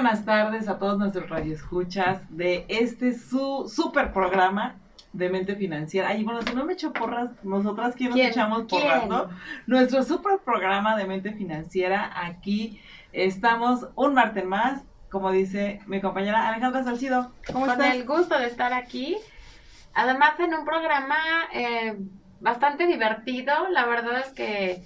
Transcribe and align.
Buenas 0.00 0.24
tardes 0.24 0.66
a 0.66 0.78
todos 0.78 0.98
nuestros 0.98 1.28
radioescuchas 1.28 2.22
de 2.30 2.64
este 2.68 3.12
su 3.12 3.68
super 3.68 4.14
programa 4.14 4.76
de 5.12 5.28
mente 5.28 5.56
financiera. 5.56 6.08
Ay, 6.08 6.24
bueno, 6.24 6.40
si 6.40 6.54
no 6.54 6.64
me 6.64 6.72
echo 6.72 6.90
porras, 6.90 7.28
nosotras 7.42 7.94
quién 7.94 8.08
nos 8.08 8.16
¿Quién? 8.16 8.30
echamos 8.30 8.62
porras, 8.62 9.00
¿Quién? 9.00 9.10
¿no? 9.10 9.28
Nuestro 9.66 10.02
super 10.02 10.38
programa 10.42 10.96
de 10.96 11.04
mente 11.04 11.32
financiera. 11.32 12.10
Aquí 12.16 12.80
estamos 13.12 13.88
un 13.94 14.14
martes 14.14 14.46
más, 14.46 14.80
como 15.10 15.30
dice 15.32 15.82
mi 15.86 16.00
compañera 16.00 16.48
Alejandra 16.48 16.82
Salcido. 16.82 17.32
¿Cómo 17.52 17.66
Con 17.66 17.72
estás? 17.78 17.94
el 17.94 18.06
gusto 18.06 18.38
de 18.38 18.46
estar 18.46 18.72
aquí. 18.72 19.18
Además, 19.92 20.40
en 20.40 20.54
un 20.54 20.64
programa 20.64 21.18
eh, 21.52 21.98
bastante 22.40 22.86
divertido. 22.86 23.52
La 23.68 23.84
verdad 23.84 24.20
es 24.20 24.32
que 24.32 24.82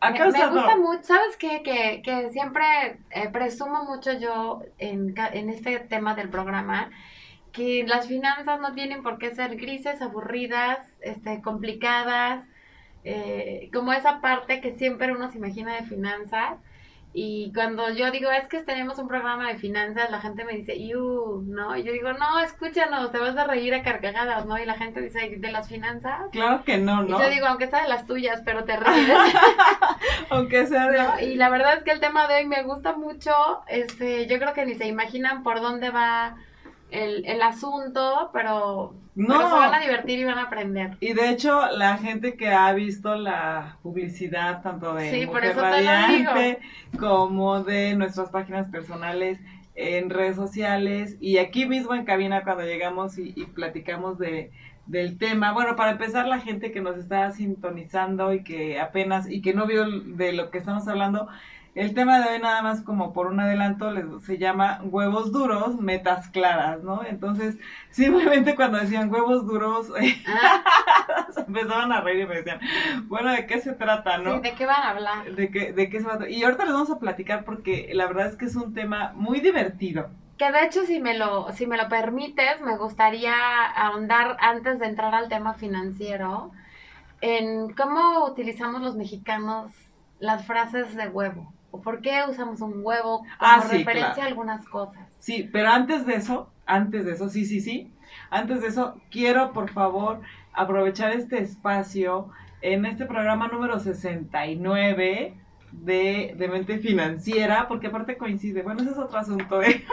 Ha 0.00 0.10
me, 0.10 0.18
me 0.18 0.24
causado- 0.24 0.52
gusta 0.54 0.76
mucho. 0.76 1.02
¿Sabes 1.02 1.36
qué? 1.36 1.62
Que, 1.62 2.02
que 2.02 2.30
siempre 2.30 2.64
eh, 3.10 3.28
presumo 3.30 3.84
mucho 3.84 4.12
yo 4.12 4.62
en, 4.78 5.14
en 5.32 5.50
este 5.50 5.78
tema 5.80 6.14
del 6.14 6.30
programa 6.30 6.90
que 7.52 7.84
las 7.86 8.06
finanzas 8.06 8.60
no 8.60 8.74
tienen 8.74 9.02
por 9.02 9.18
qué 9.18 9.34
ser 9.34 9.56
grises, 9.56 10.00
aburridas, 10.02 10.78
este, 11.00 11.42
complicadas, 11.42 12.44
eh, 13.04 13.68
como 13.72 13.92
esa 13.92 14.20
parte 14.20 14.60
que 14.60 14.72
siempre 14.76 15.12
uno 15.12 15.28
se 15.30 15.38
imagina 15.38 15.74
de 15.74 15.82
finanzas. 15.82 16.58
Y 17.12 17.50
cuando 17.52 17.90
yo 17.90 18.12
digo, 18.12 18.30
es 18.30 18.46
que 18.46 18.62
tenemos 18.62 19.00
un 19.00 19.08
programa 19.08 19.48
de 19.48 19.58
finanzas, 19.58 20.12
la 20.12 20.20
gente 20.20 20.44
me 20.44 20.52
dice, 20.52 20.78
¡Yu! 20.80 21.42
¿No? 21.44 21.76
Y 21.76 21.82
yo 21.82 21.92
digo, 21.92 22.12
no, 22.12 22.38
escúchanos, 22.38 23.10
te 23.10 23.18
vas 23.18 23.36
a 23.36 23.48
reír 23.48 23.74
a 23.74 23.82
carcajadas, 23.82 24.46
¿no? 24.46 24.56
Y 24.58 24.64
la 24.64 24.74
gente 24.74 25.00
dice, 25.00 25.28
¿de 25.36 25.50
las 25.50 25.68
finanzas? 25.68 26.26
Claro 26.30 26.62
que 26.62 26.78
no, 26.78 27.02
Y 27.04 27.08
¿no? 27.08 27.20
yo 27.20 27.28
digo, 27.30 27.46
aunque 27.46 27.66
sea 27.66 27.82
de 27.82 27.88
las 27.88 28.06
tuyas, 28.06 28.42
pero 28.44 28.62
te 28.62 28.76
ríes. 28.76 29.08
Aunque 30.30 30.66
sea 30.66 30.88
de... 30.90 30.98
¿no? 30.98 31.20
Y 31.20 31.34
la 31.36 31.48
verdad 31.48 31.78
es 31.78 31.84
que 31.84 31.92
el 31.92 32.00
tema 32.00 32.26
de 32.28 32.36
hoy 32.36 32.46
me 32.46 32.62
gusta 32.62 32.96
mucho. 32.96 33.32
Este, 33.68 34.26
yo 34.26 34.38
creo 34.38 34.52
que 34.54 34.66
ni 34.66 34.74
se 34.74 34.86
imaginan 34.86 35.42
por 35.42 35.60
dónde 35.60 35.90
va 35.90 36.36
el, 36.90 37.24
el 37.26 37.40
asunto, 37.42 38.30
pero, 38.32 38.94
No. 39.14 39.36
pero 39.36 39.48
se 39.48 39.54
van 39.54 39.74
a 39.74 39.80
divertir 39.80 40.18
y 40.18 40.24
van 40.24 40.38
a 40.38 40.42
aprender. 40.44 40.96
Y 41.00 41.12
de 41.12 41.30
hecho, 41.30 41.66
la 41.76 41.96
gente 41.98 42.36
que 42.36 42.50
ha 42.52 42.72
visto 42.72 43.14
la 43.14 43.78
publicidad 43.82 44.62
tanto 44.62 44.94
de 44.94 45.10
Sí, 45.10 45.26
por 45.26 45.36
Mujer 45.36 45.56
Radiante 45.56 46.58
como 46.98 47.62
de 47.62 47.94
nuestras 47.94 48.30
páginas 48.30 48.68
personales 48.70 49.38
en 49.76 50.10
redes 50.10 50.36
sociales 50.36 51.16
y 51.20 51.38
aquí 51.38 51.64
mismo 51.64 51.94
en 51.94 52.04
cabina 52.04 52.42
cuando 52.42 52.64
llegamos 52.64 53.16
y, 53.18 53.32
y 53.36 53.44
platicamos 53.46 54.18
de, 54.18 54.50
del 54.90 55.18
tema. 55.18 55.52
Bueno, 55.52 55.76
para 55.76 55.92
empezar, 55.92 56.26
la 56.26 56.40
gente 56.40 56.72
que 56.72 56.80
nos 56.80 56.96
está 56.96 57.30
sintonizando 57.30 58.32
y 58.32 58.42
que 58.42 58.80
apenas 58.80 59.30
y 59.30 59.40
que 59.40 59.54
no 59.54 59.66
vio 59.66 59.88
de 59.88 60.32
lo 60.32 60.50
que 60.50 60.58
estamos 60.58 60.88
hablando, 60.88 61.28
el 61.76 61.94
tema 61.94 62.18
de 62.18 62.34
hoy 62.34 62.40
nada 62.40 62.60
más 62.62 62.82
como 62.82 63.12
por 63.12 63.28
un 63.28 63.38
adelanto 63.38 63.92
les, 63.92 64.04
se 64.24 64.38
llama 64.38 64.80
huevos 64.82 65.30
duros, 65.30 65.80
metas 65.80 66.28
claras, 66.30 66.82
¿no? 66.82 67.04
Entonces, 67.04 67.56
simplemente 67.90 68.56
cuando 68.56 68.78
decían 68.78 69.12
huevos 69.12 69.46
duros, 69.46 69.92
Ah, 70.26 71.26
se 71.32 71.40
empezaban 71.42 71.92
a 71.92 72.00
reír 72.00 72.24
y 72.24 72.26
me 72.26 72.36
decían, 72.36 72.60
bueno, 73.04 73.30
¿de 73.30 73.46
qué 73.46 73.60
se 73.60 73.72
trata, 73.72 74.18
no? 74.18 74.34
sí, 74.34 74.40
¿de 74.40 74.54
qué 74.54 74.66
van 74.66 74.82
a 74.82 74.90
hablar? 74.90 75.34
¿De 75.34 75.50
qué, 75.50 75.72
¿De 75.72 75.88
qué 75.88 76.00
se 76.00 76.04
trata? 76.04 76.28
Y 76.28 76.42
ahorita 76.42 76.64
les 76.64 76.74
vamos 76.74 76.90
a 76.90 76.98
platicar 76.98 77.44
porque 77.44 77.90
la 77.92 78.06
verdad 78.08 78.26
es 78.26 78.36
que 78.36 78.46
es 78.46 78.56
un 78.56 78.74
tema 78.74 79.12
muy 79.14 79.40
divertido. 79.40 80.10
Que 80.40 80.50
de 80.50 80.64
hecho, 80.64 80.86
si 80.86 81.00
me 81.00 81.18
lo, 81.18 81.52
si 81.52 81.66
me 81.66 81.76
lo 81.76 81.90
permites, 81.90 82.62
me 82.62 82.78
gustaría 82.78 83.34
ahondar 83.76 84.38
antes 84.40 84.78
de 84.78 84.86
entrar 84.86 85.14
al 85.14 85.28
tema 85.28 85.52
financiero 85.52 86.50
en 87.20 87.74
cómo 87.74 88.24
utilizamos 88.24 88.80
los 88.80 88.96
mexicanos 88.96 89.70
las 90.18 90.46
frases 90.46 90.96
de 90.96 91.08
huevo. 91.08 91.52
O 91.72 91.82
por 91.82 92.00
qué 92.00 92.22
usamos 92.26 92.62
un 92.62 92.80
huevo 92.82 93.18
como 93.18 93.26
Ah, 93.38 93.60
sí, 93.60 93.76
referencia 93.76 94.14
claro. 94.14 94.22
a 94.22 94.26
algunas 94.28 94.66
cosas. 94.66 95.06
Sí, 95.18 95.46
pero 95.52 95.68
antes 95.68 96.06
de 96.06 96.14
eso, 96.14 96.48
antes 96.64 97.04
de 97.04 97.12
eso, 97.12 97.28
sí, 97.28 97.44
sí, 97.44 97.60
sí, 97.60 97.92
antes 98.30 98.62
de 98.62 98.68
eso, 98.68 98.98
quiero 99.10 99.52
por 99.52 99.68
favor 99.68 100.22
aprovechar 100.54 101.12
este 101.12 101.42
espacio 101.42 102.30
en 102.62 102.86
este 102.86 103.04
programa 103.04 103.48
número 103.48 103.78
69 103.78 105.34
de, 105.72 106.34
de 106.36 106.48
Mente 106.48 106.78
Financiera, 106.78 107.68
porque 107.68 107.88
aparte 107.88 108.16
coincide, 108.18 108.62
bueno, 108.62 108.82
ese 108.82 108.92
es 108.92 108.98
otro 108.98 109.18
asunto 109.18 109.58
de 109.58 109.84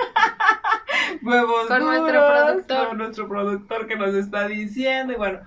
huevos 1.24 1.68
Con 1.68 1.86
nuestro 1.86 2.26
duros, 2.26 2.26
productor. 2.26 2.88
con 2.90 2.98
nuestro 2.98 3.28
productor 3.28 3.88
que 3.88 3.96
nos 3.98 4.14
está 4.16 4.48
diciendo, 4.48 5.14
y 5.14 5.18
bueno, 5.18 5.40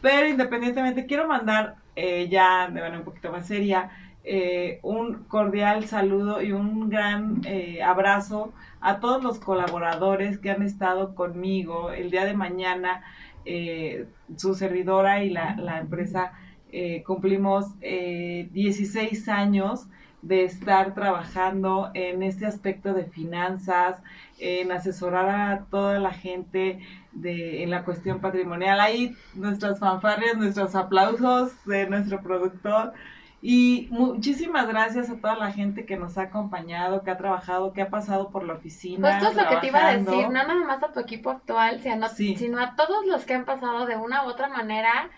pero 0.00 0.28
independientemente 0.28 1.06
quiero 1.06 1.26
mandar 1.28 1.76
eh, 1.96 2.28
ya 2.28 2.66
de 2.68 2.80
manera 2.80 2.98
un 2.98 3.04
poquito 3.04 3.30
más 3.32 3.46
seria 3.46 3.90
eh, 4.24 4.80
un 4.82 5.24
cordial 5.24 5.86
saludo 5.86 6.42
y 6.42 6.52
un 6.52 6.88
gran 6.88 7.40
eh, 7.44 7.82
abrazo 7.82 8.54
a 8.80 9.00
todos 9.00 9.22
los 9.22 9.38
colaboradores 9.40 10.38
que 10.38 10.50
han 10.50 10.62
estado 10.62 11.14
conmigo 11.14 11.90
el 11.92 12.10
día 12.10 12.24
de 12.24 12.34
mañana. 12.34 13.02
eh, 13.44 14.06
su 14.36 14.54
servidora 14.54 15.22
y 15.22 15.30
la, 15.30 15.54
la 15.56 15.78
empresa 15.78 16.32
eh, 16.76 17.04
cumplimos 17.06 17.66
eh, 17.80 18.48
16 18.50 19.28
años 19.28 19.86
de 20.22 20.42
estar 20.42 20.92
trabajando 20.94 21.90
en 21.94 22.24
este 22.24 22.46
aspecto 22.46 22.94
de 22.94 23.04
finanzas, 23.04 24.02
en 24.40 24.72
asesorar 24.72 25.28
a 25.28 25.66
toda 25.70 26.00
la 26.00 26.12
gente 26.12 26.80
de, 27.12 27.62
en 27.62 27.70
la 27.70 27.84
cuestión 27.84 28.18
patrimonial. 28.20 28.80
Ahí 28.80 29.14
nuestras 29.34 29.78
fanfarrias, 29.78 30.36
nuestros 30.36 30.74
aplausos 30.74 31.52
de 31.64 31.86
nuestro 31.86 32.20
productor. 32.22 32.92
Y 33.40 33.86
muchísimas 33.90 34.66
gracias 34.66 35.10
a 35.10 35.16
toda 35.16 35.36
la 35.36 35.52
gente 35.52 35.84
que 35.84 35.96
nos 35.96 36.18
ha 36.18 36.22
acompañado, 36.22 37.02
que 37.04 37.10
ha 37.12 37.18
trabajado, 37.18 37.72
que 37.72 37.82
ha 37.82 37.90
pasado 37.90 38.30
por 38.30 38.42
la 38.42 38.54
oficina. 38.54 39.20
Justo 39.20 39.30
es 39.30 39.36
lo 39.36 39.48
que 39.48 39.56
te 39.58 39.66
iba 39.68 39.86
a 39.86 39.96
decir, 39.96 40.24
no 40.24 40.32
nada 40.32 40.64
más 40.66 40.82
a 40.82 40.90
tu 40.90 40.98
equipo 40.98 41.30
actual, 41.30 41.78
sino, 41.80 42.08
Sí. 42.08 42.34
sino 42.36 42.58
a 42.58 42.74
todos 42.74 43.06
los 43.06 43.24
que 43.26 43.34
han 43.34 43.44
pasado 43.44 43.86
de 43.86 43.96
una 43.96 44.24
u 44.24 44.30
otra 44.30 44.48
manera 44.48 45.10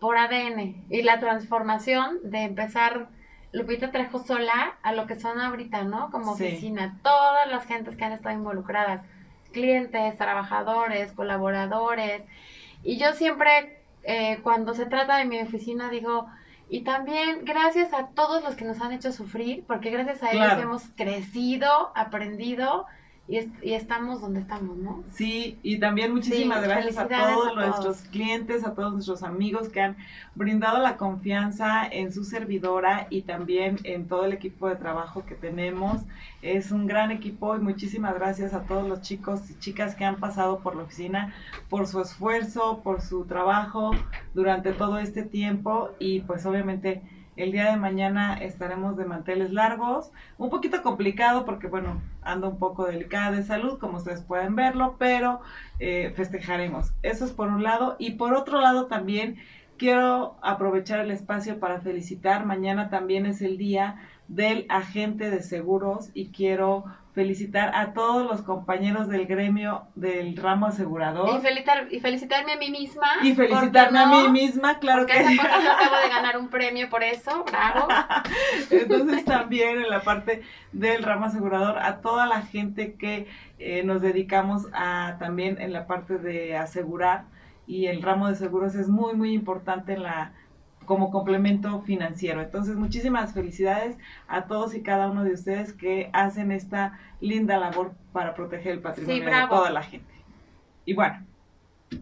por 0.00 0.16
ADN 0.18 0.86
y 0.90 1.02
la 1.02 1.20
transformación 1.20 2.18
de 2.24 2.42
empezar 2.42 3.08
Lupita 3.52 3.90
Trejo 3.92 4.18
sola 4.18 4.76
a 4.82 4.92
lo 4.92 5.06
que 5.06 5.18
son 5.18 5.40
ahorita, 5.40 5.84
¿no? 5.84 6.10
Como 6.10 6.34
Sí. 6.36 6.44
oficina, 6.44 6.98
todas 7.02 7.48
las 7.48 7.64
gentes 7.66 7.96
que 7.96 8.04
han 8.04 8.12
estado 8.12 8.34
involucradas, 8.34 9.02
clientes, 9.52 10.18
trabajadores, 10.18 11.12
colaboradores. 11.12 12.22
Y 12.82 12.98
yo 12.98 13.12
siempre, 13.12 13.82
eh, 14.02 14.40
cuando 14.42 14.74
se 14.74 14.86
trata 14.86 15.16
de 15.18 15.24
mi 15.24 15.40
oficina, 15.40 15.88
digo, 15.88 16.26
y 16.68 16.82
también 16.82 17.44
gracias 17.44 17.92
a 17.94 18.08
todos 18.08 18.42
los 18.42 18.56
que 18.56 18.64
nos 18.64 18.80
han 18.80 18.92
hecho 18.92 19.12
sufrir, 19.12 19.64
porque 19.66 19.90
gracias 19.90 20.22
a 20.22 20.32
ellos 20.32 20.46
Claro. 20.46 20.62
hemos 20.62 20.82
crecido, 20.96 21.92
aprendido 21.94 22.86
y, 23.26 23.38
y 23.62 23.72
estamos 23.74 24.20
donde 24.20 24.40
estamos, 24.40 24.76
¿no? 24.76 25.02
Sí, 25.10 25.58
y 25.62 25.78
también 25.78 26.12
muchísimas 26.12 26.60
Sí, 26.60 26.68
gracias 26.68 26.98
a 26.98 27.08
todos 27.08 27.46
a 27.46 27.54
todos. 27.54 27.54
nuestros 27.54 28.02
clientes, 28.02 28.64
a 28.64 28.74
todos 28.74 28.92
nuestros 28.92 29.22
amigos 29.22 29.68
que 29.70 29.80
han 29.80 29.96
brindado 30.34 30.78
la 30.78 30.96
confianza 30.98 31.86
en 31.86 32.12
su 32.12 32.24
servidora 32.24 33.06
y 33.10 33.22
también 33.22 33.80
en 33.84 34.08
todo 34.08 34.24
el 34.26 34.32
equipo 34.32 34.68
de 34.68 34.76
trabajo 34.76 35.24
que 35.24 35.34
tenemos. 35.36 36.02
Es 36.42 36.70
un 36.70 36.86
gran 36.86 37.10
equipo 37.10 37.56
y 37.56 37.60
muchísimas 37.60 38.14
gracias 38.14 38.52
a 38.52 38.66
todos 38.66 38.86
los 38.86 39.00
chicos 39.00 39.50
y 39.50 39.58
chicas 39.58 39.94
que 39.94 40.04
han 40.04 40.16
pasado 40.16 40.60
por 40.60 40.76
la 40.76 40.82
oficina, 40.82 41.32
por 41.70 41.86
su 41.86 42.00
esfuerzo, 42.02 42.82
por 42.82 43.00
su 43.00 43.24
trabajo 43.24 43.92
durante 44.34 44.72
todo 44.72 44.98
este 44.98 45.22
tiempo 45.22 45.90
y 45.98 46.20
pues 46.20 46.44
obviamente 46.44 47.02
el 47.36 47.52
día 47.52 47.70
de 47.70 47.76
mañana 47.76 48.34
estaremos 48.34 48.96
de 48.96 49.04
manteles 49.04 49.52
largos, 49.52 50.10
un 50.38 50.50
poquito 50.50 50.82
complicado 50.82 51.44
porque 51.44 51.66
bueno, 51.66 52.00
ando 52.22 52.48
un 52.48 52.58
poco 52.58 52.86
delicada 52.86 53.32
de 53.32 53.42
salud, 53.42 53.78
como 53.78 53.98
ustedes 53.98 54.22
pueden 54.22 54.56
verlo, 54.56 54.96
pero 54.98 55.40
eh, 55.78 56.12
festejaremos. 56.16 56.92
Eso 57.02 57.24
es 57.24 57.32
por 57.32 57.48
un 57.48 57.62
lado. 57.62 57.96
Y 57.98 58.12
por 58.12 58.34
otro 58.34 58.60
lado 58.60 58.86
también 58.86 59.36
quiero 59.76 60.36
aprovechar 60.42 61.00
el 61.00 61.10
espacio 61.10 61.58
para 61.58 61.80
felicitar. 61.80 62.46
Mañana 62.46 62.90
también 62.90 63.26
es 63.26 63.42
el 63.42 63.58
día 63.58 63.96
del 64.28 64.66
agente 64.68 65.30
de 65.30 65.42
seguros 65.42 66.10
y 66.14 66.28
quiero 66.28 66.84
felicitar 67.14 67.70
a 67.76 67.92
todos 67.92 68.26
los 68.26 68.42
compañeros 68.42 69.08
del 69.08 69.26
gremio 69.26 69.86
del 69.94 70.36
ramo 70.36 70.66
asegurador. 70.66 71.38
Y, 71.38 71.40
felicitar, 71.40 71.86
y 71.90 72.00
felicitarme 72.00 72.54
a 72.54 72.56
mí 72.56 72.70
misma. 72.70 73.06
Y 73.22 73.34
felicitarme 73.34 74.00
a 74.00 74.06
mí 74.06 74.28
misma, 74.30 74.80
claro 74.80 75.02
porque 75.02 75.12
que 75.12 75.20
hace 75.20 75.36
poco 75.36 75.48
acabo 75.48 75.96
de 76.02 76.08
ganar 76.14 76.36
un 76.36 76.48
premio 76.48 76.90
por 76.90 77.04
eso, 77.04 77.44
bravo. 77.44 77.86
Entonces 78.70 79.24
también 79.24 79.78
en 79.78 79.90
la 79.90 80.00
parte 80.00 80.42
del 80.72 81.04
ramo 81.04 81.26
asegurador, 81.26 81.78
a 81.78 82.00
toda 82.00 82.26
la 82.26 82.42
gente 82.42 82.94
que 82.94 83.28
eh, 83.60 83.84
nos 83.84 84.02
dedicamos 84.02 84.66
a 84.72 85.16
también 85.20 85.60
en 85.60 85.72
la 85.72 85.86
parte 85.86 86.18
de 86.18 86.56
asegurar 86.56 87.26
y 87.66 87.86
el 87.86 88.02
ramo 88.02 88.28
de 88.28 88.34
seguros 88.34 88.74
es 88.74 88.88
muy, 88.88 89.14
muy 89.14 89.32
importante 89.32 89.92
en 89.92 90.02
la 90.02 90.32
como 90.84 91.10
complemento 91.10 91.80
financiero. 91.82 92.42
Entonces, 92.42 92.76
muchísimas 92.76 93.32
felicidades 93.32 93.96
a 94.28 94.44
todos 94.44 94.74
y 94.74 94.82
cada 94.82 95.10
uno 95.10 95.24
de 95.24 95.32
ustedes 95.32 95.72
que 95.72 96.10
hacen 96.12 96.52
esta 96.52 96.98
linda 97.20 97.58
labor 97.58 97.94
para 98.12 98.34
proteger 98.34 98.72
el 98.72 98.80
patrimonio 98.80 99.24
de 99.24 99.46
toda 99.48 99.70
la 99.70 99.82
gente. 99.82 100.12
Y 100.84 100.94
bueno, 100.94 101.24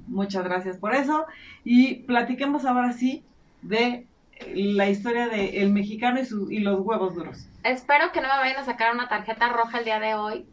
muchas 0.06 0.44
gracias 0.44 0.76
por 0.76 0.94
eso. 0.94 1.26
Y 1.64 1.94
platiquemos 2.04 2.64
ahora 2.64 2.92
sí 2.92 3.24
de 3.62 4.06
la 4.54 4.88
historia 4.88 5.28
del 5.28 5.72
mexicano 5.72 6.20
y, 6.20 6.24
su, 6.24 6.50
y 6.50 6.60
los 6.60 6.80
huevos 6.80 7.14
duros. 7.14 7.46
Espero 7.62 8.10
que 8.12 8.20
no 8.20 8.28
me 8.28 8.34
vayan 8.34 8.58
a 8.58 8.64
sacar 8.64 8.92
una 8.92 9.08
tarjeta 9.08 9.48
roja 9.50 9.78
el 9.78 9.84
día 9.84 10.00
de 10.00 10.14
hoy. 10.14 10.46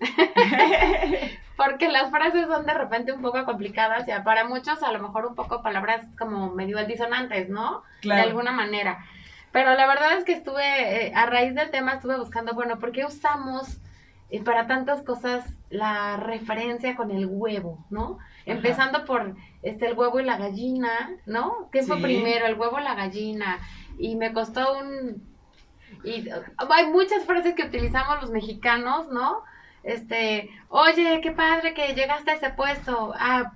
porque 1.56 1.88
las 1.88 2.10
frases 2.10 2.46
son 2.46 2.66
de 2.66 2.74
repente 2.74 3.12
un 3.12 3.22
poco 3.22 3.44
complicadas 3.44 4.06
y 4.06 4.12
para 4.22 4.44
muchos 4.44 4.82
a 4.82 4.92
lo 4.92 5.00
mejor 5.00 5.26
un 5.26 5.34
poco 5.34 5.62
palabras 5.62 6.06
como 6.18 6.54
medio 6.54 6.84
disonantes, 6.86 7.48
¿no? 7.48 7.82
De 8.02 8.12
alguna 8.12 8.52
manera. 8.52 9.04
Pero 9.50 9.74
la 9.74 9.86
verdad 9.86 10.18
es 10.18 10.24
que 10.24 10.32
estuve, 10.32 11.06
eh, 11.06 11.12
a 11.14 11.26
raíz 11.26 11.54
del 11.54 11.70
tema 11.70 11.94
estuve 11.94 12.18
buscando, 12.18 12.54
bueno, 12.54 12.78
¿por 12.78 12.92
qué 12.92 13.04
usamos 13.04 13.78
eh, 14.30 14.42
para 14.42 14.66
tantas 14.66 15.02
cosas 15.02 15.44
la 15.70 16.16
referencia 16.16 16.94
con 16.96 17.10
el 17.10 17.26
huevo, 17.26 17.84
¿no? 17.90 18.18
Empezando 18.46 19.04
por 19.04 19.34
este 19.62 19.86
el 19.86 19.98
huevo 19.98 20.20
y 20.20 20.24
la 20.24 20.38
gallina, 20.38 21.10
¿no? 21.26 21.68
¿Qué 21.72 21.82
fue 21.82 21.98
primero, 21.98 22.46
el 22.46 22.54
huevo 22.54 22.76
o 22.76 22.80
la 22.80 22.94
gallina? 22.94 23.58
Y 23.98 24.16
me 24.16 24.32
costó 24.32 24.78
un 24.78 25.22
y 26.04 26.28
hay 26.70 26.86
muchas 26.86 27.24
frases 27.24 27.54
que 27.54 27.64
utilizamos 27.64 28.20
los 28.20 28.30
mexicanos, 28.30 29.08
¿no? 29.08 29.42
Este, 29.82 30.50
oye, 30.68 31.20
qué 31.22 31.30
padre 31.30 31.74
que 31.74 31.94
llegaste 31.94 32.30
a 32.30 32.34
ese 32.34 32.50
puesto, 32.50 33.14
ah, 33.18 33.52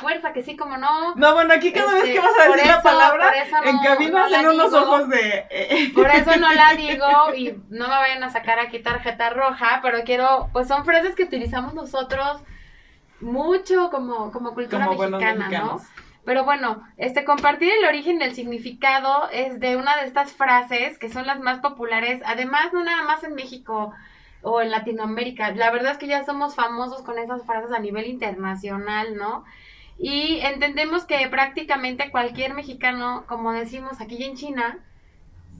fuerza, 0.00 0.32
que 0.32 0.42
sí, 0.42 0.56
como 0.56 0.76
no. 0.76 1.14
No, 1.14 1.34
bueno, 1.34 1.54
aquí 1.54 1.72
cada 1.72 1.94
vez 1.94 2.04
que 2.04 2.18
vas 2.18 2.38
a 2.38 2.50
decir 2.50 2.66
la 2.66 2.82
palabra, 2.82 3.32
en 3.64 3.78
cabina 3.78 4.26
hacen 4.26 4.48
unos 4.48 4.72
ojos 4.72 5.08
de... 5.08 5.46
Eh. 5.50 5.92
Por 5.94 6.08
eso 6.08 6.36
no 6.36 6.52
la 6.52 6.74
digo 6.76 7.06
y 7.36 7.52
no 7.70 7.88
me 7.88 7.94
vayan 7.94 8.22
a 8.24 8.30
sacar 8.30 8.58
aquí 8.58 8.80
tarjeta 8.80 9.30
roja, 9.30 9.80
pero 9.82 10.02
quiero, 10.04 10.48
pues 10.52 10.68
son 10.68 10.84
frases 10.84 11.14
que 11.14 11.24
utilizamos 11.24 11.74
nosotros 11.74 12.42
mucho 13.20 13.90
como, 13.90 14.32
como 14.32 14.52
cultura 14.54 14.88
mexicana, 14.88 15.48
¿no? 15.48 15.80
Pero 16.24 16.44
bueno, 16.44 16.82
este 16.98 17.24
compartir 17.24 17.72
el 17.72 17.84
origen 17.84 18.18
del 18.18 18.34
significado 18.34 19.28
es 19.32 19.58
de 19.58 19.76
una 19.76 19.96
de 19.96 20.06
estas 20.06 20.32
frases 20.32 20.98
que 20.98 21.08
son 21.08 21.26
las 21.26 21.40
más 21.40 21.58
populares, 21.58 22.22
además 22.24 22.72
no 22.72 22.84
nada 22.84 23.02
más 23.02 23.24
en 23.24 23.34
México, 23.34 23.92
o 24.42 24.60
en 24.60 24.70
Latinoamérica. 24.70 25.52
La 25.52 25.70
verdad 25.70 25.92
es 25.92 25.98
que 25.98 26.06
ya 26.06 26.24
somos 26.24 26.54
famosos 26.54 27.02
con 27.02 27.18
esas 27.18 27.44
frases 27.44 27.72
a 27.72 27.78
nivel 27.78 28.06
internacional, 28.06 29.16
¿no? 29.16 29.44
Y 29.98 30.40
entendemos 30.40 31.04
que 31.04 31.26
prácticamente 31.28 32.10
cualquier 32.10 32.54
mexicano, 32.54 33.24
como 33.28 33.52
decimos 33.52 34.00
aquí 34.00 34.22
en 34.24 34.36
China, 34.36 34.78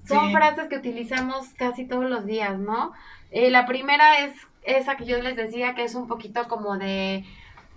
son 0.06 0.32
frases 0.32 0.69
que 0.69 0.76
utilizamos 0.76 1.49
casi 1.56 1.87
todos 1.87 2.05
los 2.05 2.26
días, 2.26 2.58
¿no? 2.58 2.93
Eh, 3.31 3.50
la 3.50 3.67
primera 3.67 4.19
es 4.19 4.34
esa 4.64 4.96
que 4.96 5.05
yo 5.05 5.20
les 5.23 5.37
decía, 5.37 5.75
que 5.75 5.84
es 5.84 5.94
un 5.94 6.08
poquito 6.08 6.49
como 6.49 6.76
de, 6.76 7.25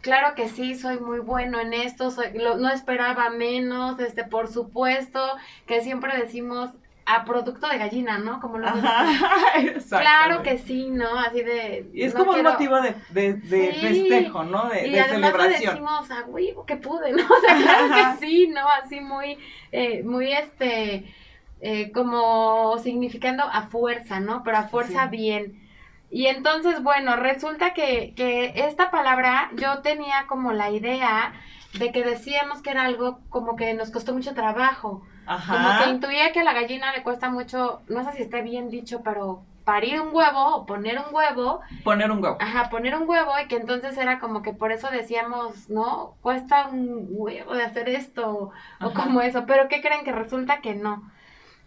claro 0.01 0.35
que 0.35 0.49
sí, 0.49 0.75
soy 0.75 0.99
muy 0.99 1.19
bueno 1.19 1.59
en 1.59 1.73
esto, 1.73 2.11
soy, 2.11 2.27
no 2.33 2.69
esperaba 2.69 3.29
menos, 3.29 3.99
este, 3.99 4.23
por 4.23 4.47
supuesto, 4.47 5.19
que 5.67 5.81
siempre 5.81 6.17
decimos, 6.17 6.71
a 7.05 7.23
producto 7.23 7.67
de 7.67 7.77
gallina, 7.77 8.17
¿no? 8.17 8.39
Como 8.39 8.57
lo 8.57 8.67
Claro 9.89 10.41
que 10.41 10.57
sí, 10.57 10.89
¿no? 10.89 11.17
Así 11.19 11.43
de... 11.43 11.89
Y 11.93 12.03
es 12.03 12.15
como 12.15 12.31
un 12.31 12.41
motivo 12.41 12.77
de, 12.81 12.95
de, 13.33 13.73
festejo, 13.73 14.43
¿no? 14.43 14.69
De, 14.69 14.87
y 14.87 14.97
además 14.97 15.31
celebración. 15.31 15.73
decimos, 15.75 16.09
ah, 16.09 16.23
güey, 16.25 16.55
que 16.65 16.77
pude, 16.77 17.11
¿no? 17.11 17.23
O 17.29 17.41
sea, 17.41 17.57
claro 17.57 17.87
que 17.93 18.25
sí, 18.25 18.47
¿no? 18.47 18.67
Así 18.83 19.01
muy, 19.01 19.37
eh, 19.71 20.03
muy 20.03 20.33
este, 20.33 21.13
eh, 21.61 21.91
como 21.91 22.79
significando 22.79 23.43
a 23.43 23.67
fuerza, 23.67 24.19
¿no? 24.19 24.41
Pero 24.43 24.57
a 24.57 24.63
fuerza 24.63 25.05
bien. 25.05 25.61
Y 26.09 26.25
entonces, 26.25 26.81
bueno, 26.81 27.17
resulta 27.17 27.73
que, 27.75 28.13
que 28.15 28.53
esta 28.55 28.89
palabra 28.89 29.51
yo 29.57 29.79
tenía 29.79 30.25
como 30.27 30.53
la 30.53 30.71
idea 30.71 31.33
de 31.77 31.91
que 31.91 32.03
decíamos 32.03 32.61
que 32.63 32.71
era 32.71 32.85
algo 32.85 33.19
como 33.29 33.55
que 33.55 33.73
nos 33.75 33.91
costó 33.91 34.13
mucho 34.13 34.33
trabajo 34.33 35.03
como 35.25 35.83
que 35.83 35.89
intuía 35.89 36.31
que 36.31 36.41
a 36.41 36.43
la 36.43 36.53
gallina 36.53 36.93
le 36.93 37.03
cuesta 37.03 37.29
mucho, 37.29 37.81
no 37.87 38.03
sé 38.03 38.13
si 38.13 38.21
esté 38.23 38.41
bien 38.41 38.69
dicho, 38.69 39.01
pero 39.03 39.43
parir 39.65 39.99
un 39.99 40.09
huevo 40.13 40.55
o 40.55 40.65
poner 40.65 40.99
un 40.99 41.13
huevo. 41.13 41.59
Poner 41.83 42.11
un 42.11 42.23
huevo. 42.23 42.37
Ajá, 42.39 42.69
poner 42.69 42.95
un 42.95 43.09
huevo 43.09 43.31
y 43.43 43.47
que 43.47 43.57
entonces 43.57 43.97
era 43.97 44.19
como 44.19 44.41
que 44.41 44.53
por 44.53 44.71
eso 44.71 44.89
decíamos, 44.91 45.69
¿no? 45.69 46.15
Cuesta 46.21 46.67
un 46.67 47.07
huevo 47.09 47.55
de 47.55 47.63
hacer 47.63 47.89
esto 47.89 48.51
o 48.79 48.93
como 48.93 49.21
eso, 49.21 49.45
pero 49.45 49.67
¿qué 49.67 49.81
creen 49.81 50.05
que 50.05 50.11
resulta 50.11 50.61
que 50.61 50.75
no? 50.75 51.11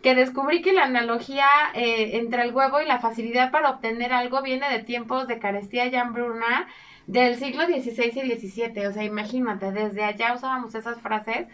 Que 0.03 0.15
descubrí 0.15 0.63
que 0.63 0.73
la 0.73 0.85
analogía 0.85 1.49
eh, 1.75 2.19
entre 2.19 2.43
el 2.43 2.55
huevo 2.55 2.81
y 2.81 2.87
la 2.87 3.01
facilidad 3.01 3.51
para 3.51 3.71
obtener 3.71 4.13
algo 4.13 4.43
viene 4.43 4.71
de 4.71 4.85
tiempos 4.85 5.27
de 5.27 5.41
carestía 5.41 5.87
y 5.87 5.97
hambruna 5.97 6.69
del 7.09 7.35
siglo 7.35 7.65
XVI 7.65 8.13
y 8.15 8.39
XVII. 8.39 8.87
O 8.87 8.93
sea, 8.93 9.03
imagínate, 9.03 9.73
desde 9.73 10.05
allá 10.05 10.35
usábamos 10.35 10.75
esas 10.77 11.01
frases 11.01 11.49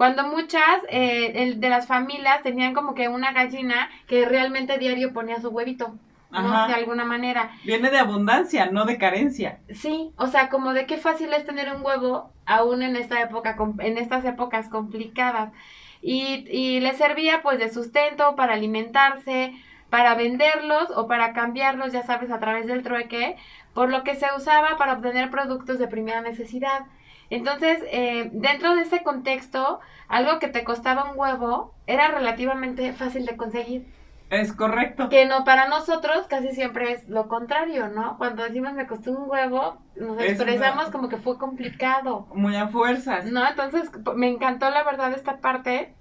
cuando 0.00 0.26
muchas 0.26 0.80
eh, 0.88 1.56
de 1.58 1.68
las 1.68 1.86
familias 1.86 2.42
tenían 2.42 2.72
como 2.72 2.94
que 2.94 3.08
una 3.08 3.32
gallina 3.32 3.90
que 4.06 4.24
realmente 4.24 4.78
diario 4.78 5.12
ponía 5.12 5.42
su 5.42 5.50
huevito. 5.50 5.94
¿no? 6.30 6.68
De 6.68 6.72
alguna 6.72 7.04
manera. 7.04 7.50
Viene 7.64 7.90
de 7.90 7.98
abundancia, 7.98 8.70
no 8.70 8.86
de 8.86 8.96
carencia. 8.96 9.58
Sí, 9.74 10.10
o 10.16 10.26
sea, 10.26 10.48
como 10.48 10.72
de 10.72 10.86
qué 10.86 10.96
fácil 10.96 11.34
es 11.34 11.44
tener 11.44 11.70
un 11.70 11.84
huevo 11.84 12.32
aún 12.46 12.82
en 12.82 12.96
esta 12.96 13.20
época, 13.20 13.58
en 13.80 13.98
estas 13.98 14.24
épocas 14.24 14.70
complicadas. 14.70 15.52
Y, 16.00 16.46
y 16.50 16.80
le 16.80 16.94
servía 16.94 17.42
pues 17.42 17.58
de 17.58 17.70
sustento 17.70 18.36
para 18.36 18.54
alimentarse, 18.54 19.52
para 19.90 20.14
venderlos 20.14 20.88
o 20.96 21.08
para 21.08 21.34
cambiarlos, 21.34 21.92
ya 21.92 22.04
sabes, 22.04 22.30
a 22.30 22.40
través 22.40 22.66
del 22.66 22.82
trueque, 22.82 23.36
por 23.74 23.90
lo 23.90 24.02
que 24.02 24.14
se 24.14 24.28
usaba 24.34 24.78
para 24.78 24.94
obtener 24.94 25.28
productos 25.28 25.78
de 25.78 25.88
primera 25.88 26.22
necesidad. 26.22 26.86
Entonces, 27.30 27.82
eh, 27.90 28.28
dentro 28.32 28.74
de 28.74 28.82
ese 28.82 29.02
contexto, 29.02 29.80
algo 30.08 30.38
que 30.40 30.48
te 30.48 30.64
costaba 30.64 31.10
un 31.10 31.18
huevo 31.18 31.74
era 31.86 32.08
relativamente 32.08 32.92
fácil 32.92 33.24
de 33.24 33.36
conseguir. 33.36 33.86
Es 34.30 34.52
correcto. 34.52 35.08
Que 35.08 35.26
no, 35.26 35.44
para 35.44 35.68
nosotros 35.68 36.26
casi 36.28 36.52
siempre 36.52 36.92
es 36.92 37.08
lo 37.08 37.26
contrario, 37.28 37.88
¿no? 37.88 38.16
Cuando 38.16 38.44
decimos 38.44 38.74
me 38.74 38.86
costó 38.86 39.10
un 39.10 39.28
huevo, 39.28 39.78
nos 39.96 40.20
expresamos 40.22 40.90
como 40.90 41.08
que 41.08 41.16
fue 41.16 41.36
complicado. 41.36 42.28
Muy 42.34 42.54
a 42.56 42.68
fuerzas. 42.68 43.24
No, 43.26 43.46
entonces 43.46 43.90
me 44.14 44.28
encantó 44.28 44.70
la 44.70 44.84
verdad 44.84 45.12
esta 45.12 45.38
parte 45.38 45.94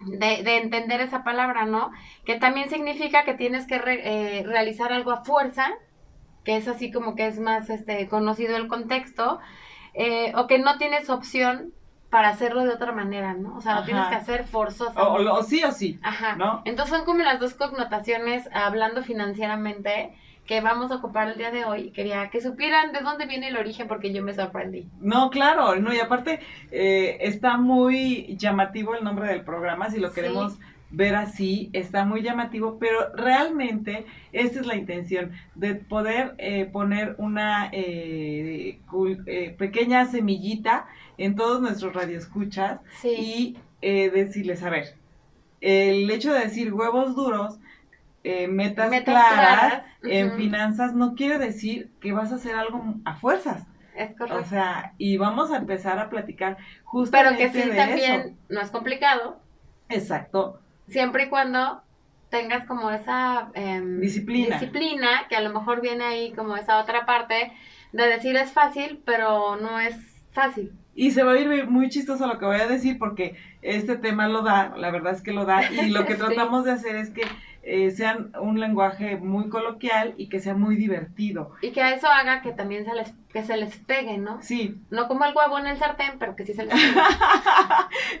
de, 0.00 0.42
de 0.42 0.56
entender 0.58 1.00
esa 1.00 1.24
palabra, 1.24 1.64
¿no? 1.64 1.92
Que 2.26 2.38
también 2.38 2.68
significa 2.68 3.24
que 3.24 3.34
tienes 3.34 3.66
que 3.66 3.76
eh, 3.76 4.42
realizar 4.46 4.92
algo 4.92 5.10
a 5.10 5.24
fuerza, 5.24 5.66
que 6.44 6.56
es 6.56 6.68
así 6.68 6.92
como 6.92 7.14
que 7.14 7.26
es 7.26 7.38
más 7.38 7.70
este 7.70 8.06
conocido 8.08 8.56
el 8.56 8.68
contexto, 8.68 9.40
eh, 9.94 10.32
o 10.36 10.46
que 10.46 10.58
no 10.58 10.78
tienes 10.78 11.10
opción 11.10 11.72
para 12.10 12.28
hacerlo 12.28 12.64
de 12.64 12.74
otra 12.74 12.92
manera, 12.92 13.32
¿no? 13.32 13.56
O 13.56 13.62
sea, 13.62 13.80
lo 13.80 13.84
tienes 13.86 14.06
que 14.08 14.14
hacer 14.14 14.44
forzoso. 14.44 14.92
O, 14.96 15.42
sí 15.42 15.64
o 15.64 15.72
sí. 15.72 15.98
Ajá. 16.02 16.36
¿no? 16.36 16.60
Entonces 16.66 16.94
son 16.94 17.06
como 17.06 17.22
las 17.22 17.40
dos 17.40 17.54
connotaciones 17.54 18.48
hablando 18.52 19.02
financieramente 19.02 20.12
que 20.46 20.60
vamos 20.60 20.90
a 20.90 20.96
ocupar 20.96 21.28
el 21.28 21.38
día 21.38 21.50
de 21.50 21.64
hoy. 21.64 21.90
Quería 21.92 22.28
que 22.28 22.42
supieran 22.42 22.92
de 22.92 23.00
dónde 23.00 23.24
viene 23.24 23.48
el 23.48 23.56
origen 23.56 23.88
porque 23.88 24.12
yo 24.12 24.22
me 24.22 24.34
sorprendí. 24.34 24.86
No, 25.00 25.30
claro, 25.30 25.76
no, 25.76 25.94
y 25.94 26.00
aparte 26.00 26.40
eh, 26.70 27.16
está 27.20 27.56
muy 27.56 28.36
llamativo 28.36 28.94
el 28.94 29.04
nombre 29.04 29.28
del 29.28 29.42
programa, 29.42 29.88
si 29.88 29.98
lo 29.98 30.12
queremos 30.12 30.58
ver 30.92 31.16
así, 31.16 31.70
está 31.72 32.04
muy 32.04 32.22
llamativo, 32.22 32.78
pero 32.78 33.12
realmente 33.14 34.04
esta 34.32 34.60
es 34.60 34.66
la 34.66 34.76
intención, 34.76 35.32
de 35.54 35.74
poder 35.74 36.34
eh, 36.38 36.66
poner 36.66 37.14
una 37.18 37.70
eh, 37.72 38.78
eh, 39.26 39.54
pequeña 39.58 40.04
semillita 40.06 40.86
en 41.16 41.34
todos 41.34 41.60
nuestros 41.60 41.94
radioescuchas 41.94 42.80
y 43.02 43.56
decirles, 43.80 44.62
a 44.62 44.70
ver, 44.70 44.94
el 45.60 46.08
hecho 46.10 46.32
de 46.32 46.40
decir 46.40 46.72
huevos 46.72 47.16
duros, 47.16 47.58
metas, 48.48 48.92
claras, 49.02 49.82
en 50.04 50.36
finanzas 50.36 50.94
no 50.94 51.14
quiere 51.14 51.38
decir 51.38 51.90
que 52.00 52.12
vas 52.12 52.30
a 52.30 52.36
hacer 52.36 52.54
algo 52.54 52.94
a 53.04 53.16
fuerzas. 53.16 53.66
Es 53.96 54.16
correcto. 54.16 54.40
O 54.40 54.44
sea, 54.44 54.94
y 54.98 55.16
vamos 55.16 55.50
a 55.50 55.56
empezar 55.56 55.98
a 55.98 56.08
platicar 56.08 56.56
justamente 56.84 57.50
Pero 57.50 57.52
que 57.52 57.62
sí 57.62 57.76
también 57.76 58.36
no 58.48 58.60
es 58.60 58.70
complicado. 58.70 59.40
Exacto 59.88 60.62
siempre 60.88 61.24
y 61.24 61.28
cuando 61.28 61.82
tengas 62.30 62.66
como 62.66 62.90
esa 62.90 63.50
em, 63.54 64.00
Disciplina. 64.00 64.56
disciplina, 64.58 65.26
que 65.28 65.36
a 65.36 65.40
lo 65.42 65.50
mejor 65.52 65.80
viene 65.82 66.04
ahí 66.04 66.32
como 66.32 66.56
esa 66.56 66.78
otra 66.78 67.04
parte 67.04 67.52
de 67.92 68.06
decir 68.06 68.36
es 68.36 68.50
fácil, 68.52 69.02
pero 69.04 69.56
no 69.56 69.78
es 69.78 69.94
fácil. 70.32 70.72
Y 70.94 71.10
se 71.10 71.22
va 71.22 71.32
a 71.32 71.38
ir 71.38 71.66
muy 71.68 71.88
chistoso 71.88 72.26
lo 72.26 72.38
que 72.38 72.44
voy 72.46 72.60
a 72.60 72.66
decir 72.66 72.98
porque 72.98 73.36
este 73.62 73.96
tema 73.96 74.28
lo 74.28 74.42
da, 74.42 74.74
la 74.76 74.90
verdad 74.90 75.12
es 75.14 75.22
que 75.22 75.32
lo 75.32 75.44
da, 75.44 75.70
y 75.70 75.90
lo 75.90 76.04
que 76.06 76.14
Sí. 76.16 76.18
tratamos 76.20 76.64
de 76.64 76.72
hacer 76.72 76.96
es 76.96 77.10
que 77.10 77.22
eh, 77.64 77.90
sean 77.92 78.32
un 78.40 78.58
lenguaje 78.60 79.16
muy 79.18 79.48
coloquial 79.48 80.14
y 80.16 80.28
que 80.28 80.40
sea 80.40 80.54
muy 80.54 80.74
divertido. 80.76 81.52
Y 81.62 81.70
que 81.72 81.92
eso 81.94 82.08
haga 82.08 82.42
que 82.42 82.52
también 82.52 82.84
se 82.84 82.94
les, 82.94 83.12
que 83.32 83.42
se 83.44 83.56
les 83.56 83.76
pegue, 83.76 84.18
¿no? 84.18 84.42
Sí, 84.42 84.80
No 84.90 85.06
como 85.06 85.24
el 85.26 85.34
huevo 85.34 85.58
en 85.58 85.66
el 85.66 85.78
sartén, 85.78 86.18
pero 86.18 86.34
que 86.34 86.44
sí 86.44 86.54
se 86.54 86.64
les 86.64 86.74
pegue. 86.74 87.00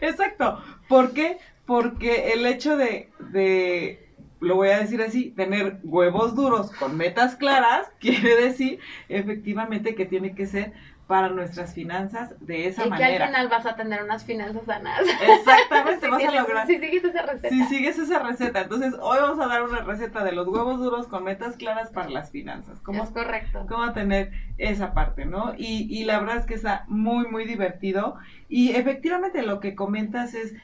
exacto. 0.00 0.62
¿Por 0.88 1.12
qué? 1.12 1.38
Porque 1.66 2.32
el 2.32 2.46
hecho 2.46 2.76
de, 2.76 3.08
de, 3.30 4.08
lo 4.40 4.56
voy 4.56 4.70
a 4.70 4.78
decir 4.78 5.00
así, 5.02 5.30
tener 5.30 5.78
huevos 5.84 6.34
duros 6.34 6.70
con 6.72 6.96
metas 6.96 7.36
claras, 7.36 7.90
quiere 8.00 8.36
decir 8.36 8.80
efectivamente 9.08 9.94
que 9.94 10.06
tiene 10.06 10.34
que 10.34 10.46
ser 10.46 10.72
para 11.06 11.28
nuestras 11.28 11.74
finanzas 11.74 12.34
de 12.40 12.68
esa 12.68 12.82
y 12.82 12.84
que 12.84 12.90
manera. 12.90 13.24
al 13.26 13.30
final 13.32 13.48
vas 13.48 13.66
a 13.66 13.76
tener 13.76 14.02
unas 14.02 14.24
finanzas 14.24 14.62
sanas. 14.64 15.00
Exactamente, 15.00 16.00
Si 16.06 16.10
vas 16.10 16.24
a 16.24 16.30
lograr. 16.40 16.66
Si 16.66 16.78
sigues 16.78 17.04
esa 17.04 17.22
receta. 17.22 17.48
Si 17.50 17.64
sigues 17.64 17.98
esa 17.98 18.18
receta, 18.20 18.60
entonces 18.62 18.94
hoy 19.00 19.18
vamos 19.20 19.38
a 19.44 19.46
dar 19.48 19.62
una 19.62 19.80
receta 19.82 20.24
de 20.24 20.32
los 20.32 20.48
huevos 20.48 20.78
duros 20.80 21.08
con 21.08 21.24
metas 21.24 21.56
claras 21.56 21.90
para 21.90 22.08
las 22.08 22.30
finanzas. 22.30 22.80
¿Cómo, 22.80 23.02
Es 23.02 23.10
correcto. 23.10 23.66
cómo 23.68 23.92
tener 23.92 24.30
esa 24.56 24.94
parte, 24.94 25.26
¿no? 25.26 25.52
Y, 25.58 25.86
y 25.90 26.04
la 26.04 26.18
verdad 26.20 26.38
es 26.38 26.46
que 26.46 26.54
está 26.54 26.84
muy, 26.88 27.26
muy 27.28 27.44
divertido. 27.44 28.16
Y 28.48 28.70
efectivamente 28.72 29.42
lo 29.42 29.60
que 29.60 29.74
comentas 29.74 30.32
es 30.34 30.54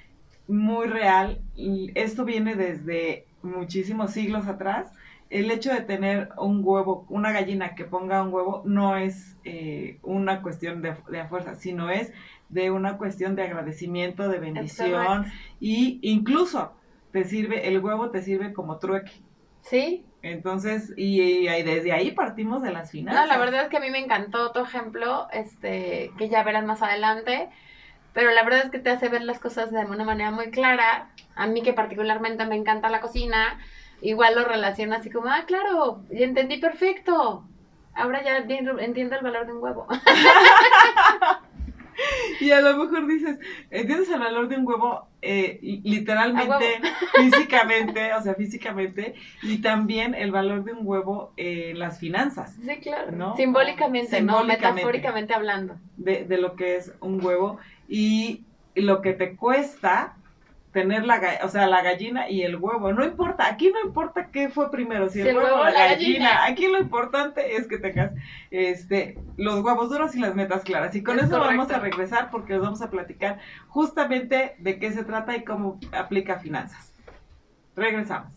muy 0.48 0.88
real. 0.88 1.40
Y 1.54 1.92
esto 1.94 2.24
viene 2.24 2.56
desde 2.56 3.26
muchísimos 3.42 4.10
siglos 4.12 4.46
atrás. 4.46 4.92
El 5.30 5.50
hecho 5.50 5.72
de 5.72 5.82
tener 5.82 6.30
un 6.38 6.62
huevo, 6.64 7.06
una 7.10 7.32
gallina 7.32 7.74
que 7.74 7.84
ponga 7.84 8.22
un 8.22 8.32
huevo, 8.32 8.62
no 8.64 8.96
es 8.96 9.36
eh, 9.44 9.98
una 10.02 10.40
cuestión 10.40 10.80
de, 10.80 10.96
de 11.10 11.24
fuerza, 11.26 11.54
sino 11.54 11.90
es 11.90 12.12
de 12.48 12.70
una 12.70 12.96
cuestión 12.96 13.36
de 13.36 13.42
agradecimiento, 13.42 14.28
de 14.28 14.38
bendición, 14.38 15.26
y 15.60 15.98
incluso 16.02 16.72
te 17.12 17.24
sirve, 17.24 17.68
el 17.68 17.78
huevo 17.80 18.10
te 18.10 18.22
sirve 18.22 18.52
como 18.52 18.78
trueque. 18.78 19.12
Sí, 19.60 20.06
Entonces, 20.22 20.94
y, 20.96 21.46
desde 21.46 21.92
ahí 21.92 22.12
partimos 22.12 22.62
de 22.62 22.72
las 22.72 22.90
finanzas. 22.90 23.26
No, 23.26 23.32
la 23.32 23.38
verdad 23.38 23.64
es 23.64 23.68
que 23.68 23.76
a 23.76 23.80
mí 23.80 23.90
me 23.90 23.98
encantó 23.98 24.50
tu 24.52 24.60
ejemplo, 24.60 25.28
este, 25.32 26.10
que 26.16 26.28
ya 26.28 26.42
verás 26.42 26.64
más 26.64 26.82
adelante, 26.82 27.50
pero 28.18 28.32
la 28.32 28.42
verdad 28.42 28.64
es 28.64 28.70
que 28.72 28.80
te 28.80 28.90
hace 28.90 29.08
ver 29.08 29.22
las 29.22 29.38
cosas 29.38 29.70
de 29.70 29.78
una 29.84 30.02
manera 30.02 30.32
muy 30.32 30.50
clara. 30.50 31.10
A 31.36 31.46
mí 31.46 31.62
que 31.62 31.72
particularmente 31.72 32.44
me 32.46 32.56
encanta 32.56 32.88
la 32.90 33.00
cocina, 33.00 33.60
igual 34.02 34.34
lo 34.34 34.44
relaciono 34.44 34.96
así 34.96 35.08
como, 35.08 35.28
ah, 35.28 35.44
claro, 35.46 36.02
y 36.10 36.24
entendí 36.24 36.56
perfecto. 36.58 37.44
Ahora 37.94 38.24
ya 38.24 38.38
entiendo 38.38 39.16
el 39.16 39.22
valor 39.22 39.46
de 39.46 39.52
un 39.52 39.62
huevo. 39.62 39.86
Y 42.40 42.52
a 42.52 42.60
lo 42.60 42.76
mejor 42.76 43.08
dices, 43.08 43.38
¿entiendes 43.70 44.08
el 44.10 44.20
valor 44.20 44.46
de 44.48 44.56
un 44.56 44.64
huevo? 44.68 45.08
Eh, 45.20 45.58
li- 45.60 45.80
literalmente, 45.82 46.80
físicamente, 47.16 48.14
o 48.14 48.22
sea, 48.22 48.34
físicamente, 48.34 49.14
y 49.42 49.60
también 49.60 50.14
el 50.14 50.30
valor 50.30 50.62
de 50.62 50.74
un 50.74 50.86
huevo 50.86 51.32
en 51.36 51.76
las 51.80 51.98
finanzas, 51.98 52.54
Sí, 52.64 52.76
claro. 52.78 53.10
¿No? 53.10 53.36
Simbólicamente, 53.36 54.20
¿no? 54.22 54.34
Simbólicamente. 54.38 54.74
Metafóricamente 54.76 55.34
hablando. 55.34 55.76
de, 55.96 56.24
de 56.24 56.38
lo 56.38 56.54
que 56.54 56.76
es 56.76 56.92
un 57.00 57.24
huevo, 57.24 57.58
y 57.88 58.44
lo 58.74 59.00
que 59.00 59.14
te 59.14 59.34
cuesta 59.34 60.14
tener 60.72 61.04
la, 61.04 61.20
o 61.42 61.48
sea, 61.48 61.66
la 61.66 61.82
gallina 61.82 62.28
y 62.28 62.42
el 62.42 62.56
huevo. 62.56 62.92
No 62.92 63.04
importa, 63.04 63.46
aquí 63.48 63.70
no 63.72 63.80
importa 63.86 64.28
qué 64.30 64.48
fue 64.48 64.70
primero, 64.70 65.08
si 65.08 65.20
el, 65.20 65.36
huevo 65.36 65.60
o 65.60 65.64
la, 65.64 65.88
gallina. 65.88 66.44
Aquí 66.44 66.68
lo 66.68 66.78
importante 66.78 67.56
es 67.56 67.66
que 67.66 67.78
tengas 67.78 68.12
este, 68.50 69.18
los 69.36 69.64
huevos 69.64 69.90
duros 69.90 70.14
y 70.14 70.20
las 70.20 70.34
metas 70.34 70.62
claras. 70.62 70.94
Y 70.94 71.02
con 71.02 71.18
Es 71.18 71.24
eso 71.24 71.40
vamos 71.40 71.70
a 71.70 71.78
regresar 71.78 72.30
porque 72.30 72.54
os 72.54 72.62
vamos 72.62 72.82
a 72.82 72.90
platicar 72.90 73.38
justamente 73.68 74.56
de 74.58 74.78
qué 74.78 74.92
se 74.92 75.04
trata 75.04 75.36
y 75.36 75.44
cómo 75.44 75.80
aplica 75.92 76.38
finanzas. 76.38 76.92
Regresamos. 77.74 78.32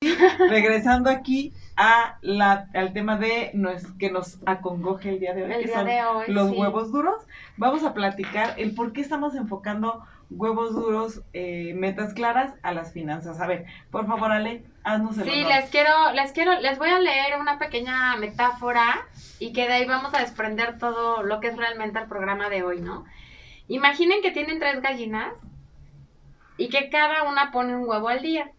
Y 0.00 0.14
regresando 0.48 1.10
aquí 1.10 1.52
a 1.80 2.18
la, 2.22 2.66
al 2.74 2.92
tema 2.92 3.16
de 3.16 3.52
nos, 3.54 3.86
que 4.00 4.10
nos 4.10 4.40
acongoje 4.46 5.10
el 5.10 5.20
día 5.20 5.32
de 5.32 5.44
hoy, 5.44 5.52
El 5.52 5.62
que 5.62 5.72
son 5.72 5.86
hoy. 5.88 6.24
los 6.26 6.50
sí. 6.50 6.56
huevos 6.56 6.90
duros. 6.90 7.24
Vamos 7.56 7.84
a 7.84 7.94
platicar 7.94 8.54
el 8.58 8.74
por 8.74 8.92
qué 8.92 9.00
estamos 9.00 9.36
enfocando 9.36 10.04
huevos 10.28 10.74
duros, 10.74 11.22
eh, 11.32 11.72
metas 11.76 12.12
claras 12.14 12.52
a 12.62 12.72
las 12.72 12.92
finanzas. 12.92 13.40
A 13.40 13.46
ver, 13.46 13.64
por 13.92 14.06
favor, 14.08 14.32
Ale, 14.32 14.64
haznos 14.82 15.16
el 15.18 15.24
Sí, 15.24 15.30
honor. 15.44 15.52
les 15.54 15.70
quiero, 15.70 16.12
les 16.14 16.32
quiero, 16.32 16.60
les 16.60 16.78
voy 16.78 16.90
a 16.90 16.98
leer 16.98 17.40
una 17.40 17.58
pequeña 17.60 18.16
metáfora 18.16 19.06
y 19.38 19.52
que 19.52 19.68
de 19.68 19.74
ahí 19.74 19.86
vamos 19.86 20.12
a 20.14 20.18
desprender 20.18 20.78
todo 20.78 21.22
lo 21.22 21.38
que 21.40 21.46
es 21.46 21.56
realmente 21.56 21.98
el 22.00 22.08
programa 22.08 22.48
de 22.50 22.64
hoy, 22.64 22.80
¿no? 22.80 23.04
Imaginen 23.68 24.20
que 24.20 24.32
tienen 24.32 24.58
tres 24.58 24.82
gallinas 24.82 25.32
y 26.56 26.70
que 26.70 26.90
cada 26.90 27.22
una 27.22 27.52
pone 27.52 27.76
un 27.76 27.88
huevo 27.88 28.08
al 28.08 28.20
día. 28.20 28.50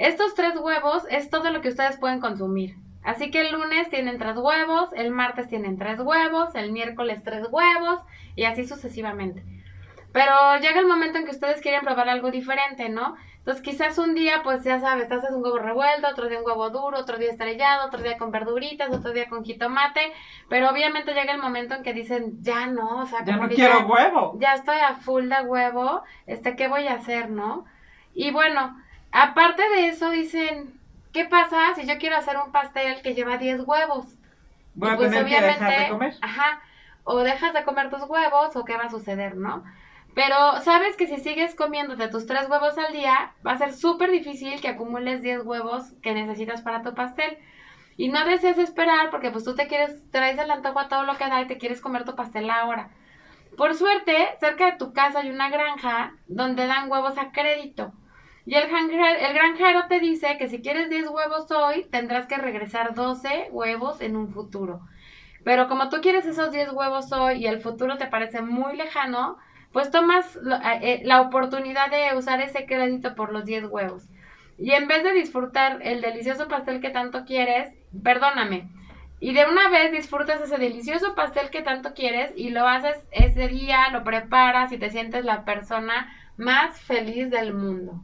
Estos 0.00 0.34
tres 0.34 0.56
huevos 0.58 1.02
es 1.10 1.28
todo 1.28 1.50
lo 1.50 1.60
que 1.60 1.68
ustedes 1.68 1.98
pueden 1.98 2.20
consumir. 2.20 2.76
Así 3.04 3.30
que 3.30 3.42
el 3.42 3.52
lunes 3.52 3.90
tienen 3.90 4.18
tres 4.18 4.36
huevos, 4.38 4.88
el 4.94 5.10
martes 5.10 5.46
tienen 5.48 5.76
tres 5.76 6.00
huevos, 6.00 6.54
el 6.54 6.72
miércoles 6.72 7.22
tres 7.22 7.46
huevos 7.50 8.00
y 8.34 8.44
así 8.44 8.66
sucesivamente. 8.66 9.42
Pero 10.14 10.32
llega 10.60 10.80
el 10.80 10.86
momento 10.86 11.18
en 11.18 11.26
que 11.26 11.30
ustedes 11.32 11.60
quieren 11.60 11.82
probar 11.82 12.08
algo 12.08 12.30
diferente, 12.30 12.88
¿no? 12.88 13.14
Entonces 13.40 13.62
quizás 13.62 13.98
un 13.98 14.14
día, 14.14 14.40
pues 14.42 14.64
ya 14.64 14.80
sabes, 14.80 15.06
te 15.08 15.14
haces 15.16 15.32
un 15.32 15.42
huevo 15.44 15.58
revuelto, 15.58 16.08
otro 16.08 16.28
día 16.28 16.38
un 16.38 16.46
huevo 16.46 16.70
duro, 16.70 16.98
otro 16.98 17.18
día 17.18 17.30
estrellado, 17.30 17.86
otro 17.86 18.00
día 18.02 18.16
con 18.16 18.30
verduritas, 18.30 18.88
otro 18.94 19.12
día 19.12 19.28
con 19.28 19.44
jitomate, 19.44 20.12
pero 20.48 20.70
obviamente 20.70 21.12
llega 21.12 21.32
el 21.32 21.40
momento 21.42 21.74
en 21.74 21.82
que 21.82 21.92
dicen, 21.92 22.42
ya 22.42 22.66
no, 22.66 23.02
o 23.02 23.06
sea, 23.06 23.22
Ya 23.24 23.36
no 23.36 23.48
que 23.48 23.54
quiero 23.54 23.80
ya- 23.80 23.86
huevo. 23.86 24.36
ya 24.38 24.54
estoy 24.54 24.78
a 24.78 24.94
full 24.94 25.28
de 25.28 25.42
huevo, 25.42 26.02
este, 26.26 26.56
¿qué 26.56 26.68
voy 26.68 26.86
a 26.86 26.94
hacer, 26.94 27.28
no? 27.30 27.66
Y 28.14 28.30
bueno, 28.30 28.76
aparte 29.12 29.62
de 29.70 29.88
eso 29.88 30.10
dicen, 30.10 30.78
¿qué 31.12 31.24
pasa 31.24 31.74
si 31.74 31.86
yo 31.86 31.98
quiero 31.98 32.16
hacer 32.16 32.36
un 32.36 32.52
pastel 32.52 33.02
que 33.02 33.14
lleva 33.14 33.38
10 33.38 33.62
huevos? 33.66 34.06
Voy 34.74 34.90
a 34.90 34.96
pues 34.96 35.10
tener 35.10 35.26
que 35.26 35.40
dejar 35.40 35.82
de 35.82 35.88
comer. 35.88 36.14
Ajá, 36.20 36.60
o 37.04 37.18
dejas 37.18 37.52
de 37.52 37.64
comer 37.64 37.90
tus 37.90 38.02
huevos 38.02 38.54
o 38.56 38.64
qué 38.64 38.76
va 38.76 38.84
a 38.84 38.90
suceder, 38.90 39.36
¿no? 39.36 39.64
Pero 40.14 40.60
sabes 40.62 40.96
que 40.96 41.06
si 41.06 41.18
sigues 41.18 41.54
comiéndote 41.54 42.08
tus 42.08 42.26
tres 42.26 42.48
huevos 42.48 42.76
al 42.78 42.92
día, 42.92 43.32
va 43.46 43.52
a 43.52 43.58
ser 43.58 43.72
súper 43.72 44.10
difícil 44.10 44.60
que 44.60 44.68
acumules 44.68 45.22
10 45.22 45.44
huevos 45.44 45.92
que 46.02 46.14
necesitas 46.14 46.62
para 46.62 46.82
tu 46.82 46.94
pastel. 46.94 47.38
Y 47.96 48.08
no 48.08 48.24
desees 48.24 48.58
esperar 48.58 49.10
porque 49.10 49.30
pues 49.30 49.44
tú 49.44 49.54
te 49.54 49.66
quieres, 49.66 50.02
traes 50.10 50.38
el 50.38 50.50
antojo 50.50 50.80
a 50.80 50.88
todo 50.88 51.04
lo 51.04 51.16
que 51.16 51.28
da 51.28 51.42
y 51.42 51.46
te 51.46 51.58
quieres 51.58 51.80
comer 51.80 52.04
tu 52.04 52.16
pastel 52.16 52.50
ahora. 52.50 52.90
Por 53.56 53.74
suerte, 53.74 54.14
cerca 54.40 54.66
de 54.66 54.78
tu 54.78 54.92
casa 54.92 55.20
hay 55.20 55.30
una 55.30 55.50
granja 55.50 56.14
donde 56.26 56.66
dan 56.66 56.90
huevos 56.90 57.18
a 57.18 57.30
crédito. 57.30 57.92
Y 58.50 58.54
el, 58.56 58.68
granje- 58.68 59.18
el 59.28 59.32
granjero 59.34 59.86
te 59.88 60.00
dice 60.00 60.36
que 60.38 60.48
si 60.48 60.60
quieres 60.60 60.90
10 60.90 61.08
huevos 61.08 61.50
hoy, 61.52 61.86
tendrás 61.90 62.26
que 62.26 62.36
regresar 62.36 62.94
12 62.94 63.46
huevos 63.52 64.00
en 64.00 64.16
un 64.16 64.32
futuro. 64.32 64.80
Pero 65.44 65.68
como 65.68 65.88
tú 65.88 65.98
quieres 66.02 66.26
esos 66.26 66.50
10 66.50 66.70
huevos 66.72 67.12
hoy 67.12 67.34
y 67.42 67.46
el 67.46 67.60
futuro 67.60 67.96
te 67.96 68.08
parece 68.08 68.42
muy 68.42 68.76
lejano, 68.76 69.36
pues 69.72 69.90
tomas 69.92 70.34
lo- 70.42 70.56
eh, 70.82 71.00
la 71.04 71.20
oportunidad 71.20 71.90
de 71.90 72.16
usar 72.16 72.40
ese 72.40 72.66
crédito 72.66 73.14
por 73.14 73.32
los 73.32 73.44
10 73.44 73.64
huevos. 73.66 74.02
Y 74.58 74.72
en 74.72 74.88
vez 74.88 75.04
de 75.04 75.12
disfrutar 75.12 75.78
el 75.82 76.00
delicioso 76.00 76.48
pastel 76.48 76.80
que 76.80 76.90
tanto 76.90 77.24
quieres, 77.24 77.72
perdóname, 78.02 78.68
y 79.20 79.32
de 79.32 79.44
una 79.46 79.68
vez 79.68 79.92
disfrutas 79.92 80.40
ese 80.42 80.58
delicioso 80.58 81.14
pastel 81.14 81.50
que 81.50 81.62
tanto 81.62 81.94
quieres 81.94 82.32
y 82.36 82.50
lo 82.50 82.66
haces 82.66 82.98
ese 83.12 83.46
día, 83.48 83.90
lo 83.90 84.02
preparas 84.04 84.72
y 84.72 84.78
te 84.78 84.90
sientes 84.90 85.24
la 85.24 85.44
persona 85.44 86.12
más 86.36 86.80
feliz 86.80 87.30
del 87.30 87.52
mundo. 87.54 88.02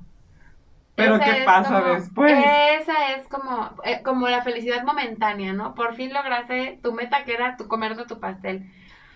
Pero 0.97 1.17
Esa 1.17 1.25
¿qué 1.25 1.43
pasa 1.45 1.83
como- 1.83 1.95
después? 1.95 2.33
Esa 2.81 3.13
es 3.13 3.29
como, 3.29 3.71
eh, 3.85 4.03
como 4.03 4.29
la 4.29 4.43
felicidad 4.43 4.83
momentánea, 4.83 5.53
¿no? 5.53 5.75
Por 5.75 5.95
fin 5.95 6.13
lograste 6.13 6.81
tu 6.83 6.93
meta 6.93 7.25
que 7.25 7.35
era 7.35 7.57
tu 7.57 7.69
comerte 7.69 8.07
tu 8.07 8.19
pastel. 8.19 8.65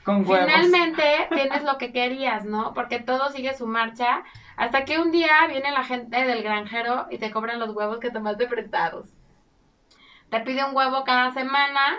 Con 0.04 0.26
huevos. 0.28 0.46
Finalmente 0.46 1.28
tienes 1.30 1.62
lo 1.64 1.78
que 1.78 1.92
querías, 1.92 2.44
¿no? 2.44 2.74
Porque 2.74 2.98
todo 3.00 3.30
sigue 3.30 3.54
su 3.54 3.66
marcha 3.66 4.22
hasta 4.56 4.84
que 4.84 4.98
un 4.98 5.10
día 5.10 5.32
viene 5.48 5.70
la 5.72 5.84
gente 5.84 6.24
del 6.24 6.42
granjero 6.42 7.06
y 7.10 7.18
te 7.18 7.30
cobran 7.30 7.58
los 7.58 7.70
huevos 7.74 7.98
que 7.98 8.10
tomaste 8.10 8.46
prestados. 8.46 9.08
Te 10.30 10.40
pide 10.40 10.64
un 10.64 10.76
huevo 10.76 11.04
cada 11.04 11.32
semana. 11.32 11.96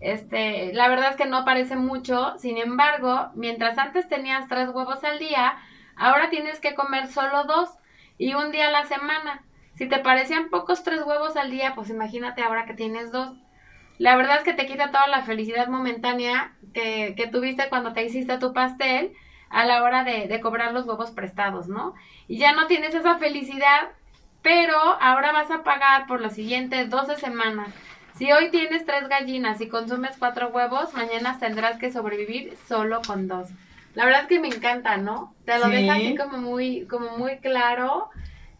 Este, 0.00 0.72
la 0.74 0.88
verdad 0.88 1.10
es 1.10 1.16
que 1.16 1.26
no 1.26 1.44
parece 1.44 1.76
mucho, 1.76 2.34
sin 2.38 2.58
embargo, 2.58 3.30
mientras 3.34 3.78
antes 3.78 4.08
tenías 4.08 4.48
tres 4.48 4.68
huevos 4.70 5.02
al 5.04 5.18
día, 5.18 5.56
ahora 5.96 6.30
tienes 6.30 6.60
que 6.60 6.74
comer 6.74 7.06
solo 7.06 7.44
dos 7.44 7.70
y 8.18 8.34
un 8.34 8.50
día 8.52 8.68
a 8.68 8.72
la 8.72 8.84
semana. 8.84 9.42
Si 9.74 9.88
te 9.88 9.98
parecían 9.98 10.50
pocos 10.50 10.84
tres 10.84 11.02
huevos 11.04 11.36
al 11.36 11.50
día, 11.50 11.74
pues 11.74 11.90
imagínate 11.90 12.42
ahora 12.42 12.66
que 12.66 12.74
tienes 12.74 13.10
dos. 13.12 13.36
La 13.98 14.16
verdad 14.16 14.38
es 14.38 14.44
que 14.44 14.54
te 14.54 14.66
quita 14.66 14.90
toda 14.90 15.06
la 15.08 15.22
felicidad 15.22 15.68
momentánea 15.68 16.56
que, 16.72 17.14
que 17.16 17.26
tuviste 17.28 17.68
cuando 17.68 17.92
te 17.92 18.04
hiciste 18.04 18.38
tu 18.38 18.52
pastel 18.52 19.12
a 19.50 19.64
la 19.64 19.82
hora 19.82 20.04
de, 20.04 20.26
de 20.28 20.40
cobrar 20.40 20.72
los 20.72 20.86
huevos 20.86 21.10
prestados, 21.12 21.68
¿no? 21.68 21.94
Y 22.28 22.38
ya 22.38 22.52
no 22.52 22.66
tienes 22.66 22.94
esa 22.94 23.18
felicidad 23.18 23.90
Pero 24.42 24.76
ahora 25.00 25.32
vas 25.32 25.50
a 25.50 25.64
pagar 25.64 26.06
por 26.06 26.20
las 26.20 26.34
siguientes 26.34 26.90
12 26.90 27.16
semanas. 27.16 27.74
Si 28.14 28.30
hoy 28.32 28.50
tienes 28.50 28.86
tres 28.86 29.08
gallinas 29.08 29.60
y 29.60 29.68
consumes 29.68 30.16
cuatro 30.18 30.48
huevos, 30.50 30.94
mañana 30.94 31.38
tendrás 31.38 31.78
que 31.78 31.90
sobrevivir 31.92 32.56
solo 32.68 33.02
con 33.02 33.26
dos. 33.28 33.50
La 33.94 34.04
verdad 34.04 34.22
es 34.22 34.26
que 34.28 34.40
me 34.40 34.48
encanta, 34.48 34.96
¿no? 34.96 35.34
Te 35.44 35.58
lo 35.58 35.66
Sí. 35.66 35.72
deja 35.72 35.94
así 35.94 36.16
como 36.16 36.38
muy, 36.38 36.86
como 36.86 37.16
muy 37.16 37.38
claro. 37.38 38.08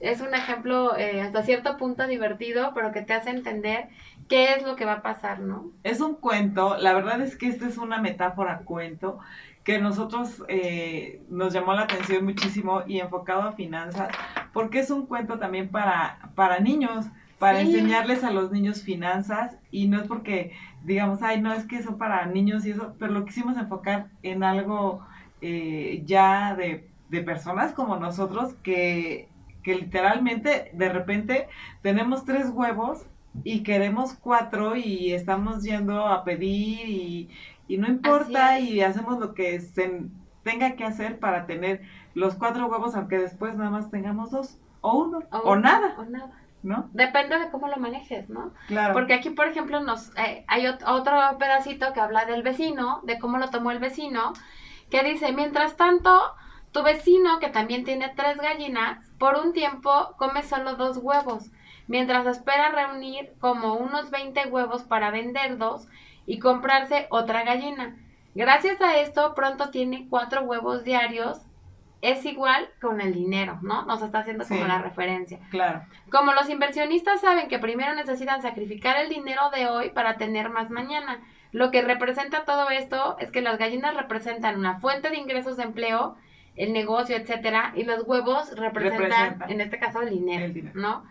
Es 0.00 0.20
un 0.20 0.34
ejemplo 0.34 0.96
eh, 0.96 1.22
hasta 1.22 1.42
cierto 1.42 1.76
punto 1.76 2.06
divertido, 2.06 2.72
pero 2.74 2.92
que 2.92 3.02
te 3.02 3.14
hace 3.14 3.30
entender 3.30 3.88
qué 4.28 4.54
es 4.54 4.62
lo 4.62 4.76
que 4.76 4.84
va 4.84 4.94
a 4.94 5.02
pasar, 5.02 5.40
¿no? 5.40 5.70
Es 5.82 6.00
un 6.00 6.14
cuento, 6.14 6.76
la 6.78 6.92
verdad 6.94 7.20
es 7.20 7.36
que 7.36 7.46
esta 7.48 7.66
es 7.66 7.78
una 7.78 8.00
metáfora 8.00 8.58
cuento 8.64 9.18
que 9.64 9.78
nosotros 9.78 10.42
eh, 10.48 11.22
nos 11.30 11.52
llamó 11.54 11.72
la 11.72 11.82
atención 11.82 12.24
muchísimo 12.24 12.82
y 12.86 13.00
enfocado 13.00 13.42
a 13.42 13.52
finanzas, 13.52 14.08
porque 14.52 14.80
es 14.80 14.90
un 14.90 15.06
cuento 15.06 15.38
también 15.38 15.68
para, 15.70 16.18
para 16.34 16.60
niños, 16.60 17.06
para 17.38 17.60
Sí. 17.60 17.66
enseñarles 17.66 18.24
a 18.24 18.30
los 18.30 18.52
niños 18.52 18.82
finanzas 18.82 19.56
y 19.70 19.88
no 19.88 20.00
es 20.00 20.06
porque 20.06 20.52
digamos, 20.82 21.22
ay, 21.22 21.40
no 21.40 21.52
es 21.52 21.64
que 21.64 21.82
son 21.82 21.96
para 21.96 22.26
niños 22.26 22.66
y 22.66 22.72
eso, 22.72 22.94
pero 22.98 23.12
lo 23.12 23.24
quisimos 23.24 23.56
enfocar 23.56 24.08
en 24.22 24.44
algo 24.44 25.00
eh, 25.46 26.02
ya 26.04 26.54
de, 26.56 26.88
de 27.10 27.20
personas 27.22 27.72
como 27.74 27.96
nosotros 27.96 28.54
que, 28.62 29.28
que 29.62 29.74
literalmente 29.76 30.70
de 30.72 30.88
repente 30.88 31.48
tenemos 31.82 32.24
tres 32.24 32.50
huevos 32.50 33.06
y 33.44 33.62
queremos 33.62 34.14
cuatro 34.14 34.76
y 34.76 35.12
estamos 35.12 35.62
yendo 35.62 36.06
a 36.06 36.24
pedir 36.24 36.88
y, 36.88 37.30
y 37.68 37.76
no 37.78 37.88
importa 37.88 38.58
y 38.58 38.80
hacemos 38.80 39.18
lo 39.18 39.34
que 39.34 39.60
se 39.60 40.02
tenga 40.42 40.76
que 40.76 40.84
hacer 40.84 41.18
para 41.18 41.46
tener 41.46 41.80
los 42.14 42.34
cuatro 42.36 42.66
huevos, 42.68 42.94
aunque 42.94 43.18
después 43.18 43.54
nada 43.56 43.70
más 43.70 43.90
tengamos 43.90 44.30
dos 44.30 44.58
o 44.80 44.98
uno 45.04 45.20
o, 45.30 45.56
nada, 45.56 45.94
O 45.98 46.04
nada. 46.04 46.30
¿no? 46.62 46.88
Depende 46.92 47.38
de 47.38 47.50
cómo 47.50 47.68
lo 47.68 47.76
manejes, 47.76 48.28
¿no? 48.30 48.52
Claro. 48.68 48.94
Porque 48.94 49.14
aquí, 49.14 49.30
por 49.30 49.46
ejemplo, 49.48 49.80
nos 49.80 50.10
eh, 50.16 50.44
hay 50.48 50.64
ot- 50.64 50.84
otro 50.86 51.38
pedacito 51.38 51.92
que 51.92 52.00
habla 52.00 52.24
del 52.24 52.42
vecino, 52.42 53.00
de 53.04 53.18
cómo 53.18 53.36
lo 53.38 53.50
tomó 53.50 53.70
el 53.70 53.80
vecino, 53.80 54.32
que 54.94 55.02
dice, 55.02 55.32
mientras 55.32 55.76
tanto, 55.76 56.22
tu 56.70 56.84
vecino, 56.84 57.40
que 57.40 57.48
también 57.48 57.82
tiene 57.82 58.12
tres 58.14 58.36
gallinas, 58.36 59.10
por 59.18 59.34
un 59.36 59.52
tiempo 59.52 60.14
come 60.18 60.44
solo 60.44 60.76
dos 60.76 60.98
huevos, 60.98 61.50
mientras 61.88 62.24
espera 62.28 62.68
reunir 62.68 63.32
como 63.40 63.74
unos 63.74 64.12
20 64.12 64.46
huevos 64.46 64.84
para 64.84 65.10
vender 65.10 65.58
dos 65.58 65.88
y 66.26 66.38
comprarse 66.38 67.08
otra 67.10 67.42
gallina. 67.42 67.96
Gracias 68.36 68.80
a 68.80 68.96
esto, 68.98 69.34
pronto 69.34 69.70
tiene 69.70 70.06
cuatro 70.08 70.42
huevos 70.42 70.84
diarios. 70.84 71.40
Es 72.00 72.24
igual 72.24 72.68
con 72.80 73.00
el 73.00 73.14
dinero, 73.14 73.58
¿no? 73.62 73.84
Nos 73.86 74.00
está 74.00 74.20
haciendo 74.20 74.46
como 74.46 74.60
Sí. 74.60 74.68
la 74.68 74.78
referencia. 74.78 75.40
Claro. 75.50 75.82
Como 76.12 76.32
los 76.34 76.48
inversionistas 76.48 77.20
saben 77.20 77.48
que 77.48 77.58
primero 77.58 77.96
necesitan 77.96 78.42
sacrificar 78.42 78.96
el 78.98 79.08
dinero 79.08 79.50
de 79.50 79.66
hoy 79.66 79.90
para 79.90 80.18
tener 80.18 80.50
más 80.50 80.70
mañana. 80.70 81.20
Lo 81.54 81.70
que 81.70 81.82
representa 81.82 82.44
todo 82.44 82.68
esto 82.70 83.16
es 83.20 83.30
que 83.30 83.40
las 83.40 83.58
gallinas 83.58 83.94
representan 83.94 84.58
una 84.58 84.80
fuente 84.80 85.08
de 85.08 85.18
ingresos 85.18 85.56
de 85.56 85.62
empleo, 85.62 86.16
el 86.56 86.73
negocio, 86.73 87.14
etcétera, 87.14 87.73
y 87.76 87.84
los 87.84 88.02
huevos 88.08 88.56
representan, 88.56 89.40
en 89.49 89.61
este 89.61 89.78
caso, 89.78 90.02
el 90.02 90.11
dinero, 90.11 90.46
El 90.46 90.52
dinero. 90.52 90.80
¿no? 90.80 91.04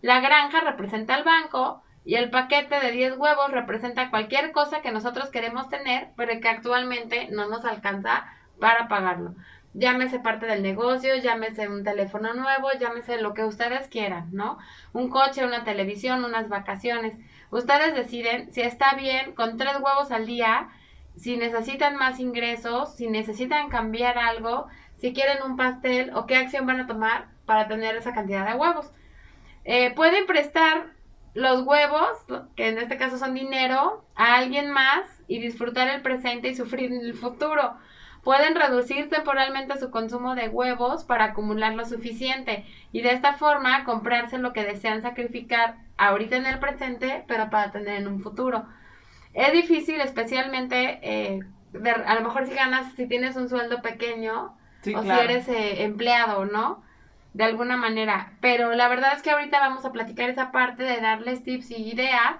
La 0.00 0.20
granja 0.20 0.60
representa 0.60 1.16
el 1.16 1.24
banco 1.24 1.82
y 2.06 2.14
el 2.14 2.30
paquete 2.30 2.80
de 2.80 2.92
10 2.92 3.18
huevos 3.18 3.50
representa 3.50 4.08
cualquier 4.08 4.52
cosa 4.52 4.80
que 4.80 4.90
nosotros 4.90 5.28
queremos 5.28 5.68
tener, 5.68 6.08
pero 6.16 6.32
que 6.40 6.48
actualmente 6.48 7.28
no 7.30 7.50
nos 7.50 7.66
alcanza 7.66 8.24
para 8.58 8.88
pagarlo. 8.88 9.34
Llámese 9.74 10.18
parte 10.18 10.46
del 10.46 10.62
negocio, 10.62 11.14
llámese 11.18 11.68
un 11.68 11.84
teléfono 11.84 12.32
nuevo, 12.32 12.70
llámese 12.80 13.20
lo 13.20 13.34
que 13.34 13.44
ustedes 13.44 13.86
quieran, 13.88 14.30
¿no? 14.32 14.56
Un 14.94 15.10
coche, 15.10 15.44
una 15.44 15.62
televisión, 15.62 16.24
unas 16.24 16.48
vacaciones. 16.48 17.18
Ustedes 17.50 17.94
deciden 17.94 18.52
si 18.52 18.60
está 18.60 18.94
bien 18.94 19.34
con 19.34 19.56
tres 19.56 19.74
huevos 19.80 20.10
al 20.10 20.26
día, 20.26 20.68
si 21.16 21.36
necesitan 21.36 21.96
más 21.96 22.20
ingresos, 22.20 22.94
si 22.94 23.08
necesitan 23.08 23.68
cambiar 23.68 24.18
algo, 24.18 24.68
si 24.96 25.12
quieren 25.12 25.42
un 25.42 25.56
pastel 25.56 26.12
o 26.14 26.26
qué 26.26 26.36
acción 26.36 26.66
van 26.66 26.80
a 26.80 26.86
tomar 26.86 27.28
para 27.46 27.66
tener 27.68 27.96
esa 27.96 28.14
cantidad 28.14 28.46
de 28.46 28.56
huevos. 28.56 28.90
Eh, 29.64 29.92
pueden 29.94 30.26
prestar 30.26 30.86
los 31.34 31.62
huevos, 31.66 32.08
que 32.56 32.68
en 32.68 32.78
este 32.78 32.96
caso 32.96 33.18
son 33.18 33.34
dinero, 33.34 34.04
a 34.14 34.36
alguien 34.36 34.70
más 34.70 35.06
y 35.28 35.38
disfrutar 35.38 35.88
el 35.88 36.02
presente 36.02 36.48
y 36.48 36.54
sufrir 36.54 36.92
el 36.92 37.14
futuro. 37.14 37.76
Pueden 38.22 38.54
reducir 38.54 39.08
temporalmente 39.08 39.78
su 39.78 39.90
consumo 39.90 40.34
de 40.34 40.48
huevos 40.48 41.04
para 41.04 41.24
acumular 41.26 41.74
lo 41.74 41.86
suficiente 41.86 42.64
y 42.92 43.00
de 43.00 43.12
esta 43.12 43.32
forma 43.32 43.84
comprarse 43.84 44.38
lo 44.38 44.52
que 44.52 44.64
desean 44.64 45.00
sacrificar 45.02 45.76
ahorita 45.96 46.36
en 46.36 46.46
el 46.46 46.58
presente, 46.58 47.24
pero 47.26 47.48
para 47.50 47.70
tener 47.70 47.96
en 48.00 48.08
un 48.08 48.20
futuro. 48.20 48.64
Es 49.32 49.52
difícil, 49.52 50.00
especialmente, 50.00 50.98
eh, 51.02 51.40
de- 51.72 51.90
a 51.90 52.14
lo 52.14 52.20
mejor 52.22 52.46
si 52.46 52.54
ganas, 52.54 52.92
si 52.94 53.06
tienes 53.06 53.36
un 53.36 53.48
sueldo 53.48 53.80
pequeño 53.80 54.54
Sí, 54.82 54.94
o 54.94 55.02
claro. 55.02 55.20
si 55.20 55.24
eres 55.24 55.48
eh, 55.48 55.84
empleado, 55.84 56.44
¿no? 56.44 56.82
De 57.32 57.44
alguna 57.44 57.76
manera. 57.76 58.32
Pero 58.40 58.72
la 58.72 58.88
verdad 58.88 59.12
es 59.14 59.22
que 59.22 59.30
ahorita 59.30 59.60
vamos 59.60 59.84
a 59.84 59.92
platicar 59.92 60.28
esa 60.30 60.50
parte 60.52 60.82
de 60.82 61.00
darles 61.00 61.44
tips 61.44 61.70
y 61.70 61.90
ideas 61.90 62.34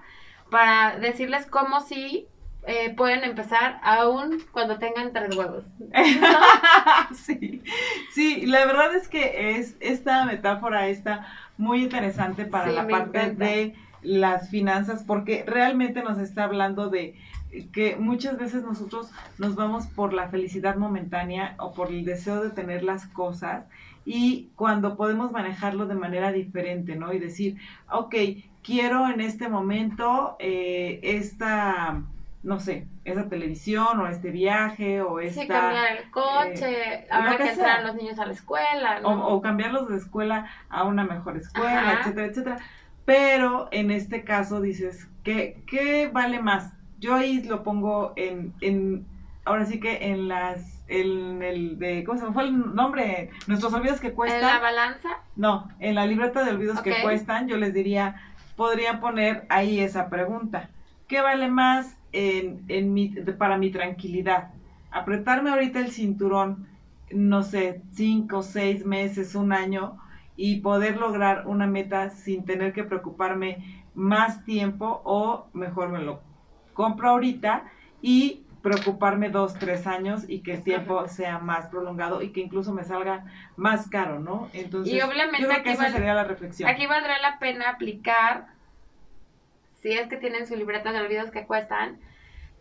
para 0.50 0.98
decirles 0.98 1.46
cómo 1.46 1.80
sí 1.80 2.26
eh, 2.66 2.94
pueden 2.94 3.24
empezar 3.24 3.80
aún 3.82 4.38
cuando 4.52 4.78
tengan 4.78 5.12
tres 5.12 5.34
huevos. 5.36 5.64
sí, 7.14 7.62
sí, 8.12 8.46
la 8.46 8.64
verdad 8.66 8.94
es 8.94 9.08
que 9.08 9.56
es 9.56 9.76
esta 9.80 10.24
metáfora 10.24 10.88
está 10.88 11.26
muy 11.58 11.82
interesante 11.82 12.44
para 12.44 12.68
Sí, 12.68 12.72
la 12.74 12.86
parte 12.88 13.18
encanta. 13.18 13.44
de 13.44 13.74
las 14.02 14.48
finanzas 14.50 15.04
porque 15.06 15.44
realmente 15.46 16.02
nos 16.02 16.18
está 16.18 16.44
hablando 16.44 16.88
de 16.88 17.16
que 17.72 17.96
muchas 17.96 18.38
veces 18.38 18.62
nosotros 18.62 19.10
nos 19.38 19.56
vamos 19.56 19.86
por 19.88 20.12
la 20.12 20.28
felicidad 20.28 20.76
momentánea 20.76 21.56
o 21.58 21.74
por 21.74 21.88
el 21.88 22.04
deseo 22.04 22.42
de 22.42 22.50
tener 22.50 22.82
las 22.84 23.06
cosas 23.06 23.64
y 24.06 24.50
cuando 24.56 24.96
podemos 24.96 25.32
manejarlo 25.32 25.86
de 25.86 25.94
manera 25.96 26.32
diferente, 26.32 26.96
¿no? 26.96 27.12
Y 27.12 27.18
decir, 27.18 27.56
ok, 27.90 28.14
quiero 28.62 29.08
en 29.10 29.20
este 29.20 29.48
momento 29.48 30.36
eh, 30.38 31.00
esta, 31.02 32.02
no 32.42 32.58
sé, 32.58 32.86
esa 33.04 33.28
televisión 33.28 34.00
o 34.00 34.06
este 34.06 34.30
viaje 34.30 35.02
o 35.02 35.20
esta... 35.20 35.42
Sí, 35.42 35.48
cambiar 35.48 35.96
el 35.98 36.10
coche, 36.10 36.94
eh, 36.94 37.06
ahora 37.10 37.36
que 37.36 37.50
entran 37.50 37.86
los 37.86 37.94
niños 37.96 38.18
a 38.18 38.26
la 38.26 38.32
escuela, 38.32 39.00
o, 39.04 39.14
¿no? 39.14 39.28
o 39.28 39.42
cambiarlos 39.42 39.88
de 39.88 39.98
escuela 39.98 40.46
a 40.70 40.84
una 40.84 41.04
mejor 41.04 41.36
escuela, 41.36 41.90
Ajá. 41.90 42.00
etcétera, 42.00 42.26
etcétera. 42.26 42.58
Pero 43.04 43.68
en 43.72 43.90
este 43.90 44.24
caso 44.24 44.60
dices, 44.60 45.08
¿qué, 45.22 45.62
qué 45.66 46.08
vale 46.12 46.40
más? 46.40 46.72
Yo 46.98 47.14
ahí 47.14 47.42
lo 47.42 47.62
pongo 47.62 48.12
en, 48.16 48.54
en 48.60 49.06
ahora 49.44 49.66
sí 49.66 49.80
que 49.80 50.10
en 50.10 50.28
las, 50.28 50.82
en 50.88 51.42
el 51.42 51.78
de, 51.78 52.04
¿cómo 52.04 52.18
se 52.18 52.26
me 52.26 52.32
fue 52.32 52.44
el 52.44 52.74
nombre? 52.74 53.30
Nuestros 53.48 53.72
olvidos 53.74 54.00
que 54.00 54.08
en 54.08 54.12
la 54.12 54.16
cuestan. 54.16 54.62
balanza, 54.62 55.08
No, 55.36 55.68
en 55.78 55.94
la 55.94 56.06
libreta 56.06 56.44
de 56.44 56.52
olvidos 56.52 56.80
que 56.82 57.02
cuestan, 57.02 57.48
yo 57.48 57.56
les 57.56 57.74
diría, 57.74 58.16
podría 58.56 59.00
poner 59.00 59.44
ahí 59.48 59.80
esa 59.80 60.08
pregunta. 60.08 60.70
¿Qué 61.08 61.20
vale 61.20 61.48
más 61.48 61.96
en, 62.12 62.64
en 62.68 62.92
mi, 62.92 63.08
para 63.08 63.58
mi 63.58 63.70
tranquilidad? 63.70 64.50
Apretarme 64.90 65.50
ahorita 65.50 65.80
el 65.80 65.90
cinturón, 65.90 66.66
no 67.10 67.42
sé, 67.42 67.82
cinco, 67.92 68.42
seis 68.42 68.84
meses, 68.84 69.34
un 69.34 69.52
año, 69.52 69.98
y 70.36 70.60
poder 70.60 70.96
lograr 70.96 71.46
una 71.46 71.66
meta 71.66 72.10
sin 72.10 72.44
tener 72.44 72.72
que 72.72 72.84
preocuparme 72.84 73.84
más 73.94 74.44
tiempo 74.44 75.02
o 75.04 75.48
mejor 75.52 75.90
me 75.90 76.00
lo 76.00 76.22
compro 76.72 77.10
ahorita 77.10 77.64
y 78.00 78.46
preocuparme 78.62 79.30
dos, 79.30 79.54
tres 79.54 79.86
años 79.86 80.24
y 80.28 80.42
que 80.42 80.54
el 80.54 80.62
tiempo 80.62 81.08
sea 81.08 81.38
más 81.38 81.66
prolongado 81.66 82.22
y 82.22 82.30
que 82.30 82.40
incluso 82.40 82.72
me 82.72 82.84
salga 82.84 83.24
más 83.56 83.88
caro, 83.88 84.20
¿no? 84.20 84.48
Entonces, 84.52 84.94
Y 84.94 85.00
obviamente 85.00 85.42
yo 85.42 85.48
creo 85.48 85.62
que 85.62 85.70
aquí 85.70 85.82
esa 85.82 85.90
sería 85.90 86.14
la 86.14 86.24
reflexión. 86.24 86.68
aquí 86.68 86.86
valdrá 86.86 87.18
la 87.20 87.38
pena 87.38 87.70
aplicar, 87.70 88.46
si 89.82 89.92
es 89.92 90.08
que 90.08 90.16
tienen 90.16 90.46
su 90.46 90.56
libreta 90.56 90.92
de 90.92 91.00
olvidos 91.00 91.30
que 91.30 91.46
cuestan, 91.46 91.98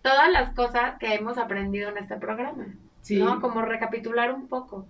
todas 0.02 0.30
las 0.32 0.54
cosas 0.56 0.98
que 1.00 1.14
hemos 1.16 1.38
aprendido 1.38 1.90
en 1.90 1.98
este 1.98 2.16
programa. 2.18 2.66
sí, 3.02 3.18
¿no? 3.22 3.42
Como 3.42 3.62
recapitular 3.62 4.32
un 4.34 4.48
poco. 4.48 4.88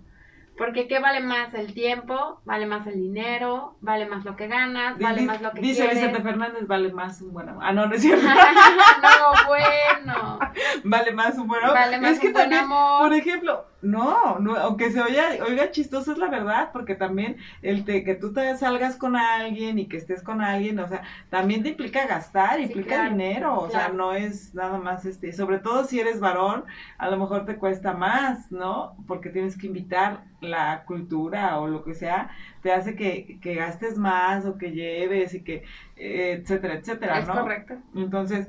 Porque 0.58 0.88
¿qué 0.88 0.98
vale 0.98 1.20
más 1.20 1.54
el 1.54 1.72
tiempo? 1.72 2.40
¿Vale 2.44 2.66
más 2.66 2.86
el 2.86 2.94
dinero? 3.00 3.76
¿Vale 3.80 4.04
más 4.06 4.24
lo 4.26 4.36
que 4.36 4.46
ganas? 4.46 4.98
¿Vale 4.98 5.22
más 5.22 5.40
lo 5.40 5.52
que 5.52 5.60
dice 5.62 5.82
quieres? 5.86 5.96
Vicente 6.02 6.22
Fernández, 6.22 6.66
vale 6.66 6.92
más 6.92 7.22
un 7.22 7.32
buen 7.32 7.48
amor. 7.48 7.62
Ah, 7.66 7.72
no, 7.72 7.86
no 7.86 7.94
es 7.94 8.02
cierto. 8.02 8.26
no, 8.26 9.46
bueno. 9.48 10.38
vale 10.84 11.12
más 11.12 11.38
un 11.38 11.48
buen 11.48 11.62
amor. 11.62 11.74
Vale 11.74 11.98
más 11.98 12.12
es 12.12 12.20
que 12.20 12.26
un 12.26 12.32
buen 12.34 12.42
también, 12.44 12.64
amor. 12.64 13.02
por 13.08 13.14
ejemplo, 13.14 13.64
no, 13.82 14.38
no, 14.40 14.56
aunque 14.56 14.90
se 14.90 15.00
oiga, 15.00 15.30
oiga 15.46 15.70
chistoso 15.70 16.12
es 16.12 16.18
la 16.18 16.28
verdad, 16.28 16.70
porque 16.72 16.94
también 16.94 17.36
el 17.62 17.84
te- 17.84 18.04
que 18.04 18.14
tú 18.14 18.32
te 18.32 18.54
salgas 18.56 18.96
con 18.96 19.16
alguien 19.16 19.78
y 19.78 19.88
que 19.88 19.96
estés 19.96 20.22
con 20.22 20.42
alguien, 20.42 20.78
o 20.78 20.86
sea, 20.88 21.02
también 21.30 21.62
te 21.62 21.70
implica 21.70 22.06
gastar, 22.06 22.60
Sí, 22.60 22.60
implica 22.60 22.86
claro, 22.86 23.10
dinero, 23.10 23.58
o 23.58 23.70
sea, 23.70 23.88
no 23.88 24.12
es 24.12 24.54
nada 24.54 24.78
más 24.78 25.04
este, 25.06 25.32
sobre 25.32 25.58
todo 25.58 25.84
si 25.84 25.98
eres 25.98 26.20
varón, 26.20 26.64
a 26.98 27.08
lo 27.08 27.16
mejor 27.18 27.46
te 27.46 27.56
cuesta 27.56 27.92
más, 27.94 28.50
¿no? 28.52 28.96
Porque 29.06 29.30
tienes 29.30 29.56
que 29.56 29.66
invitar 29.66 30.24
la 30.40 30.84
cultura 30.84 31.58
o 31.58 31.66
lo 31.66 31.82
que 31.82 31.94
sea, 31.94 32.30
te 32.62 32.72
hace 32.72 32.94
que, 32.94 33.38
que 33.40 33.54
gastes 33.54 33.96
más 33.98 34.44
o 34.46 34.58
que 34.58 34.72
lleves 34.72 35.34
y 35.34 35.42
que, 35.42 35.62
eh, 35.96 36.32
etcétera, 36.42 36.74
etcétera, 36.74 37.20
Es 37.20 37.24
¿no? 37.24 37.34
correcto. 37.34 37.74
Entonces, 37.94 38.48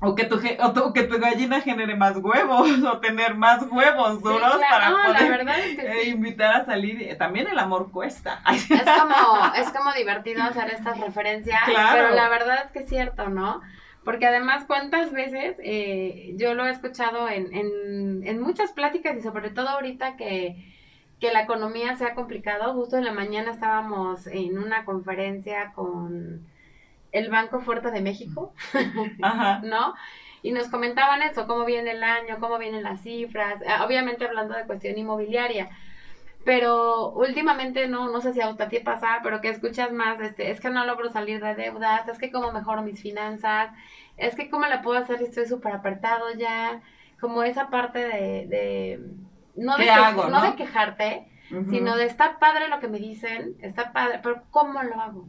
o 0.00 0.14
que, 0.14 0.24
tu, 0.24 0.36
o 0.60 0.72
tu- 0.72 0.92
que 0.92 1.02
tu 1.02 1.18
gallina 1.18 1.60
genere 1.60 1.94
más 1.96 2.16
huevos 2.16 2.68
o 2.92 3.00
tener 3.00 3.34
más 3.34 3.62
huevos 3.70 4.16
Sí, 4.16 4.22
duros 4.22 4.56
claro. 4.56 4.68
para 4.68 4.90
No, 4.90 4.96
la 4.98 5.04
poder 5.18 5.30
verdad 5.30 5.58
es 5.58 5.76
que 5.76 5.82
eh, 5.86 6.02
sí. 6.04 6.10
invitar 6.10 6.52
a 6.54 6.64
salir. 6.64 7.16
También 7.18 7.48
el 7.48 7.58
amor 7.58 7.90
cuesta. 7.90 8.40
Es 8.52 8.66
como, 8.68 9.54
es 9.56 9.70
como 9.70 9.92
divertido 9.92 10.42
hacer 10.42 10.70
estas 10.70 10.98
referencias, 11.00 11.58
Claro. 11.64 11.90
pero 11.96 12.14
la 12.14 12.28
verdad 12.28 12.60
es 12.64 12.70
que 12.70 12.78
es 12.80 12.88
cierto, 12.88 13.28
¿no? 13.28 13.60
Porque 14.04 14.26
además, 14.26 14.64
¿cuántas 14.66 15.12
veces 15.12 15.56
eh, 15.62 16.32
yo 16.36 16.54
lo 16.54 16.64
he 16.66 16.70
escuchado 16.70 17.28
en, 17.28 17.52
en, 17.52 18.22
en 18.26 18.40
muchas 18.40 18.72
pláticas 18.72 19.16
y 19.16 19.20
sobre 19.20 19.50
todo 19.50 19.68
ahorita 19.68 20.16
que, 20.16 20.54
que 21.20 21.30
la 21.30 21.40
economía 21.40 21.94
se 21.96 22.06
ha 22.06 22.14
complicado? 22.14 22.72
Justo 22.72 22.96
en 22.96 23.04
la 23.04 23.10
mañana 23.12 23.50
estábamos 23.50 24.26
en 24.28 24.58
una 24.58 24.84
conferencia 24.84 25.72
con 25.74 26.46
el 27.12 27.30
Banco 27.30 27.60
Fuerte 27.60 27.90
de 27.90 28.00
México, 28.00 28.52
Ajá. 29.22 29.62
¿no? 29.62 29.94
Y 30.42 30.52
nos 30.52 30.68
comentaban 30.68 31.22
eso, 31.22 31.46
cómo 31.46 31.64
viene 31.64 31.92
el 31.92 32.02
año, 32.04 32.38
cómo 32.40 32.58
vienen 32.58 32.82
las 32.84 33.02
cifras, 33.02 33.60
eh, 33.62 33.66
obviamente 33.84 34.24
hablando 34.24 34.54
de 34.54 34.66
cuestión 34.66 34.96
inmobiliaria. 34.98 35.68
Pero 36.44 37.12
últimamente 37.12 37.86
no, 37.88 38.08
no 38.10 38.20
sé 38.20 38.32
si 38.32 38.40
a 38.40 38.54
ti 38.68 38.78
pasa, 38.80 39.20
pero 39.22 39.40
que 39.40 39.48
escuchas 39.50 39.92
más, 39.92 40.20
este, 40.20 40.50
es 40.50 40.60
que 40.60 40.70
no 40.70 40.84
logro 40.84 41.10
salir 41.10 41.40
de 41.40 41.54
deudas, 41.54 42.08
es 42.08 42.18
que 42.18 42.30
cómo 42.30 42.52
mejoro 42.52 42.82
mis 42.82 43.02
finanzas, 43.02 43.70
es 44.16 44.34
que 44.34 44.48
cómo 44.50 44.66
la 44.66 44.80
puedo 44.82 44.98
hacer 44.98 45.18
si 45.18 45.24
estoy 45.24 45.46
súper 45.46 45.72
apretado 45.72 46.32
ya, 46.32 46.80
como 47.20 47.42
esa 47.42 47.68
parte 47.70 47.98
de, 47.98 48.46
de 48.48 49.00
no, 49.56 49.76
de, 49.78 49.84
¿Qué 49.84 49.90
que- 49.92 50.00
hago, 50.00 50.24
no 50.28 50.40
no? 50.40 50.42
de 50.42 50.56
quejarte, 50.56 51.28
sino 51.68 51.96
de 51.96 52.04
está 52.06 52.38
padre 52.38 52.68
lo 52.68 52.78
que 52.80 52.88
me 52.88 52.98
dicen, 52.98 53.56
está 53.60 53.92
padre, 53.92 54.20
pero 54.22 54.42
¿cómo 54.50 54.82
lo 54.82 55.00
hago? 55.00 55.28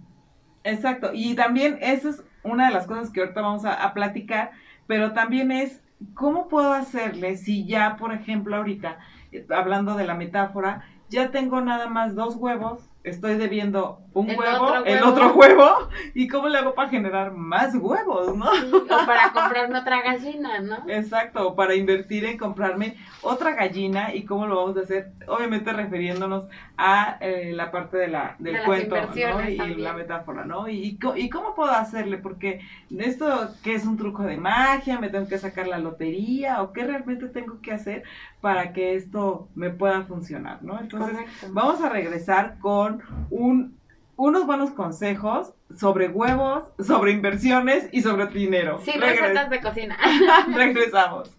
Exacto, 0.64 1.12
y 1.14 1.36
también 1.36 1.78
esa 1.82 2.10
es 2.10 2.24
una 2.44 2.68
de 2.68 2.74
las 2.74 2.86
cosas 2.86 3.10
que 3.12 3.22
ahorita 3.22 3.42
vamos 3.42 3.66
a, 3.66 3.74
a 3.74 3.94
platicar, 3.94 4.52
pero 4.88 5.14
también 5.14 5.52
es 5.52 5.84
cómo 6.14 6.48
puedo 6.48 6.74
hacerle 6.74 7.38
si 7.38 7.66
ya, 7.66 7.96
por 7.98 8.14
ejemplo, 8.14 8.56
ahorita, 8.58 9.00
eh, 9.32 9.46
hablando 9.50 9.96
de 9.96 10.06
la 10.06 10.16
metáfora, 10.16 10.84
ya 11.10 11.32
tengo 11.32 11.62
nada 11.62 11.88
más 11.88 12.16
dos 12.16 12.36
huevos, 12.36 12.90
estoy 13.10 13.36
debiendo 13.38 14.00
un 14.14 14.30
El 14.30 14.38
huevo, 14.38 14.66
otro 14.66 14.86
el 14.86 15.04
huevo. 15.04 15.10
otro 15.12 15.34
huevo, 15.34 15.90
y 16.14 16.28
cómo 16.28 16.50
le 16.50 16.58
hago 16.58 16.74
para 16.74 16.90
generar 16.90 17.32
más 17.32 17.74
huevos, 17.76 18.36
¿no? 18.36 18.50
Sí, 18.52 18.72
o 18.90 19.06
para 19.06 19.32
comprarme 19.32 19.80
otra 19.80 20.02
gallina, 20.02 20.60
¿no? 20.60 20.78
Exacto, 20.88 21.48
o 21.48 21.56
para 21.56 21.76
invertir 21.76 22.26
en 22.26 22.38
comprarme 22.38 22.98
otra 23.22 23.54
gallina 23.54 24.14
y 24.14 24.26
cómo 24.26 24.48
lo 24.48 24.56
vamos 24.58 24.78
a 24.78 24.82
hacer, 24.82 25.12
obviamente 25.28 25.72
refiriéndonos 25.74 26.46
a 26.78 27.18
eh, 27.22 27.52
la 27.54 27.72
parte 27.72 27.98
de 27.98 28.08
la, 28.08 28.36
del 28.40 28.54
De 28.56 28.64
cuento 28.64 28.96
¿no? 28.96 29.48
y 29.50 29.58
también. 29.58 29.84
la 29.84 29.94
metáfora, 29.94 30.46
¿no? 30.46 30.68
Y, 30.70 30.98
y 31.16 31.30
cómo 31.30 31.54
puedo 31.56 31.72
hacerle, 31.72 32.18
porque 32.18 32.62
esto 32.90 33.56
que 33.62 33.74
es 33.76 33.86
un 33.86 33.98
truco 33.98 34.24
de 34.24 34.38
magia, 34.38 35.00
me 35.00 35.10
tengo 35.10 35.28
que 35.28 35.38
sacar 35.38 35.68
la 35.68 35.78
lotería 35.80 36.62
o 36.62 36.74
qué 36.74 36.84
realmente 36.84 37.28
tengo 37.30 37.62
que 37.62 37.72
hacer 37.74 38.04
para 38.42 38.72
que 38.74 38.96
esto 38.96 39.50
me 39.56 39.70
pueda 39.70 40.04
funcionar, 40.04 40.64
¿no? 40.64 40.80
Entonces, 40.80 41.14
Correcto. 41.14 41.48
vamos 41.52 41.82
a 41.82 41.90
regresar 41.90 42.58
con 42.60 42.99
un, 43.30 43.78
unos 44.16 44.46
buenos 44.46 44.72
consejos 44.72 45.54
sobre 45.76 46.08
huevos, 46.10 46.64
sobre 46.80 47.12
inversiones 47.12 47.88
y 47.92 48.02
sobre 48.02 48.26
dinero. 48.28 48.80
Regres- 48.86 49.20
recetas 49.22 49.50
de 49.50 49.62
cocina. 49.62 49.98
regresamos. 50.54 51.32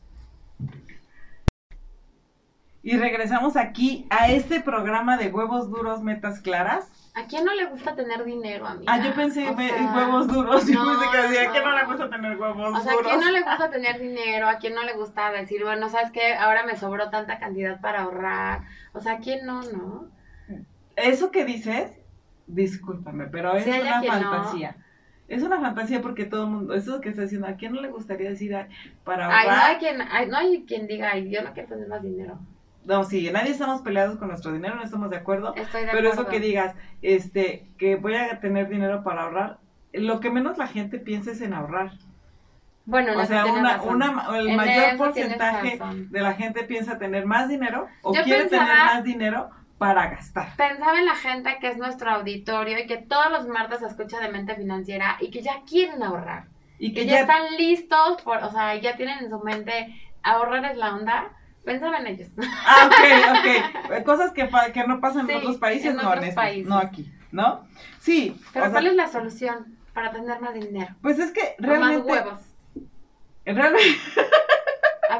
Y 2.82 2.96
regresamos 2.96 3.56
aquí 3.56 4.06
a 4.08 4.28
este 4.30 4.60
programa 4.60 5.18
de 5.18 5.28
huevos 5.28 5.70
duros, 5.70 6.00
metas 6.02 6.40
claras. 6.40 6.90
¿A 7.14 7.26
quién 7.26 7.44
no 7.44 7.52
le 7.52 7.66
gusta 7.66 7.94
tener 7.94 8.24
dinero, 8.24 8.66
amiga? 8.66 8.90
Ah, 8.90 9.04
yo 9.04 9.12
pensé 9.14 9.42
sea, 9.54 9.76
en 9.76 9.94
huevos 9.94 10.28
duros. 10.28 10.66
Yo 10.66 10.82
no, 10.82 10.98
pensé 10.98 11.10
que 11.10 11.22
decía, 11.28 11.42
no. 11.44 11.48
¿a 11.50 11.52
quién 11.52 11.64
no 11.64 11.76
le 11.76 11.84
gusta 11.84 12.08
tener 12.08 12.38
huevos 12.40 12.78
O 12.78 12.80
sea, 12.80 12.92
¿a 12.92 12.94
duros? 12.96 13.10
quién 13.12 13.20
no 13.20 13.30
le 13.32 13.42
gusta 13.42 13.70
tener 13.70 14.00
dinero? 14.00 14.48
¿A 14.48 14.56
quién 14.56 14.74
no 14.74 14.82
le 14.82 14.94
gusta 14.94 15.30
decir, 15.30 15.62
bueno, 15.62 15.90
sabes 15.90 16.10
qué? 16.10 16.32
Ahora 16.34 16.64
me 16.64 16.76
sobró 16.78 17.10
tanta 17.10 17.38
cantidad 17.38 17.78
para 17.82 18.02
ahorrar. 18.04 18.62
O 18.94 19.00
sea, 19.00 19.14
¿a 19.14 19.18
quién 19.18 19.44
no, 19.44 19.60
no? 19.62 20.06
Eso 21.02 21.30
que 21.30 21.44
dices, 21.44 21.90
discúlpame, 22.46 23.26
pero 23.28 23.54
es 23.56 23.64
Sí, 23.64 23.70
una 23.70 24.00
no. 24.20 24.30
fantasía. 24.30 24.76
Es 25.28 25.42
una 25.42 25.60
fantasía 25.60 26.02
porque 26.02 26.24
todo 26.24 26.44
el 26.44 26.50
mundo, 26.50 26.74
eso 26.74 27.00
que 27.00 27.08
está 27.10 27.22
diciendo, 27.22 27.46
¿a 27.46 27.54
quién 27.56 27.72
no 27.72 27.80
le 27.80 27.88
gustaría 27.90 28.30
decir 28.30 28.54
ay, 28.54 28.66
para 29.04 29.26
Ay, 29.28 29.50
no 29.50 29.56
ahorrar? 29.56 29.70
hay 29.70 29.76
quien, 29.78 30.00
ay, 30.02 30.26
no 30.28 30.36
hay 30.36 30.64
quien 30.66 30.86
diga, 30.86 31.10
ay, 31.12 31.30
yo 31.30 31.42
no 31.42 31.52
quiero 31.52 31.68
tener 31.68 31.88
más 31.88 32.02
dinero. 32.02 32.38
No, 32.84 33.04
sí, 33.04 33.30
nadie 33.30 33.50
estamos 33.52 33.82
peleados 33.82 34.18
con 34.18 34.28
nuestro 34.28 34.52
dinero, 34.52 34.74
no 34.76 34.82
estamos 34.82 35.10
de 35.10 35.16
acuerdo. 35.16 35.54
Estoy 35.54 35.84
de 35.84 35.88
Pero 35.90 36.08
acuerdo. 36.08 36.22
eso 36.22 36.26
que 36.26 36.40
digas, 36.40 36.74
este, 37.02 37.68
que 37.78 37.96
voy 37.96 38.14
a 38.14 38.40
tener 38.40 38.68
dinero 38.68 39.02
para 39.04 39.22
ahorrar, 39.24 39.58
lo 39.92 40.20
que 40.20 40.30
menos 40.30 40.56
la 40.58 40.66
gente 40.66 40.98
piensa 40.98 41.30
es 41.32 41.40
en 41.42 41.52
ahorrar. 41.52 41.92
Bueno, 42.86 43.12
en 43.12 43.18
O 43.20 43.24
sea, 43.26 43.44
una, 43.46 43.82
una, 43.82 44.38
el 44.38 44.48
En 44.48 44.56
mayor 44.56 44.96
porcentaje 44.96 45.78
de 46.10 46.20
la 46.20 46.32
gente 46.34 46.64
piensa 46.64 46.98
tener 46.98 47.26
más 47.26 47.48
dinero 47.48 47.86
o 48.02 48.14
Yo 48.14 48.22
quiere 48.24 48.46
tener 48.46 48.66
más 48.66 49.04
dinero 49.04 49.50
para 49.80 50.10
gastar. 50.10 50.54
Pensaba 50.56 50.98
en 50.98 51.06
la 51.06 51.16
gente 51.16 51.56
que 51.58 51.68
es 51.68 51.78
nuestro 51.78 52.10
auditorio 52.10 52.78
y 52.78 52.86
que 52.86 52.98
todos 52.98 53.30
los 53.32 53.48
martes 53.48 53.80
escucha 53.80 54.20
de 54.20 54.28
mente 54.28 54.54
financiera 54.54 55.16
y 55.20 55.30
que 55.30 55.40
ya 55.40 55.62
quieren 55.66 56.02
ahorrar. 56.02 56.44
Y 56.78 56.92
que 56.92 57.00
que 57.00 57.06
ya, 57.06 57.12
ya, 57.12 57.20
están 57.22 57.56
listos, 57.56 58.20
por, 58.22 58.36
o 58.44 58.50
sea, 58.52 58.74
ya 58.76 58.96
tienen 58.96 59.20
en 59.24 59.30
su 59.30 59.38
mente 59.40 59.98
ahorrar 60.22 60.66
es 60.66 60.76
la 60.76 60.94
onda. 60.94 61.32
Pensaba 61.64 61.96
en 61.96 62.08
ellos. 62.08 62.28
Ah, 62.66 62.86
ok, 62.88 63.38
ok. 63.38 63.90
Eh, 63.92 64.04
Cosas 64.04 64.32
que, 64.32 64.50
que 64.74 64.86
no 64.86 65.00
pasan 65.00 65.26
Sí, 65.26 65.32
en 65.32 65.38
otros 65.38 65.56
países, 65.56 65.86
en 65.92 65.96
no 65.96 66.02
otros 66.08 66.16
en 66.24 66.24
este, 66.24 66.34
países. 66.36 66.66
no 66.68 66.76
aquí, 66.76 67.10
¿no? 67.32 67.66
Sí, 68.00 68.38
Pero 68.52 68.66
sea, 68.66 68.72
¿cuál 68.72 68.86
es 68.86 68.94
la 68.94 69.08
solución 69.08 69.78
para 69.94 70.10
tener 70.12 70.40
más 70.42 70.52
dinero? 70.52 70.94
pues 71.00 71.18
es 71.18 71.32
que 71.32 71.54
O 71.58 71.62
realmente, 71.62 71.98
más 71.98 72.06
huevos. 72.06 72.40
realmente, 73.46 73.98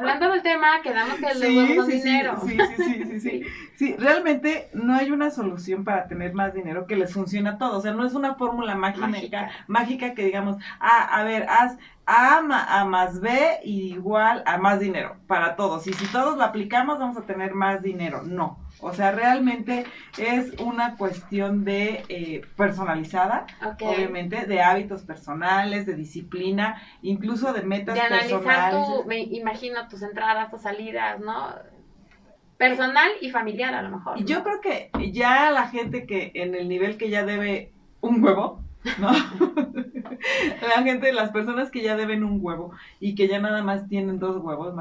Hablando 0.01 0.31
del 0.31 0.41
tema, 0.41 0.81
quedamos 0.81 1.19
que 1.19 1.27
el 1.29 1.39
de 1.39 1.47
sí, 1.47 1.81
sí, 1.83 1.91
dinero. 1.93 2.37
sí, 2.39 2.63
sí, 2.65 2.79
sí, 2.79 3.05
sí, 3.05 3.19
sí. 3.19 3.41
Sí, 3.75 3.95
realmente 3.97 4.69
no 4.73 4.93
hay 4.95 5.11
una 5.11 5.31
solución 5.31 5.83
para 5.83 6.07
tener 6.07 6.33
más 6.33 6.53
dinero 6.53 6.85
que 6.85 6.95
les 6.95 7.13
funcione 7.13 7.49
a 7.49 7.57
todos. 7.57 7.77
O 7.77 7.81
sea, 7.81 7.93
no 7.93 8.05
es 8.05 8.13
una 8.13 8.35
fórmula 8.35 8.75
mágica, 8.75 9.07
Mágica. 9.07 9.51
mágica, 9.67 10.13
que 10.13 10.25
digamos, 10.25 10.57
ah, 10.79 11.03
a 11.03 11.23
ver, 11.23 11.45
haz 11.49 11.77
A, 12.13 12.79
a 12.79 12.85
más 12.85 13.21
B 13.21 13.59
igual 13.63 14.43
a 14.45 14.57
más 14.57 14.79
dinero 14.79 15.15
para 15.27 15.55
todos. 15.55 15.87
Y 15.87 15.93
si 15.93 16.05
todos 16.07 16.37
lo 16.37 16.43
aplicamos, 16.43 16.99
vamos 16.99 17.15
a 17.15 17.21
tener 17.21 17.53
más 17.53 17.81
dinero. 17.81 18.23
No. 18.23 18.59
O 18.81 18.93
sea, 18.93 19.11
realmente 19.11 19.85
es 20.17 20.59
una 20.59 20.97
cuestión 20.97 21.63
de 21.63 22.03
eh, 22.09 22.41
personalizada, 22.57 23.45
obviamente, 23.79 24.45
de 24.45 24.61
hábitos 24.61 25.03
personales, 25.03 25.85
de 25.85 25.93
disciplina, 25.93 26.81
incluso 27.01 27.53
de 27.53 27.61
metas 27.61 27.95
De 27.95 28.01
analizar 28.01 28.41
personales. 28.41 28.87
tu, 28.87 29.07
me 29.07 29.19
imagino, 29.21 29.87
tus 29.87 30.01
entradas, 30.01 30.49
tus 30.51 30.63
salidas, 30.63 31.19
¿no? 31.19 31.53
Personal 32.57 33.09
y 33.21 33.29
familiar 33.29 33.73
a 33.73 33.83
lo 33.83 33.89
mejor. 33.89 34.19
Y 34.19 34.25
yo 34.25 34.43
creo 34.43 34.59
que 34.61 34.91
ya 35.11 35.49
la 35.51 35.67
gente 35.67 36.05
que 36.05 36.31
en 36.35 36.55
el 36.55 36.67
nivel 36.67 36.97
que 36.97 37.09
ya 37.09 37.23
debe 37.23 37.71
un 38.01 38.23
huevo, 38.23 38.63
¿no? 38.97 39.11
la 40.61 40.83
gente, 40.83 41.11
las 41.13 41.31
personas 41.31 41.71
que 41.71 41.81
ya 41.81 41.95
deben 41.95 42.23
un 42.23 42.39
huevo 42.41 42.73
y 42.99 43.15
que 43.15 43.27
ya 43.27 43.39
nada 43.39 43.63
más 43.63 43.87
tienen 43.87 44.19
dos 44.19 44.37
huevos, 44.43 44.73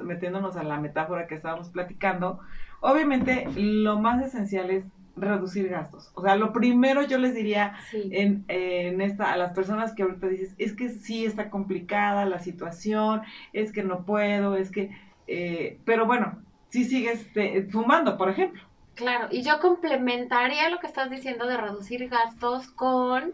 metiéndonos 0.00 0.56
a 0.56 0.62
la 0.62 0.80
metáfora 0.80 1.26
que 1.26 1.34
estábamos 1.34 1.70
platicando, 1.70 2.40
obviamente 2.80 3.46
lo 3.56 3.98
más 4.00 4.22
esencial 4.24 4.70
es 4.70 4.84
reducir 5.16 5.68
gastos. 5.68 6.10
O 6.14 6.22
sea, 6.22 6.36
lo 6.36 6.52
primero 6.52 7.02
yo 7.02 7.18
les 7.18 7.34
diría 7.34 7.74
Sí. 7.90 8.08
en, 8.12 8.44
en 8.48 9.00
esta, 9.00 9.32
a 9.32 9.36
las 9.36 9.52
personas 9.52 9.92
que 9.94 10.02
ahorita 10.02 10.28
dices, 10.28 10.54
es 10.58 10.74
que 10.74 10.88
sí 10.88 11.24
está 11.24 11.50
complicada 11.50 12.24
la 12.26 12.38
situación, 12.38 13.22
es 13.52 13.72
que 13.72 13.82
no 13.82 14.04
puedo, 14.06 14.56
es 14.56 14.70
que, 14.70 14.90
eh, 15.26 15.80
pero 15.84 16.06
bueno, 16.06 16.42
si 16.68 16.84
sigues 16.84 17.32
te- 17.32 17.68
fumando, 17.70 18.16
por 18.16 18.30
ejemplo. 18.30 18.62
Claro, 18.94 19.28
y 19.30 19.42
yo 19.42 19.60
complementaría 19.60 20.68
lo 20.68 20.78
que 20.78 20.86
estás 20.86 21.10
diciendo 21.10 21.46
de 21.46 21.56
reducir 21.56 22.08
gastos 22.08 22.68
con 22.68 23.32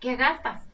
qué 0.00 0.16
gastas. 0.16 0.68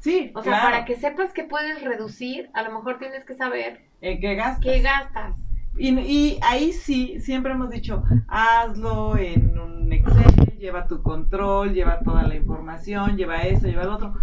Sí, 0.00 0.32
O 0.34 0.42
sea, 0.42 0.52
claro. 0.52 0.66
para 0.72 0.84
que 0.84 0.96
sepas 0.96 1.32
que 1.32 1.44
puedes 1.44 1.82
reducir, 1.82 2.50
a 2.54 2.62
lo 2.62 2.72
mejor 2.72 2.98
tienes 2.98 3.24
que 3.24 3.34
saber 3.34 3.80
¿En 4.00 4.20
qué 4.20 4.34
gastas? 4.34 4.64
qué 4.64 4.80
gastas. 4.80 5.34
Y, 5.78 5.88
y 6.00 6.38
ahí 6.42 6.72
sí, 6.72 7.18
siempre 7.20 7.52
hemos 7.52 7.70
dicho, 7.70 8.02
hazlo 8.28 9.16
en 9.16 9.58
un 9.58 9.92
Excel, 9.92 10.58
lleva 10.58 10.86
tu 10.86 11.02
control, 11.02 11.72
lleva 11.72 12.00
toda 12.00 12.24
la 12.24 12.34
información, 12.34 13.16
lleva 13.16 13.42
eso, 13.44 13.66
lleva 13.66 13.84
lo 13.84 13.94
otro. 13.94 14.14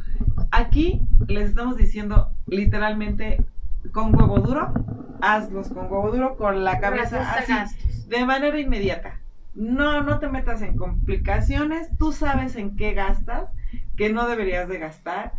Aquí 0.52 1.02
les 1.28 1.50
estamos 1.50 1.78
diciendo 1.78 2.30
literalmente 2.48 3.45
con 3.93 4.15
huevo 4.15 4.39
duro, 4.39 4.74
hazlos 5.22 5.69
con 5.69 5.91
huevo 5.91 6.12
duro, 6.12 6.38
con 6.38 6.63
la 6.63 6.80
cabeza 6.80 7.22
así, 7.34 7.54
gastos. 7.54 7.98
De 8.10 8.26
manera 8.26 8.60
inmediata. 8.60 9.22
No, 9.54 10.02
no 10.04 10.19
te 10.19 10.28
metas 10.30 10.62
en 10.62 10.76
complicaciones, 10.78 11.89
tú 11.98 12.12
sabes 12.12 12.56
en 12.56 12.76
qué 12.76 12.93
gastas, 12.93 13.50
que 13.95 14.12
no 14.12 14.28
deberías 14.28 14.67
de 14.67 14.80
gastar. 14.80 15.34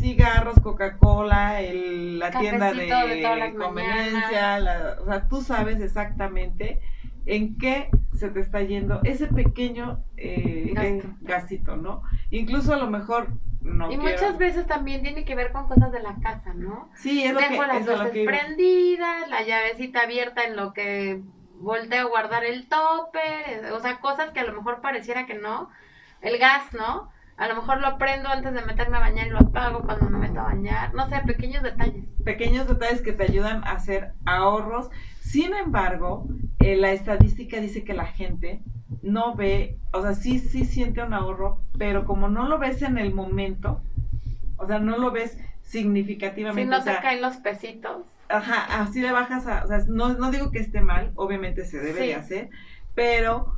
Cigarros, 0.00 0.56
Coca-Cola, 0.60 1.60
la 1.62 2.30
tienda 2.30 2.72
de 2.72 3.54
conveniencia, 3.56 4.58
la- 4.58 4.96
o 5.00 5.06
sea, 5.06 5.28
tú 5.28 5.40
sabes 5.40 5.80
exactamente 5.80 6.80
en 7.26 7.56
qué 7.58 7.88
se 8.12 8.28
te 8.30 8.40
está 8.40 8.60
yendo 8.62 9.00
ese 9.04 9.26
pequeño 9.26 10.00
eh, 10.16 10.72
Gasto. 10.74 11.08
gastito, 11.20 11.76
¿no? 11.76 12.02
Incluso 12.30 12.72
a 12.72 12.76
lo 12.76 12.88
mejor 12.90 13.28
no 13.62 13.90
y 13.90 13.96
quiero- 13.98 14.12
muchas 14.22 14.38
veces 14.38 14.66
también 14.66 15.02
tiene 15.02 15.24
que 15.24 15.34
ver 15.34 15.50
con 15.52 15.66
cosas 15.66 15.90
de 15.92 16.00
la 16.02 16.14
casa, 16.22 16.54
¿no? 16.54 16.90
Sí, 16.94 17.24
es 17.24 17.32
lo 17.32 17.40
que, 17.40 17.48
Dejo 17.50 17.64
las 17.66 17.80
es 17.80 17.86
lo 17.86 17.96
luces 17.96 18.12
que 18.12 18.24
prendidas, 18.24 19.28
la 19.28 19.42
llavecita 19.42 20.02
abierta 20.02 20.44
en 20.44 20.56
lo 20.56 20.72
que 20.72 21.22
volteo 21.60 22.06
a 22.06 22.10
guardar 22.10 22.44
el 22.44 22.68
topper, 22.68 23.64
eh, 23.64 23.72
o 23.72 23.80
sea, 23.80 24.00
cosas 24.00 24.30
que 24.30 24.40
a 24.40 24.44
lo 24.44 24.54
mejor 24.54 24.80
pareciera 24.80 25.26
que 25.26 25.34
no. 25.34 25.70
El 26.20 26.38
gas, 26.38 26.72
¿no? 26.72 27.10
A 27.36 27.48
lo 27.48 27.56
mejor 27.56 27.80
lo 27.80 27.98
prendo 27.98 28.28
antes 28.30 28.54
de 28.54 28.62
meterme 28.62 28.96
a 28.96 29.00
bañar 29.00 29.26
y 29.26 29.30
lo 29.30 29.38
apago 29.38 29.82
cuando 29.82 30.08
me 30.08 30.18
meto 30.18 30.40
a 30.40 30.44
bañar. 30.44 30.94
No 30.94 31.08
sé, 31.08 31.20
pequeños 31.26 31.62
detalles. 31.62 32.04
pequeños 32.24 32.66
detalles 32.66 33.02
que 33.02 33.12
te 33.12 33.24
ayudan 33.24 33.62
a 33.64 33.72
hacer 33.72 34.12
ahorros. 34.24 34.90
Sin 35.20 35.54
embargo, 35.54 36.26
eh, 36.60 36.76
la 36.76 36.92
estadística 36.92 37.60
dice 37.60 37.84
que 37.84 37.92
la 37.94 38.06
gente 38.06 38.62
no 39.02 39.34
ve, 39.34 39.78
o 39.92 40.00
sea, 40.02 40.14
sí, 40.14 40.38
sí 40.38 40.64
siente 40.64 41.02
un 41.02 41.12
ahorro, 41.12 41.60
pero 41.78 42.06
como 42.06 42.28
no 42.28 42.48
lo 42.48 42.58
ves 42.58 42.82
en 42.82 42.98
el 42.98 43.12
momento, 43.14 43.82
o 44.56 44.66
sea, 44.66 44.78
no 44.78 44.96
lo 44.96 45.10
ves 45.10 45.38
Si 45.62 45.80
significativamente, 45.82 46.70
no 46.70 46.78
o 46.78 46.80
sea, 46.80 46.96
te 46.96 47.02
caen 47.02 47.22
los 47.22 47.36
pesitos. 47.36 48.06
Ajá, 48.36 48.82
así 48.82 49.00
le 49.00 49.12
bajas 49.12 49.46
a, 49.46 49.64
o 49.64 49.68
sea, 49.68 49.78
no, 49.88 50.14
no 50.14 50.30
digo 50.30 50.50
que 50.50 50.58
esté 50.60 50.80
mal, 50.80 51.12
obviamente 51.16 51.64
se 51.64 51.78
debe 51.78 52.00
Sí. 52.00 52.06
de 52.08 52.14
hacer, 52.14 52.50
pero 52.94 53.52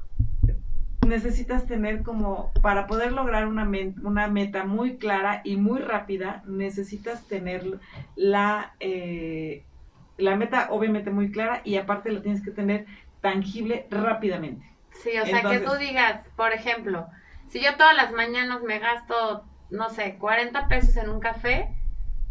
necesitas 1.06 1.66
tener 1.66 2.02
como, 2.02 2.52
para 2.62 2.86
poder 2.86 3.12
lograr 3.12 3.46
una, 3.46 3.68
una 4.02 4.28
meta 4.28 4.64
muy 4.64 4.98
clara 4.98 5.40
y 5.44 5.56
muy 5.56 5.80
rápida, 5.80 6.42
necesitas 6.46 7.26
tener 7.26 7.64
la, 8.16 8.74
eh, 8.80 9.64
la 10.16 10.36
meta 10.36 10.68
obviamente 10.70 11.10
muy 11.10 11.30
clara 11.30 11.62
y 11.64 11.76
aparte 11.76 12.12
la 12.12 12.22
tienes 12.22 12.42
que 12.42 12.50
tener 12.50 12.86
tangible 13.20 13.86
rápidamente. 13.90 14.66
Sí, 15.02 15.10
o 15.18 15.24
sea, 15.24 15.42
que 15.42 15.60
tú 15.60 15.74
digas, 15.76 16.26
por 16.36 16.52
ejemplo, 16.52 17.06
si 17.48 17.60
yo 17.60 17.76
todas 17.76 17.96
las 17.96 18.12
mañanas 18.12 18.62
me 18.62 18.78
gasto, 18.78 19.44
no 19.70 19.90
sé, 19.90 20.16
40 20.18 20.68
pesos 20.68 20.96
en 20.96 21.08
un 21.08 21.20
café, 21.20 21.68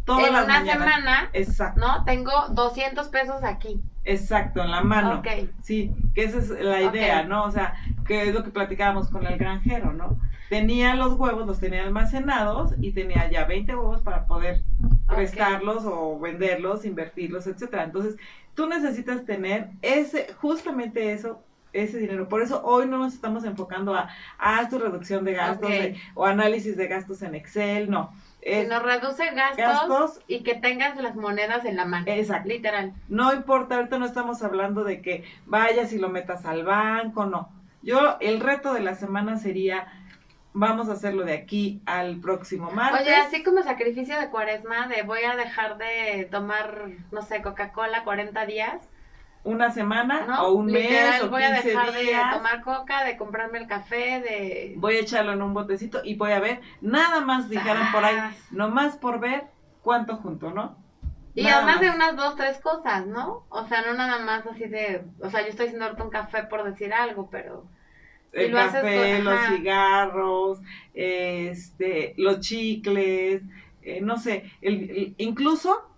Todas 0.08 0.26
en 0.26 0.32
las 0.32 0.44
una 0.44 0.58
mañanas. 0.60 0.84
semana, 0.88 1.30
Exacto, 1.32 1.80
¿no? 1.80 2.04
Tengo 2.04 2.32
200 2.50 3.08
pesos 3.08 3.44
aquí. 3.44 3.80
exacto, 4.04 4.62
en 4.62 4.70
la 4.70 4.80
mano. 4.80 5.18
Ok. 5.20 5.28
Sí, 5.62 5.92
que 6.14 6.24
esa 6.24 6.38
es 6.38 6.48
la 6.50 6.82
idea. 6.82 7.22
¿no? 7.24 7.44
O 7.44 7.50
sea, 7.50 7.74
que 8.06 8.28
es 8.28 8.34
lo 8.34 8.42
que 8.42 8.50
platicábamos 8.50 9.08
con 9.08 9.26
el 9.26 9.36
granjero, 9.38 9.92
¿no? 9.92 10.18
Tenía 10.48 10.94
los 10.94 11.12
huevos, 11.14 11.46
los 11.46 11.60
tenía 11.60 11.82
almacenados 11.84 12.72
y 12.80 12.92
tenía 12.92 13.30
ya 13.30 13.44
20 13.44 13.74
huevos 13.76 14.00
para 14.00 14.26
poder 14.26 14.62
prestarlos 15.06 15.84
o 15.84 16.18
venderlos, 16.18 16.84
invertirlos, 16.84 17.46
etcétera. 17.46 17.84
Entonces, 17.84 18.16
tú 18.54 18.66
necesitas 18.66 19.24
tener 19.26 19.70
ese, 19.82 20.32
justamente 20.40 21.12
eso, 21.12 21.42
ese 21.74 21.98
dinero. 21.98 22.28
Por 22.28 22.40
eso 22.42 22.62
hoy 22.64 22.86
no 22.86 22.96
nos 22.98 23.12
estamos 23.14 23.44
enfocando 23.44 23.94
a, 23.94 24.08
haz 24.38 24.70
tu 24.70 24.78
reducción 24.78 25.24
de 25.24 25.34
gastos 25.34 25.68
de- 25.68 25.96
o 26.14 26.24
análisis 26.24 26.76
de 26.78 26.88
gastos 26.88 27.20
en 27.22 27.34
Excel, 27.34 27.90
no. 27.90 28.10
Es, 28.48 28.68
nos 28.68 28.82
reduce 28.82 29.30
gastos, 29.30 29.56
gastos. 29.58 30.20
y 30.26 30.42
que 30.42 30.54
tengas 30.54 30.96
las 30.96 31.16
monedas 31.16 31.64
en 31.64 31.76
la 31.76 31.84
mano. 31.84 32.06
exacto. 32.08 32.48
Literal. 32.48 32.92
No 33.08 33.32
importa, 33.32 33.76
ahorita 33.76 33.98
no 33.98 34.06
estamos 34.06 34.42
hablando 34.42 34.84
de 34.84 35.02
que 35.02 35.24
vayas 35.46 35.92
y 35.92 35.98
lo 35.98 36.08
metas 36.08 36.46
al 36.46 36.64
banco, 36.64 37.26
no. 37.26 37.50
Yo, 37.82 38.16
el 38.20 38.40
reto 38.40 38.74
de 38.74 38.80
la 38.80 38.94
semana 38.94 39.36
sería, 39.36 39.86
vamos 40.52 40.88
a 40.88 40.92
hacerlo 40.92 41.24
de 41.24 41.34
aquí 41.34 41.80
al 41.86 42.20
próximo 42.20 42.70
martes. 42.70 43.02
Oye, 43.02 43.14
así 43.14 43.42
como 43.42 43.62
sacrificio 43.62 44.18
de 44.18 44.30
cuaresma, 44.30 44.88
de 44.88 45.02
voy 45.02 45.22
a 45.22 45.36
dejar 45.36 45.78
de 45.78 46.28
tomar, 46.30 46.88
no 47.12 47.22
sé, 47.22 47.42
Coca-Cola 47.42 48.04
40 48.04 48.46
días, 48.46 48.88
Una 49.44 49.70
semana 49.70 50.26
¿no? 50.26 50.42
o 50.42 50.52
un 50.52 50.66
Literal, 50.70 51.10
mes 51.10 51.22
o 51.22 51.30
voy 51.30 51.42
a 51.42 51.52
15 51.54 51.68
dejar 51.68 51.92
días. 51.94 52.30
de 52.32 52.36
tomar 52.36 52.62
coca, 52.62 53.04
de 53.04 53.16
comprarme 53.16 53.58
el 53.58 53.66
café, 53.66 54.20
de... 54.20 54.74
Voy 54.76 54.96
a 54.96 55.00
echarlo 55.00 55.32
en 55.32 55.42
un 55.42 55.54
botecito 55.54 56.00
y 56.04 56.16
voy 56.16 56.32
a 56.32 56.40
ver, 56.40 56.60
nada 56.80 57.20
más 57.20 57.48
dijeron 57.48 57.86
por 57.92 58.04
ahí, 58.04 58.16
nomás 58.50 58.96
por 58.96 59.20
ver 59.20 59.44
cuánto 59.82 60.16
junto, 60.16 60.50
¿no? 60.50 60.76
Y 61.34 61.44
Nada 61.44 61.58
además 61.58 61.80
de 61.80 61.90
unas 61.90 62.16
dos, 62.16 62.34
tres 62.36 62.58
cosas, 62.58 63.06
¿no? 63.06 63.46
O 63.48 63.64
sea, 63.66 63.82
no 63.82 63.94
nada 63.94 64.18
más 64.18 64.44
así 64.46 64.64
de... 64.66 65.04
O 65.20 65.30
sea, 65.30 65.42
yo 65.42 65.48
estoy 65.48 65.66
haciendo 65.66 65.84
ahorita 65.86 66.02
un 66.04 66.10
café 66.10 66.42
por 66.42 66.64
decir 66.64 66.92
algo, 66.92 67.30
pero... 67.30 67.64
y 68.34 68.40
El 68.42 68.50
lo 68.50 68.58
haces 68.58 68.82
café, 68.82 69.22
los 69.22 69.40
cigarros, 69.46 70.58
este, 70.94 72.14
los 72.16 72.40
chicles, 72.40 73.42
eh, 73.82 74.00
no 74.02 74.18
sé, 74.18 74.50
el- 74.60 74.90
el- 74.90 75.14
incluso 75.18 75.88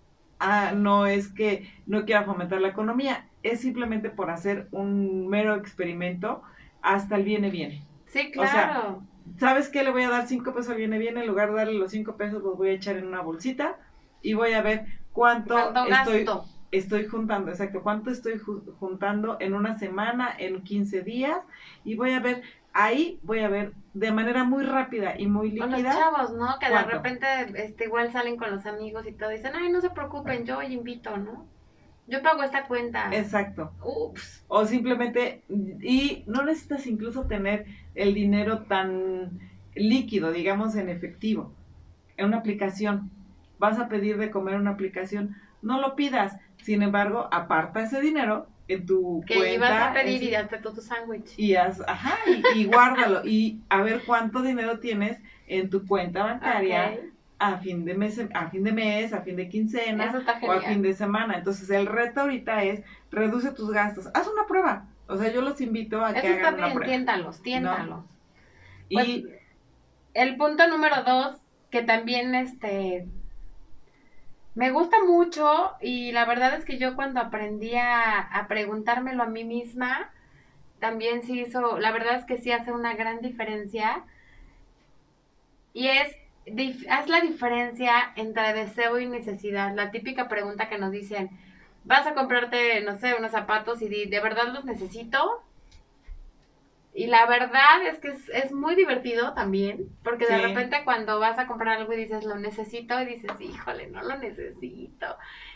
ah, 0.41 0.73
no 0.75 1.07
es 1.07 1.33
que 1.33 1.71
no 1.85 2.05
quiera 2.05 2.25
fomentar 2.25 2.61
la 2.61 2.69
economía, 2.69 3.31
es 3.43 3.61
simplemente 3.61 4.09
por 4.11 4.31
hacer 4.31 4.69
un 4.71 5.27
mero 5.29 5.55
experimento 5.55 6.43
hasta 6.81 7.15
el 7.17 7.23
viene 7.25 7.51
viene. 7.51 7.87
Sí, 8.05 8.31
O 8.35 8.47
sea, 8.47 8.77
claro. 8.77 9.07
¿Sabes 9.39 9.69
qué? 9.69 9.83
Le 9.83 9.91
voy 9.91 10.03
a 10.03 10.09
dar 10.09 10.27
cinco 10.27 10.53
pesos 10.53 10.71
al 10.71 10.77
viene 10.77 10.97
viene, 10.99 11.21
en 11.21 11.27
lugar 11.27 11.49
de 11.51 11.57
darle 11.57 11.73
los 11.79 11.91
cinco 11.91 12.17
pesos 12.17 12.41
los 12.43 12.57
voy 12.57 12.69
a 12.69 12.73
echar 12.73 12.97
en 12.97 13.07
una 13.07 13.21
bolsita 13.21 13.77
y 14.21 14.33
voy 14.33 14.53
a 14.53 14.61
ver 14.61 14.85
cuánto, 15.11 15.55
¿Cuánto 15.55 15.85
estoy, 15.85 16.33
gasto? 16.33 16.49
estoy 16.71 17.05
juntando, 17.07 17.51
exacto, 17.51 17.81
cuánto 17.83 18.09
estoy 18.11 18.35
ju- 18.39 18.73
juntando 18.77 19.37
en 19.39 19.53
una 19.53 19.77
semana, 19.77 20.33
en 20.37 20.63
15 20.63 21.01
días, 21.03 21.37
y 21.83 21.95
voy 21.95 22.11
a 22.11 22.19
ver, 22.19 22.43
ahí 22.73 23.19
voy 23.23 23.39
a 23.39 23.49
ver 23.49 23.73
de 23.93 24.11
manera 24.11 24.43
muy 24.43 24.63
rápida 24.63 25.19
y 25.19 25.27
muy 25.27 25.59
O 25.59 25.65
los 25.65 25.77
líquida. 25.77 25.93
chavos, 25.93 26.33
¿no? 26.33 26.57
Que 26.59 26.69
de 26.69 26.83
repente 26.83 27.25
este, 27.55 27.85
igual 27.85 28.11
salen 28.11 28.37
con 28.37 28.51
los 28.51 28.65
amigos 28.65 29.05
y 29.07 29.11
todo. 29.13 29.29
Dicen, 29.29 29.53
ay, 29.55 29.71
no 29.71 29.81
se 29.81 29.89
preocupen, 29.89 30.45
yo 30.45 30.61
invito, 30.61 31.17
¿no? 31.17 31.45
Yo 32.07 32.21
pago 32.21 32.43
esta 32.43 32.67
cuenta. 32.67 33.09
Exacto. 33.13 33.71
Ups. 33.83 34.43
O 34.47 34.65
simplemente, 34.65 35.43
y 35.49 36.23
no 36.27 36.43
necesitas 36.43 36.87
incluso 36.87 37.25
tener 37.25 37.65
el 37.95 38.13
dinero 38.13 38.63
tan 38.63 39.39
líquido, 39.75 40.31
digamos, 40.31 40.75
en 40.75 40.89
efectivo, 40.89 41.53
en 42.17 42.27
una 42.27 42.37
aplicación. 42.37 43.11
Vas 43.59 43.79
a 43.79 43.87
pedir 43.87 44.17
de 44.17 44.31
comer 44.31 44.55
una 44.55 44.71
aplicación, 44.71 45.35
no 45.61 45.79
lo 45.79 45.95
pidas. 45.95 46.37
Sin 46.57 46.81
embargo, 46.81 47.29
aparta 47.31 47.81
ese 47.81 48.01
dinero 48.01 48.47
en 48.67 48.85
tu 48.85 49.23
Que 49.27 49.35
cuenta. 49.35 49.53
ibas 49.53 49.71
a 49.71 49.93
pedir 49.93 50.23
y 50.23 50.35
hazte 50.35 50.57
tú 50.59 50.73
tu 50.73 50.81
sándwich. 50.81 51.33
y 51.37 51.55
haz, 51.55 51.81
ajá, 51.87 52.17
y, 52.27 52.59
y 52.61 52.65
guárdalo 52.67 53.21
y 53.25 53.59
a 53.69 53.81
ver 53.81 54.03
cuánto 54.05 54.41
dinero 54.41 54.79
tienes 54.79 55.17
en 55.47 55.69
tu 55.69 55.85
cuenta 55.87 56.23
bancaria 56.23 56.97
a 57.39 57.57
fin 57.57 57.83
de 57.85 57.95
mes, 57.95 58.21
a 58.33 58.49
fin 58.49 58.63
de 58.63 58.71
mes, 58.71 59.13
a 59.13 59.21
fin 59.21 59.35
de 59.35 59.49
quincena 59.49 60.13
está 60.17 60.39
o 60.43 60.51
a 60.51 60.61
fin 60.61 60.81
de 60.83 60.93
semana. 60.93 61.37
Entonces 61.37 61.69
el 61.71 61.87
reto 61.87 62.21
ahorita 62.21 62.63
es 62.63 62.83
reduce 63.11 63.51
tus 63.51 63.71
gastos, 63.71 64.07
haz 64.13 64.27
una 64.27 64.45
prueba. 64.47 64.85
O 65.07 65.17
sea, 65.17 65.31
yo 65.33 65.41
los 65.41 65.59
invito 65.59 66.05
a 66.05 66.13
que 66.13 66.19
Eso 66.19 66.27
está 66.27 66.47
hagan 66.49 66.53
una 66.59 66.65
bien, 66.67 66.75
prueba. 66.77 66.89
tiéntalos, 66.93 67.41
tiéntalos. 67.41 68.05
Y 68.89 68.95
Pues, 68.95 69.07
el 70.13 70.37
punto 70.37 70.67
número 70.67 71.03
dos, 71.03 71.37
que 71.71 71.81
también 71.81 72.35
este 72.35 73.07
me 74.53 74.71
gusta 74.71 74.97
mucho 75.03 75.71
y 75.81 76.11
la 76.11 76.25
verdad 76.25 76.53
es 76.55 76.65
que 76.65 76.77
yo 76.77 76.95
cuando 76.95 77.21
aprendí 77.21 77.75
a, 77.75 78.45
preguntármelo 78.49 79.23
a 79.23 79.27
mí 79.27 79.43
misma, 79.43 80.11
también 80.79 81.23
sí 81.23 81.41
hizo, 81.41 81.79
la 81.79 81.91
verdad 81.91 82.15
es 82.15 82.25
que 82.25 82.37
sí 82.37 82.51
hace 82.51 82.71
una 82.71 82.95
gran 82.95 83.21
diferencia. 83.21 84.03
Y 85.73 85.87
es, 85.87 86.15
haz 86.89 87.07
la 87.07 87.21
diferencia 87.21 88.11
entre 88.15 88.53
deseo 88.53 88.99
y 88.99 89.05
necesidad. 89.07 89.73
La 89.73 89.91
típica 89.91 90.27
pregunta 90.27 90.67
que 90.67 90.77
nos 90.77 90.91
dicen, 90.91 91.29
vas 91.85 92.05
a 92.07 92.13
comprarte, 92.13 92.81
no 92.81 92.97
sé, 92.97 93.13
unos 93.13 93.31
zapatos 93.31 93.81
y 93.81 93.87
di, 93.87 94.05
¿de 94.05 94.19
verdad 94.19 94.47
los 94.53 94.65
necesito? 94.65 95.43
Y 96.93 97.07
la 97.07 97.25
verdad 97.25 97.85
es 97.87 97.99
que 97.99 98.09
es, 98.09 98.29
es 98.29 98.51
muy 98.51 98.75
divertido 98.75 99.33
también, 99.33 99.87
porque 100.03 100.25
de 100.25 100.39
repente 100.39 100.81
cuando 100.83 101.19
vas 101.19 101.39
a 101.39 101.47
comprar 101.47 101.79
algo 101.79 101.93
y 101.93 101.97
dices, 101.97 102.25
lo 102.25 102.37
necesito, 102.37 103.01
y 103.01 103.05
dices, 103.05 103.31
híjole, 103.39 103.87
no 103.87 104.01
lo 104.01 104.17
necesito. 104.17 105.05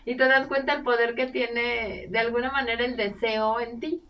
Y 0.05 0.15
te 0.15 0.27
das 0.27 0.47
cuenta 0.47 0.73
el 0.73 0.83
poder 0.83 1.13
que 1.13 1.27
tiene 1.27 2.07
de 2.09 2.19
alguna 2.19 2.51
manera 2.51 2.85
el 2.85 2.95
deseo 2.95 3.59
en 3.59 3.81
ti. 3.81 4.01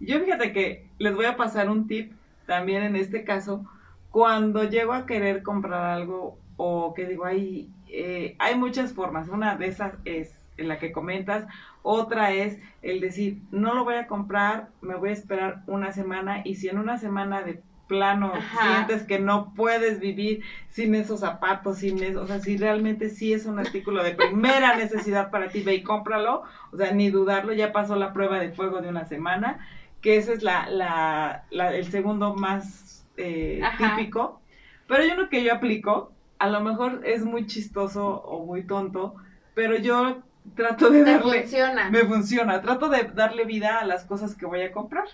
yo 0.00 0.20
fíjate 0.20 0.52
que 0.52 0.86
les 0.98 1.14
voy 1.14 1.24
a 1.24 1.36
pasar 1.36 1.70
un 1.70 1.86
tip 1.86 2.12
también 2.44 2.82
en 2.82 2.96
este 2.96 3.24
caso. 3.24 3.64
Cuando 4.10 4.64
llego 4.64 4.92
a 4.92 5.06
querer 5.06 5.42
comprar 5.42 5.84
algo 5.84 6.38
o 6.58 6.92
que 6.92 7.06
digo, 7.06 7.24
hay, 7.24 7.70
eh, 7.88 8.36
hay 8.38 8.54
muchas 8.54 8.92
formas. 8.92 9.28
Una 9.28 9.56
de 9.56 9.68
esas 9.68 9.94
es 10.04 10.45
en 10.56 10.68
la 10.68 10.78
que 10.78 10.92
comentas. 10.92 11.44
Otra 11.82 12.32
es 12.32 12.58
el 12.82 13.00
decir, 13.00 13.38
no 13.50 13.74
lo 13.74 13.84
voy 13.84 13.94
a 13.94 14.06
comprar, 14.06 14.68
me 14.80 14.96
voy 14.96 15.10
a 15.10 15.12
esperar 15.12 15.62
una 15.66 15.92
semana 15.92 16.40
y 16.44 16.56
si 16.56 16.68
en 16.68 16.78
una 16.78 16.96
semana 16.96 17.42
de 17.42 17.62
plano 17.86 18.32
Ajá. 18.34 18.86
sientes 18.86 19.04
que 19.04 19.18
no 19.18 19.52
puedes 19.54 20.00
vivir 20.00 20.40
sin 20.68 20.94
esos 20.96 21.20
zapatos, 21.20 21.78
sin 21.78 22.02
eso, 22.02 22.20
o 22.20 22.26
sea, 22.26 22.40
si 22.40 22.56
realmente 22.56 23.08
sí 23.08 23.32
es 23.32 23.46
un 23.46 23.60
artículo 23.60 24.02
de 24.02 24.12
primera 24.12 24.72
necesidad 24.76 25.30
para 25.30 25.52
ti, 25.52 25.60
ve 25.62 25.74
y 25.74 25.82
cómpralo, 25.84 26.42
o 26.72 26.76
sea, 26.76 26.90
ni 26.90 27.10
dudarlo, 27.10 27.52
ya 27.52 27.70
pasó 27.72 27.94
la 27.94 28.12
prueba 28.12 28.40
de 28.40 28.50
fuego 28.50 28.80
de 28.80 28.88
una 28.88 29.04
semana, 29.04 29.56
que 30.00 30.16
ese 30.16 30.32
es 30.32 30.42
la, 30.42 30.66
la, 30.68 31.46
la- 31.50 31.74
el 31.74 31.90
segundo 31.90 32.32
más 32.34 33.06
eh, 33.16 33.72
típico, 33.76 34.42
pero 34.86 35.04
yo 35.04 35.14
lo 35.14 35.28
que 35.28 35.42
yo 35.42 35.52
aplico, 35.52 36.12
a 36.38 36.46
lo 36.48 36.60
mejor 36.60 37.00
es 37.04 37.24
muy 37.24 37.46
chistoso 37.46 38.20
o 38.20 38.44
muy 38.44 38.66
tonto, 38.66 39.14
pero 39.54 39.76
yo 39.76 40.22
trato 40.54 40.90
de 40.90 41.02
darle... 41.04 41.40
funciona. 41.42 41.90
Me 41.90 42.04
funciona, 42.04 42.62
trato 42.62 42.88
de 42.88 43.04
darle 43.04 43.44
vida 43.44 43.80
a 43.80 43.84
las 43.84 44.04
cosas 44.04 44.34
que 44.34 44.46
voy 44.46 44.62
a 44.62 44.72
comprar. 44.72 45.06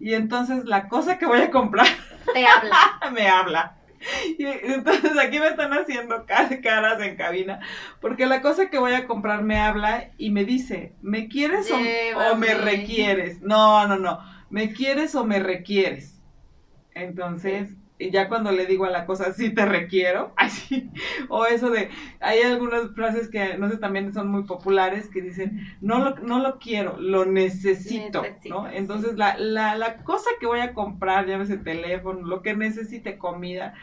Y 0.00 0.14
entonces 0.14 0.64
la 0.66 0.88
cosa 0.88 1.18
que 1.18 1.26
voy 1.26 1.40
a 1.40 1.50
comprar 1.50 1.86
Te 2.32 2.46
habla. 2.46 2.76
me 3.12 3.28
habla. 3.28 3.76
Y 4.38 4.44
entonces 4.44 5.12
aquí 5.18 5.38
me 5.38 5.46
están 5.46 5.72
haciendo 5.72 6.26
ca- 6.26 6.60
caras 6.62 7.00
en 7.00 7.16
cabina, 7.16 7.60
porque 8.02 8.26
la 8.26 8.42
cosa 8.42 8.68
que 8.68 8.78
voy 8.78 8.92
a 8.92 9.06
comprar 9.06 9.42
me 9.42 9.58
habla 9.58 10.10
y 10.18 10.30
me 10.30 10.44
dice, 10.44 10.92
¿me 11.00 11.28
quieres 11.28 11.70
o, 11.70 11.76
o 12.32 12.36
me 12.36 12.52
requieres? 12.52 13.40
No, 13.40 13.86
no, 13.86 13.96
no, 13.96 14.20
¿me 14.50 14.74
quieres 14.74 15.14
o 15.14 15.24
me 15.24 15.38
requieres? 15.38 16.20
Entonces, 16.94 17.70
y 17.98 18.10
ya 18.10 18.28
cuando 18.28 18.50
le 18.50 18.66
digo 18.66 18.84
a 18.84 18.90
la 18.90 19.06
cosa, 19.06 19.32
sí 19.32 19.54
te 19.54 19.64
requiero, 19.64 20.32
así, 20.36 20.90
o 21.28 21.46
eso 21.46 21.70
de, 21.70 21.88
hay 22.20 22.42
algunas 22.42 22.92
frases 22.94 23.28
que 23.28 23.56
no 23.56 23.68
sé, 23.68 23.78
también 23.78 24.12
son 24.12 24.28
muy 24.28 24.44
populares 24.44 25.08
que 25.08 25.22
dicen, 25.22 25.60
no 25.80 26.00
lo, 26.00 26.10
no 26.16 26.40
lo 26.40 26.58
quiero, 26.58 26.96
lo 26.98 27.24
necesito, 27.24 28.20
Necesito, 28.20 28.40
¿no? 28.48 28.66
sí. 28.66 28.74
Entonces, 28.76 29.16
la, 29.16 29.36
la, 29.38 29.74
la 29.76 29.96
cosa 30.02 30.30
que 30.40 30.46
voy 30.46 30.60
a 30.60 30.72
comprar, 30.72 31.26
llámese 31.26 31.56
teléfono, 31.56 32.26
lo 32.26 32.42
que 32.42 32.54
necesite, 32.54 33.16
comida, 33.18 33.74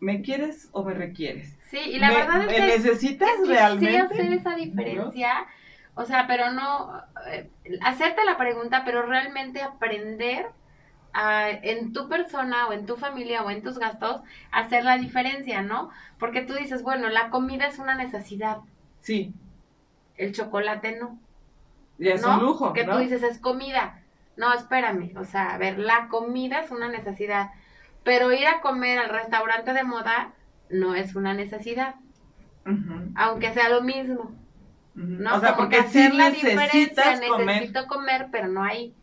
¿me 0.00 0.22
quieres 0.22 0.68
o 0.72 0.84
me 0.84 0.94
requieres? 0.94 1.56
Sí, 1.70 1.78
y 1.78 1.98
la 1.98 2.08
¿Me- 2.08 2.14
verdad 2.20 2.42
es 2.42 2.52
me 2.52 2.54
que 2.54 2.66
necesitas 2.66 3.28
es 3.28 3.38
que 3.48 3.48
realmente? 3.48 3.90
Sí 3.90 3.96
hacer 3.96 4.32
esa 4.32 4.54
diferencia, 4.54 5.46
o 5.94 6.04
sea, 6.04 6.26
pero 6.26 6.50
no 6.50 6.90
eh, 7.26 7.50
hacerte 7.82 8.24
la 8.24 8.36
pregunta, 8.38 8.84
pero 8.84 9.02
realmente 9.02 9.62
aprender 9.62 10.46
a, 11.20 11.50
en 11.50 11.92
tu 11.92 12.08
persona 12.08 12.68
o 12.68 12.72
en 12.72 12.86
tu 12.86 12.96
familia 12.96 13.42
o 13.42 13.50
en 13.50 13.62
tus 13.62 13.78
gastos 13.78 14.22
hacer 14.52 14.84
la 14.84 14.98
diferencia, 14.98 15.62
¿no? 15.62 15.90
Porque 16.18 16.42
tú 16.42 16.54
dices, 16.54 16.82
bueno, 16.82 17.08
la 17.08 17.28
comida 17.30 17.66
es 17.66 17.78
una 17.78 17.94
necesidad, 17.96 18.58
Sí, 19.00 19.32
el 20.16 20.32
chocolate 20.32 20.98
no, 21.00 21.18
es 21.98 22.22
¿no? 22.22 22.38
un 22.38 22.44
lujo, 22.44 22.72
que 22.72 22.84
¿no? 22.84 22.92
tú 22.92 22.98
dices 22.98 23.22
es 23.22 23.38
comida. 23.38 24.00
No, 24.36 24.52
espérame, 24.52 25.16
o 25.16 25.24
sea, 25.24 25.54
a 25.54 25.58
ver, 25.58 25.78
la 25.78 26.08
comida 26.08 26.60
es 26.60 26.70
una 26.70 26.88
necesidad, 26.88 27.50
pero 28.04 28.32
ir 28.32 28.46
a 28.46 28.60
comer 28.60 28.98
al 28.98 29.08
restaurante 29.08 29.72
de 29.72 29.82
moda 29.82 30.32
no 30.70 30.94
es 30.94 31.16
una 31.16 31.34
necesidad, 31.34 31.96
aunque 33.16 33.52
sea 33.52 33.68
lo 33.68 33.82
mismo. 33.82 34.32
¿no? 34.94 35.36
O 35.36 35.40
sea, 35.40 35.54
Como 35.54 35.62
porque 35.62 35.76
que 35.78 35.88
sí 35.88 35.98
hacer 36.00 36.14
la 36.14 36.30
diferencia, 36.30 37.20
comer, 37.28 37.46
necesito 37.46 37.86
comer, 37.86 38.28
pero 38.30 38.48
no 38.48 38.62
hay, 38.62 38.94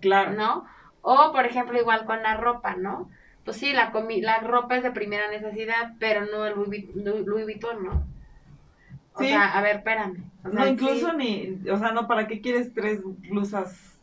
claro. 0.00 0.32
¿no? 0.32 0.66
O, 1.02 1.32
por 1.32 1.46
ejemplo, 1.46 1.78
igual 1.78 2.04
con 2.04 2.22
la 2.22 2.36
ropa, 2.36 2.76
¿no? 2.76 3.10
Pues 3.44 3.56
sí, 3.56 3.72
la, 3.72 3.90
comi 3.90 4.20
la 4.20 4.38
ropa 4.40 4.76
es 4.76 4.82
de 4.82 4.92
primera 4.92 5.28
necesidad, 5.30 5.92
pero 5.98 6.26
no 6.26 6.46
el 6.46 6.54
Louis, 6.54 6.86
Vu- 6.94 7.02
Louis- 7.04 7.26
Louis 7.26 7.44
Vuitton, 7.44 7.84
¿no? 7.84 8.04
O 9.14 9.20
Sí. 9.22 9.28
sea, 9.28 9.58
a 9.58 9.60
ver, 9.62 9.76
espérame. 9.76 10.16
O 10.44 10.50
sea, 10.50 10.60
No, 10.60 10.66
incluso 10.66 11.10
sí, 11.10 11.16
ni, 11.16 11.70
o 11.70 11.76
sea, 11.76 11.92
no, 11.92 12.06
¿para 12.06 12.26
qué 12.26 12.40
quieres 12.40 12.72
tres 12.74 13.00
blusas 13.04 14.00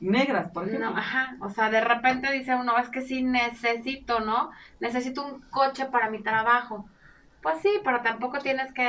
negras, 0.00 0.50
por 0.52 0.68
ejemplo? 0.68 0.90
No, 0.90 0.96
ajá, 0.96 1.36
o 1.40 1.50
sea, 1.50 1.70
de 1.70 1.80
repente 1.80 2.30
dice 2.32 2.54
uno, 2.54 2.76
es 2.78 2.88
que 2.88 3.00
sí 3.02 3.22
necesito, 3.22 4.20
¿no? 4.20 4.50
Necesito 4.80 5.24
un 5.24 5.40
coche 5.50 5.86
para 5.86 6.10
mi 6.10 6.22
trabajo. 6.22 6.88
Pues 7.42 7.60
sí, 7.62 7.70
pero 7.84 8.02
tampoco 8.02 8.38
tienes 8.38 8.72
que 8.72 8.88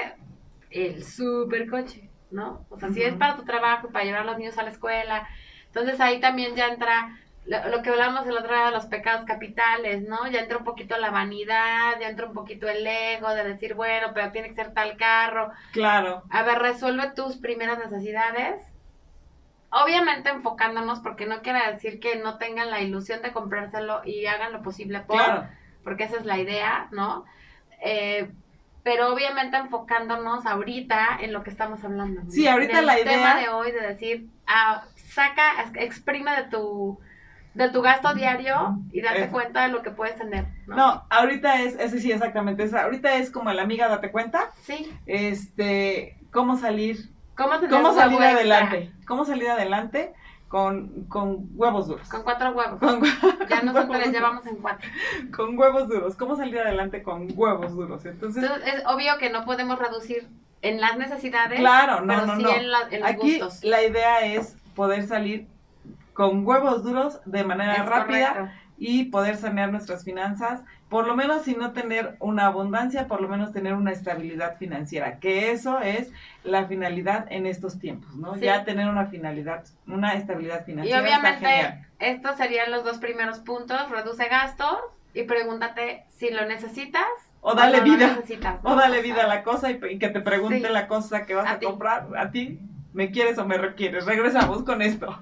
el 0.69 1.03
super 1.03 1.69
coche, 1.69 2.09
¿no? 2.31 2.65
O 2.69 2.77
sea, 2.77 2.89
si 2.91 3.01
es 3.01 3.15
para 3.15 3.35
tu 3.35 3.43
trabajo, 3.43 3.89
para 3.91 4.05
llevar 4.05 4.21
a 4.21 4.25
los 4.25 4.37
niños 4.37 4.57
a 4.57 4.63
la 4.63 4.69
escuela, 4.69 5.27
entonces 5.67 5.99
ahí 5.99 6.19
también 6.19 6.55
ya 6.55 6.67
entra 6.67 7.17
lo, 7.45 7.69
lo 7.69 7.81
que 7.81 7.89
hablamos 7.89 8.25
el 8.27 8.37
otro 8.37 8.53
día 8.53 8.65
de 8.65 8.71
los 8.71 8.85
pecados 8.85 9.25
capitales, 9.25 10.03
¿no? 10.07 10.27
Ya 10.29 10.39
entra 10.41 10.57
un 10.57 10.63
poquito 10.63 10.97
la 10.97 11.09
vanidad, 11.09 11.99
ya 11.99 12.07
entra 12.09 12.27
un 12.27 12.33
poquito 12.33 12.67
el 12.69 12.85
ego 12.85 13.29
de 13.33 13.43
decir, 13.43 13.73
bueno, 13.73 14.07
pero 14.13 14.31
tiene 14.31 14.49
que 14.49 14.55
ser 14.55 14.73
tal 14.73 14.95
carro, 14.97 15.51
Claro, 15.71 16.23
a 16.29 16.43
ver, 16.43 16.59
resuelve 16.59 17.11
tus 17.11 17.37
primeras 17.37 17.79
necesidades. 17.79 18.61
Obviamente 19.73 20.29
enfocándonos, 20.29 20.99
porque 20.99 21.25
no 21.25 21.41
quiere 21.41 21.71
decir 21.71 22.01
que 22.01 22.17
no 22.17 22.37
tengan 22.37 22.69
la 22.69 22.81
ilusión 22.81 23.21
de 23.21 23.31
comprárselo 23.31 24.01
y 24.03 24.25
hagan 24.25 24.51
lo 24.51 24.61
posible 24.61 24.99
por, 24.99 25.15
claro. 25.15 25.47
porque 25.85 26.03
esa 26.03 26.17
es 26.17 26.25
la 26.25 26.37
idea, 26.39 26.89
¿no? 26.91 27.23
Eh, 27.81 28.29
pero 28.83 29.13
obviamente 29.13 29.55
enfocándonos 29.55 30.45
ahorita 30.45 31.19
en 31.21 31.31
lo 31.31 31.43
que 31.43 31.51
estamos 31.51 31.81
hablando. 31.85 32.21
Sí, 32.29 32.47
ahorita 32.49 32.77
Del 32.77 32.85
la 32.85 32.95
tema 32.97 33.11
idea- 33.11 33.35
de 33.37 33.49
hoy 33.49 33.71
de 33.71 33.79
decir, 33.81 34.27
ah, 34.45 34.83
saca, 34.95 35.71
exprime 35.75 36.35
de 36.35 36.43
tu, 36.49 36.99
de 37.53 37.69
tu 37.69 37.81
gasto 37.81 38.13
diario 38.13 38.77
y 38.91 39.01
date 39.01 39.23
Eso. 39.23 39.31
cuenta 39.31 39.63
de 39.63 39.69
lo 39.69 39.81
que 39.81 39.91
puedes 39.91 40.15
tener, 40.17 40.45
¿no? 40.67 40.75
No, 40.75 41.03
ahorita 41.09 41.61
es, 41.61 41.75
ese 41.79 41.99
sí, 41.99 42.11
exactamente, 42.11 42.63
esa, 42.63 42.83
ahorita 42.83 43.15
es 43.15 43.29
como 43.29 43.51
la 43.51 43.61
amiga, 43.63 43.87
date 43.89 44.09
cuenta, 44.11 44.51
Sí, 44.63 44.89
este, 45.05 46.17
cómo 46.31 46.57
salir, 46.57 47.09
¿cómo 47.35 47.53
cómo 47.69 47.93
salir 47.93 48.13
extra? 48.19 48.31
adelante, 48.31 48.91
cómo 49.05 49.25
salir 49.25 49.49
adelante 49.49 50.13
con, 50.47 51.05
con 51.05 51.47
huevos 51.55 51.87
duros. 51.87 52.07
Con 52.09 52.23
cuatro 52.23 52.51
huevos. 52.51 52.79
Con, 52.79 53.01
Ya 53.49 53.61
nosotros 53.61 53.97
les 53.99 54.11
llevamos 54.11 54.45
en 54.47 54.55
cuatro. 54.57 54.89
Con 55.35 55.57
huevos 55.57 55.87
duros, 55.87 56.15
cómo 56.15 56.35
salir 56.35 56.59
adelante 56.59 57.03
con 57.03 57.27
huevos 57.35 57.73
duros. 57.73 58.05
Entonces, 58.05 58.43
Entonces, 58.43 58.73
es 58.75 58.83
obvio 58.85 59.17
que 59.17 59.29
no 59.29 59.45
podemos 59.45 59.79
reducir 59.79 60.27
en 60.61 60.79
las 60.81 60.97
necesidades, 60.97 61.59
claro, 61.59 62.01
no, 62.01 62.07
pero 62.13 62.25
no, 62.27 62.35
sí 62.37 62.43
no. 62.43 62.49
en, 62.55 62.71
la- 62.71 62.87
en 62.91 62.99
los 63.01 63.09
Aquí 63.09 63.39
gustos. 63.39 63.63
la 63.63 63.81
idea 63.83 64.21
es 64.25 64.55
poder 64.75 65.07
salir 65.07 65.47
con 66.21 66.45
huevos 66.45 66.83
duros 66.83 67.19
de 67.25 67.43
manera 67.43 67.73
Es 67.73 67.85
rápida 67.87 68.33
correcto. 68.33 68.51
y 68.77 69.05
poder 69.05 69.37
sanear 69.37 69.71
nuestras 69.71 70.03
finanzas, 70.03 70.61
por 70.87 71.07
lo 71.07 71.15
menos 71.15 71.41
si 71.43 71.55
no 71.55 71.71
tener 71.71 72.15
una 72.19 72.45
abundancia, 72.45 73.07
por 73.07 73.21
lo 73.21 73.27
menos 73.27 73.51
tener 73.53 73.73
una 73.73 73.91
estabilidad 73.91 74.57
financiera, 74.57 75.17
que 75.17 75.51
eso 75.51 75.79
es 75.79 76.11
la 76.43 76.65
finalidad 76.65 77.25
en 77.31 77.47
estos 77.47 77.79
tiempos, 77.79 78.15
¿no? 78.15 78.35
Sí. 78.35 78.41
Ya 78.41 78.63
tener 78.65 78.87
una 78.87 79.07
finalidad, 79.07 79.63
una 79.87 80.13
estabilidad 80.13 80.61
Y 80.61 80.65
financiera. 80.65 81.01
genial. 81.01 81.19
obviamente, 81.21 81.87
estos 81.97 82.35
serían 82.37 82.69
los 82.69 82.83
dos 82.83 82.99
primeros 82.99 83.39
puntos. 83.39 83.89
Reduce 83.89 84.27
gastos 84.27 84.77
y 85.15 85.23
pregúntate 85.23 86.03
si 86.09 86.29
lo 86.29 86.45
necesitas 86.45 87.05
O 87.41 87.55
dale 87.55 87.79
no 87.79 87.83
vida, 87.83 88.19
o 88.61 88.75
dale 88.75 89.01
vida 89.01 89.23
a 89.23 89.27
la 89.27 89.41
cosa 89.41 89.71
y, 89.71 89.79
y 89.89 89.97
que 89.97 90.09
te 90.09 90.21
pregunte 90.21 90.67
Sí. 90.67 90.71
la 90.73 90.87
cosa 90.87 91.25
que 91.25 91.33
vas 91.33 91.49
A 91.49 91.57
comprar 91.59 92.07
a 92.15 92.29
ti. 92.29 92.59
¿Me 92.93 93.09
quieres 93.09 93.37
o 93.39 93.45
me 93.45 93.57
requieres? 93.57 94.05
Regresamos 94.05 94.63
con 94.63 94.81
esto. 94.83 95.17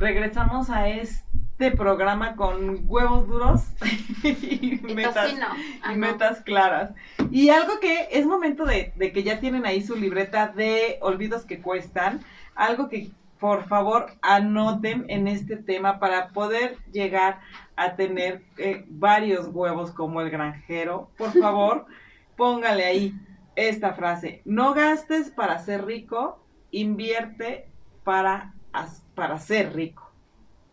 Regresamos 0.00 0.70
a 0.70 0.88
este 0.88 1.70
programa 1.76 2.34
con 2.34 2.84
huevos 2.86 3.28
duros 3.28 3.64
y, 4.24 4.80
Y 4.90 4.94
metas. 4.94 5.34
Ah, 5.82 5.92
y 5.92 5.96
metas 5.98 6.40
claras. 6.40 6.92
Y 7.30 7.50
algo 7.50 7.78
que 7.80 8.08
es 8.10 8.24
momento 8.26 8.64
de, 8.64 8.94
de 8.96 9.12
que 9.12 9.22
ya 9.22 9.40
tienen 9.40 9.66
ahí 9.66 9.82
su 9.82 9.96
libreta 9.96 10.48
de 10.48 10.96
olvidos 11.02 11.44
que 11.44 11.60
cuestan, 11.60 12.20
algo 12.54 12.88
que 12.88 13.10
por 13.38 13.64
favor 13.68 14.06
anoten 14.22 15.04
en 15.08 15.28
este 15.28 15.56
tema 15.56 16.00
para 16.00 16.28
poder 16.30 16.78
llegar 16.92 17.40
a 17.76 17.94
tener 17.96 18.42
eh, 18.56 18.86
varios 18.88 19.48
huevos 19.52 19.90
como 19.92 20.22
el 20.22 20.30
granjero. 20.30 21.10
Por 21.18 21.38
favor, 21.38 21.84
póngale 22.38 22.86
ahí 22.86 23.14
esta 23.54 23.92
frase. 23.92 24.40
No 24.46 24.72
gastes 24.72 25.30
para 25.30 25.58
ser 25.58 25.84
rico, 25.84 26.42
invierte 26.70 27.68
para, 28.02 28.54
as- 28.72 29.04
para 29.20 29.36
ser 29.38 29.74
rico. 29.74 30.10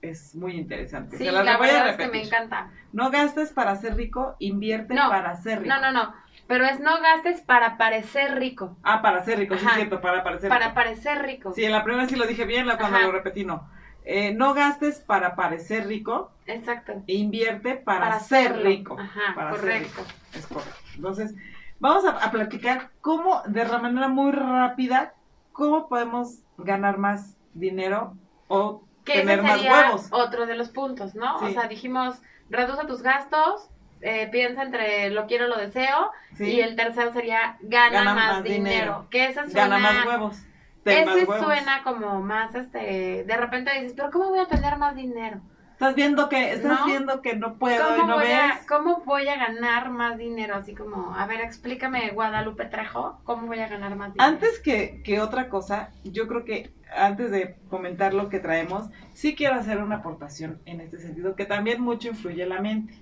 Es 0.01 0.33
muy 0.33 0.53
interesante. 0.53 1.17
Sí, 1.17 1.25
Se 1.25 1.31
la, 1.33 1.43
las 1.43 1.57
voy 1.57 1.67
a 1.67 1.73
verdad 1.73 1.89
es 1.89 1.97
que 1.97 2.07
me 2.07 2.23
encanta. 2.23 2.71
No 2.93 3.11
gastes 3.11 3.51
para 3.51 3.75
ser 3.75 3.95
rico, 3.97 4.37
invierte 4.39 4.93
No, 4.93 5.09
para 5.09 5.35
ser 5.35 5.63
rico. 5.63 5.75
No, 5.75 5.81
no, 5.81 5.91
no. 5.91 6.13
Pero 6.47 6.63
es 6.65 6.79
no 6.79 7.01
gastes 7.01 7.41
para 7.41 7.75
parecer 7.77 8.35
rico. 8.39 8.77
Ah, 8.83 9.01
para 9.01 9.21
ser 9.25 9.37
rico, 9.39 9.57
sí 9.57 9.65
es 9.65 9.73
cierto, 9.73 9.99
para 9.99 10.23
parecer 10.23 10.47
Para 10.47 10.67
rico. 10.67 10.75
parecer 10.75 11.21
rico. 11.23 11.51
Sí, 11.51 11.65
en 11.65 11.73
la 11.73 11.83
primera 11.83 12.07
sí 12.07 12.15
lo 12.15 12.25
dije 12.25 12.45
bien, 12.45 12.67
la 12.67 12.77
cuando 12.77 12.95
Ajá. 12.97 13.05
lo 13.07 13.11
repetí 13.11 13.43
no. 13.43 13.69
Eh, 14.05 14.33
no 14.33 14.53
gastes 14.53 14.99
para 15.01 15.35
parecer 15.35 15.87
rico, 15.87 16.31
Exacto. 16.45 17.03
e 17.05 17.15
invierte 17.15 17.75
para, 17.75 18.17
ser 18.21 18.51
serlo. 18.53 18.63
rico. 18.63 18.97
Ajá, 18.97 19.35
para 19.35 19.51
ser 19.51 19.59
correcto. 19.59 20.01
rico. 20.03 20.11
Es 20.35 20.47
correcto. 20.47 20.79
Entonces, 20.95 21.35
vamos 21.79 22.05
a, 22.05 22.11
a 22.11 22.31
platicar 22.31 22.91
cómo, 23.01 23.41
de 23.45 23.65
la 23.65 23.79
manera 23.79 24.07
muy 24.07 24.31
rápida, 24.31 25.15
cómo 25.51 25.89
podemos 25.89 26.43
ganar 26.57 26.97
más 26.97 27.35
dinero 27.53 28.15
o 28.47 28.83
Que 29.05 29.13
tener 29.19 29.39
ese 29.39 29.47
más 29.47 29.55
sería 29.57 29.73
huevos. 29.73 30.07
otro 30.11 30.45
de 30.45 30.55
los 30.55 30.69
puntos, 30.69 31.15
¿no? 31.15 31.37
O 31.37 31.49
sea, 31.49 31.67
dijimos, 31.67 32.21
reduce 32.49 32.85
tus 32.85 33.01
gastos, 33.01 33.69
eh, 34.01 34.27
piensa 34.31 34.63
entre 34.63 35.09
lo 35.09 35.25
quiero, 35.27 35.47
lo 35.47 35.57
deseo, 35.57 36.11
¿sí? 36.35 36.45
y 36.55 36.61
el 36.61 36.75
tercero 36.75 37.11
sería 37.13 37.57
gana, 37.61 37.89
Gana 37.99 38.13
más, 38.13 38.33
más 38.35 38.43
dinero. 38.43 38.63
dinero. 38.69 39.07
Que 39.09 39.25
ese 39.27 39.49
suena, 39.49 39.67
Gana 39.67 39.79
más 39.79 40.05
huevos. 40.05 40.37
Ten 40.83 41.05
más 41.05 41.15
ese 41.17 41.25
huevos. 41.25 41.45
suena 41.45 41.83
como 41.83 42.21
más, 42.21 42.53
este, 42.55 43.23
de 43.25 43.37
repente 43.37 43.71
dices, 43.73 43.93
pero 43.95 44.11
¿cómo 44.11 44.29
voy 44.29 44.39
a 44.39 44.45
tener 44.47 44.77
más 44.77 44.95
dinero? 44.95 45.41
Estás 45.77 45.93
viendo 45.93 46.27
que, 46.27 46.53
estás 46.53 46.79
¿No? 46.79 46.85
viendo 46.87 47.21
que 47.21 47.35
no 47.35 47.53
puedo 47.59 47.95
y 47.95 47.99
¿Cómo 47.99 48.07
no 48.07 48.15
voy, 48.15 48.25
ves. 48.25 48.35
a, 48.35 48.59
¿Cómo 48.67 49.03
voy 49.05 49.27
a 49.27 49.35
ganar 49.35 49.91
más 49.91 50.17
dinero? 50.17 50.55
Así 50.55 50.73
como, 50.73 51.13
a 51.15 51.27
ver, 51.27 51.39
explícame, 51.41 52.09
Guadalupe 52.09 52.65
Trejo, 52.65 53.19
¿cómo 53.23 53.45
voy 53.45 53.59
a 53.59 53.67
ganar 53.67 53.95
más 53.95 54.11
dinero? 54.11 54.27
Antes 54.27 54.57
que, 54.57 55.03
que 55.03 55.21
otra 55.21 55.49
cosa, 55.49 55.91
yo 56.03 56.27
creo 56.27 56.45
que 56.45 56.71
antes 56.95 57.29
de 57.29 57.57
comentar 57.69 58.15
lo 58.15 58.27
que 58.27 58.39
traemos, 58.39 58.89
sí 59.13 59.35
quiero 59.35 59.53
hacer 59.53 59.77
una 59.77 59.97
aportación 59.97 60.59
en 60.65 60.81
este 60.81 60.97
sentido, 60.97 61.35
que 61.35 61.45
también 61.45 61.79
mucho 61.79 62.07
influye 62.07 62.47
la 62.47 62.59
mente. 62.59 62.95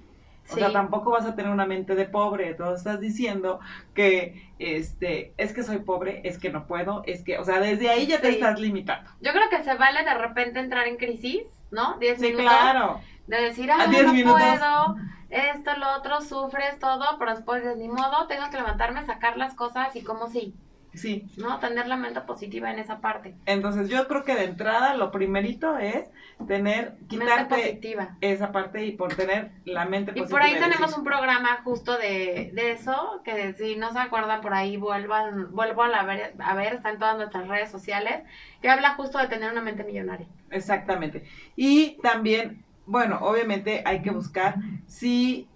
O 0.52 0.56
sea, 0.56 0.72
tampoco 0.72 1.12
vas 1.12 1.26
a 1.26 1.36
tener 1.36 1.52
una 1.52 1.66
mente 1.66 1.96
de 1.96 2.06
pobre. 2.06 2.50
Entonces 2.50 2.80
estás 2.80 3.00
diciendo 3.00 3.60
que, 3.94 4.52
este, 4.60 5.34
es 5.38 5.54
que 5.54 5.64
soy 5.64 5.80
pobre, 5.80 6.22
es 6.24 6.38
que 6.38 6.52
no 6.52 6.68
puedo, 6.68 7.04
es 7.08 7.24
que, 7.24 7.40
o 7.40 7.44
sea, 7.44 7.60
desde 7.60 7.90
ahí 7.90 8.06
ya 8.06 8.22
te 8.22 8.30
estás 8.30 8.60
limitando. 8.60 9.10
Yo 9.22 9.32
creo 9.32 9.50
que 9.50 9.64
se 9.64 9.74
vale 9.76 10.04
de 10.04 10.14
repente 10.14 10.60
entrar 10.60 10.88
en 10.88 10.98
crisis, 10.98 11.42
¿no? 11.76 11.98
10 12.00 12.20
Sí, 12.20 12.26
minutos. 12.28 12.46
claro. 12.46 13.02
De 13.28 13.38
decir, 13.42 13.72
ah, 13.72 13.84
A 13.84 13.88
10 13.88 14.06
no 14.08 14.14
minutos. 14.14 14.42
puedo, 14.42 14.96
esto, 15.30 15.76
lo 15.78 15.94
otro, 15.98 16.22
sufres 16.22 16.80
todo, 16.80 17.06
pero 17.20 17.36
después 17.36 17.64
de 17.64 17.76
ni 17.76 17.90
modo, 17.90 18.26
tengo 18.28 18.50
que 18.50 18.58
levantarme, 18.58 19.06
sacar 19.06 19.38
las 19.38 19.54
cosas 19.56 19.96
y 19.96 20.04
como 20.04 20.28
sí, 20.28 20.56
Sí. 20.96 21.26
¿no? 21.38 21.60
Tener 21.60 21.88
la 21.88 21.96
mente 21.98 22.22
positiva 22.22 22.72
en 22.72 22.80
esa 22.80 23.00
parte. 23.02 23.36
Entonces 23.46 23.90
yo 23.90 24.08
creo 24.08 24.24
que 24.24 24.36
de 24.36 24.46
entrada 24.46 24.96
lo 24.96 25.12
primerito 25.12 25.78
es 25.78 26.10
tener, 26.48 26.92
Mente 26.94 27.08
quitarte 27.08 27.56
positiva. 27.56 28.18
esa 28.22 28.52
parte 28.52 28.86
y 28.86 28.92
por 28.92 29.14
tener 29.16 29.52
la 29.66 29.86
mente 29.86 30.12
Y 30.16 30.20
positiva. 30.20 30.40
por 30.40 30.42
ahí 30.48 30.54
tenemos 30.54 30.80
decir, 30.82 30.98
un 31.00 31.04
programa 31.06 31.62
justo 31.64 31.98
de, 31.98 32.52
de 32.54 32.72
eso, 32.72 33.22
que 33.24 33.54
si 33.54 33.76
no 33.76 33.92
se 33.94 34.00
acuerdan 34.00 34.42
por 34.42 34.54
ahí, 34.54 34.78
vuelvan, 34.78 35.52
vuelvo 35.52 35.84
a, 35.84 35.88
la 35.90 36.04
ver, 36.04 36.34
a 36.40 36.56
ver, 36.56 36.74
está 36.76 36.90
en 36.92 37.00
todas 37.00 37.18
nuestras 37.18 37.48
redes 37.48 37.70
sociales, 37.72 38.24
que 38.62 38.70
habla 38.70 38.96
justo 38.96 39.18
de 39.18 39.28
tener 39.28 39.52
una 39.52 39.62
mente 39.62 39.84
millonaria. 39.84 40.28
Exactamente. 40.52 41.26
Y 41.56 41.98
también, 42.02 42.64
bueno, 42.86 43.20
obviamente 43.22 43.82
hay 43.86 44.02
que 44.02 44.12
buscar 44.12 44.56
si 44.88 45.48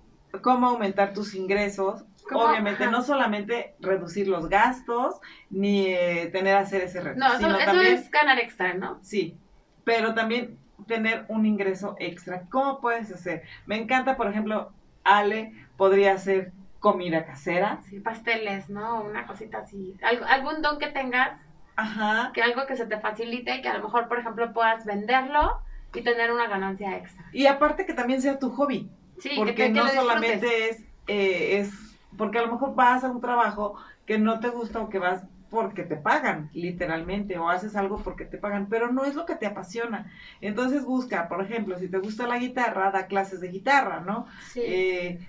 cómo 0.41 0.67
aumentar 0.67 1.13
tus 1.13 1.33
ingresos. 1.35 2.03
¿Cómo? 2.30 2.45
Obviamente, 2.45 2.84
Ajá. 2.84 2.91
no 2.91 3.01
solamente 3.01 3.75
reducir 3.80 4.27
los 4.27 4.47
gastos, 4.49 5.19
ni 5.49 5.88
eh, 5.88 6.30
tener 6.32 6.55
a 6.55 6.59
hacer 6.59 6.82
ese 6.84 7.01
reto, 7.01 7.19
No, 7.19 7.27
eso, 7.27 7.38
sino 7.38 7.57
eso 7.57 7.65
también, 7.65 7.93
es 7.95 8.11
ganar 8.11 8.39
extra, 8.39 8.73
¿no? 8.75 8.99
sí, 9.01 9.38
pero 9.84 10.13
también 10.13 10.57
tener 10.88 11.25
un 11.27 11.45
ingreso 11.45 11.95
extra. 11.99 12.43
¿Cómo 12.49 12.80
puedes 12.80 13.11
hacer? 13.11 13.43
Me 13.65 13.75
encanta, 13.77 14.15
por 14.15 14.27
ejemplo, 14.27 14.71
Ale 15.03 15.51
podría 15.77 16.13
hacer 16.13 16.51
comida 16.80 17.25
casera. 17.25 17.82
Sí, 17.89 17.99
pasteles, 17.99 18.69
¿no? 18.69 19.01
Una 19.01 19.25
cosita 19.25 19.59
así. 19.59 19.97
Algo- 20.01 20.25
algún 20.25 20.61
don 20.61 20.80
que 20.80 20.88
tengas 20.88 21.39
Ajá. 21.75 22.32
que 22.34 22.41
algo 22.41 22.65
que 22.67 22.75
se 22.77 22.86
te 22.86 22.99
facilite 22.99 23.55
y 23.57 23.61
que 23.61 23.67
a 23.69 23.77
lo 23.77 23.84
mejor, 23.84 24.07
por 24.07 24.19
ejemplo, 24.19 24.53
puedas 24.53 24.86
venderlo 24.86 25.61
y 25.93 26.01
tener 26.01 26.32
una 26.32 26.47
ganancia 26.47 26.95
extra. 26.97 27.25
Y 27.34 27.47
aparte 27.47 27.86
que 27.86 27.93
también 27.93 28.21
sea 28.21 28.38
tu 28.39 28.49
hobby. 28.51 28.89
Sí, 29.17 29.32
porque 29.36 29.55
que, 29.55 29.69
no 29.69 29.88
solamente 29.89 30.69
es, 30.69 30.82
eh, 31.07 31.57
es, 31.59 31.88
porque 32.20 32.38
a 32.38 32.43
lo 32.43 32.51
mejor 32.51 32.76
vas 32.76 33.03
a 33.03 33.09
un 33.09 33.22
trabajo 33.22 33.76
que 34.05 34.20
no 34.20 34.39
te 34.39 34.49
gusta 34.49 34.80
o 34.82 34.89
que 34.89 34.99
vas 34.99 35.24
porque 35.49 35.82
te 35.84 35.95
pagan, 35.95 36.51
literalmente, 36.53 37.39
o 37.39 37.49
haces 37.49 37.76
algo 37.76 37.97
porque 38.03 38.24
te 38.26 38.38
pagan, 38.38 38.67
pero 38.70 38.91
no 38.91 39.03
es 39.05 39.15
lo 39.15 39.26
que 39.26 39.34
te 39.36 39.47
apasiona. 39.47 40.11
Entonces 40.41 40.86
busca, 40.86 41.28
por 41.28 41.41
ejemplo, 41.41 41.80
si 41.80 41.88
te 41.88 41.97
gusta 41.97 42.28
la 42.28 42.38
guitarra, 42.38 42.91
da 42.91 43.07
clases 43.07 43.39
de 43.41 43.47
guitarra, 43.47 44.01
¿no? 44.01 44.28
Sí. 44.51 44.61
Eh, 44.63 45.20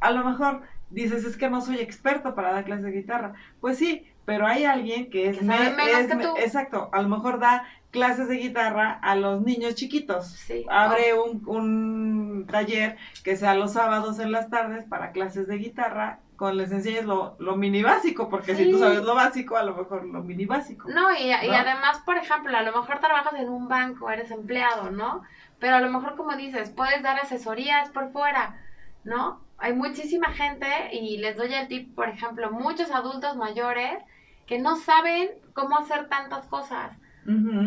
a 0.00 0.12
lo 0.12 0.24
mejor 0.24 0.62
dices, 0.88 1.24
es 1.24 1.36
que 1.36 1.50
no 1.50 1.60
soy 1.60 1.80
experto 1.80 2.34
para 2.34 2.52
dar 2.52 2.64
clases 2.64 2.84
de 2.86 2.92
guitarra. 2.92 3.34
Pues 3.60 3.76
sí, 3.76 4.06
pero 4.24 4.46
hay 4.46 4.64
alguien 4.64 5.10
que 5.10 5.28
es, 5.28 5.38
Que 5.38 5.44
sabe 5.44 5.70
me- 5.70 5.76
menos 5.84 6.00
es 6.00 6.06
que 6.06 6.14
me- 6.14 6.24
tú. 6.24 6.34
exacto, 6.38 6.88
a 6.92 7.02
lo 7.02 7.08
mejor 7.08 7.38
da 7.38 7.64
clases 7.90 8.28
de 8.28 8.36
guitarra 8.36 8.92
a 9.02 9.14
los 9.14 9.42
niños 9.42 9.74
chiquitos. 9.74 10.26
Sí. 10.28 10.64
Abre 10.70 11.12
un, 11.14 11.42
un 11.46 12.46
taller 12.50 12.96
que 13.24 13.36
sea 13.36 13.54
los 13.54 13.72
sábados 13.74 14.18
en 14.20 14.32
las 14.32 14.48
tardes 14.48 14.84
para 14.84 15.12
clases 15.12 15.46
de 15.48 15.58
guitarra, 15.58 16.20
con 16.36 16.56
les 16.56 16.70
enseñes 16.70 17.04
lo, 17.04 17.36
lo 17.38 17.56
mini 17.56 17.82
básico, 17.82 18.28
porque 18.28 18.54
si 18.54 18.70
tú 18.70 18.78
sabes 18.78 19.02
lo 19.02 19.14
básico, 19.14 19.56
a 19.56 19.64
lo 19.64 19.74
mejor 19.74 20.04
lo 20.04 20.22
mini 20.22 20.46
básico. 20.46 20.88
No, 20.88 21.12
y, 21.12 21.32
y 21.32 21.48
¿no? 21.48 21.54
además, 21.54 22.00
por 22.04 22.16
ejemplo, 22.16 22.56
a 22.56 22.62
lo 22.62 22.72
mejor 22.72 23.00
trabajas 23.00 23.34
en 23.34 23.48
un 23.48 23.68
banco, 23.68 24.10
eres 24.10 24.30
empleado, 24.30 24.90
¿no? 24.90 25.22
Pero 25.58 25.76
a 25.76 25.80
lo 25.80 25.90
mejor, 25.90 26.16
como 26.16 26.36
dices, 26.36 26.70
puedes 26.70 27.02
dar 27.02 27.18
asesorías 27.18 27.88
por 27.90 28.12
fuera, 28.12 28.60
¿no? 29.04 29.40
Hay 29.58 29.72
muchísima 29.72 30.28
gente, 30.28 30.66
y 30.92 31.18
les 31.18 31.36
doy 31.36 31.54
el 31.54 31.68
tip, 31.68 31.94
por 31.94 32.08
ejemplo, 32.08 32.50
muchos 32.50 32.90
adultos 32.90 33.36
mayores 33.36 34.02
que 34.46 34.58
no 34.58 34.76
saben 34.76 35.30
cómo 35.54 35.78
hacer 35.78 36.08
tantas 36.08 36.46
cosas. 36.46 36.92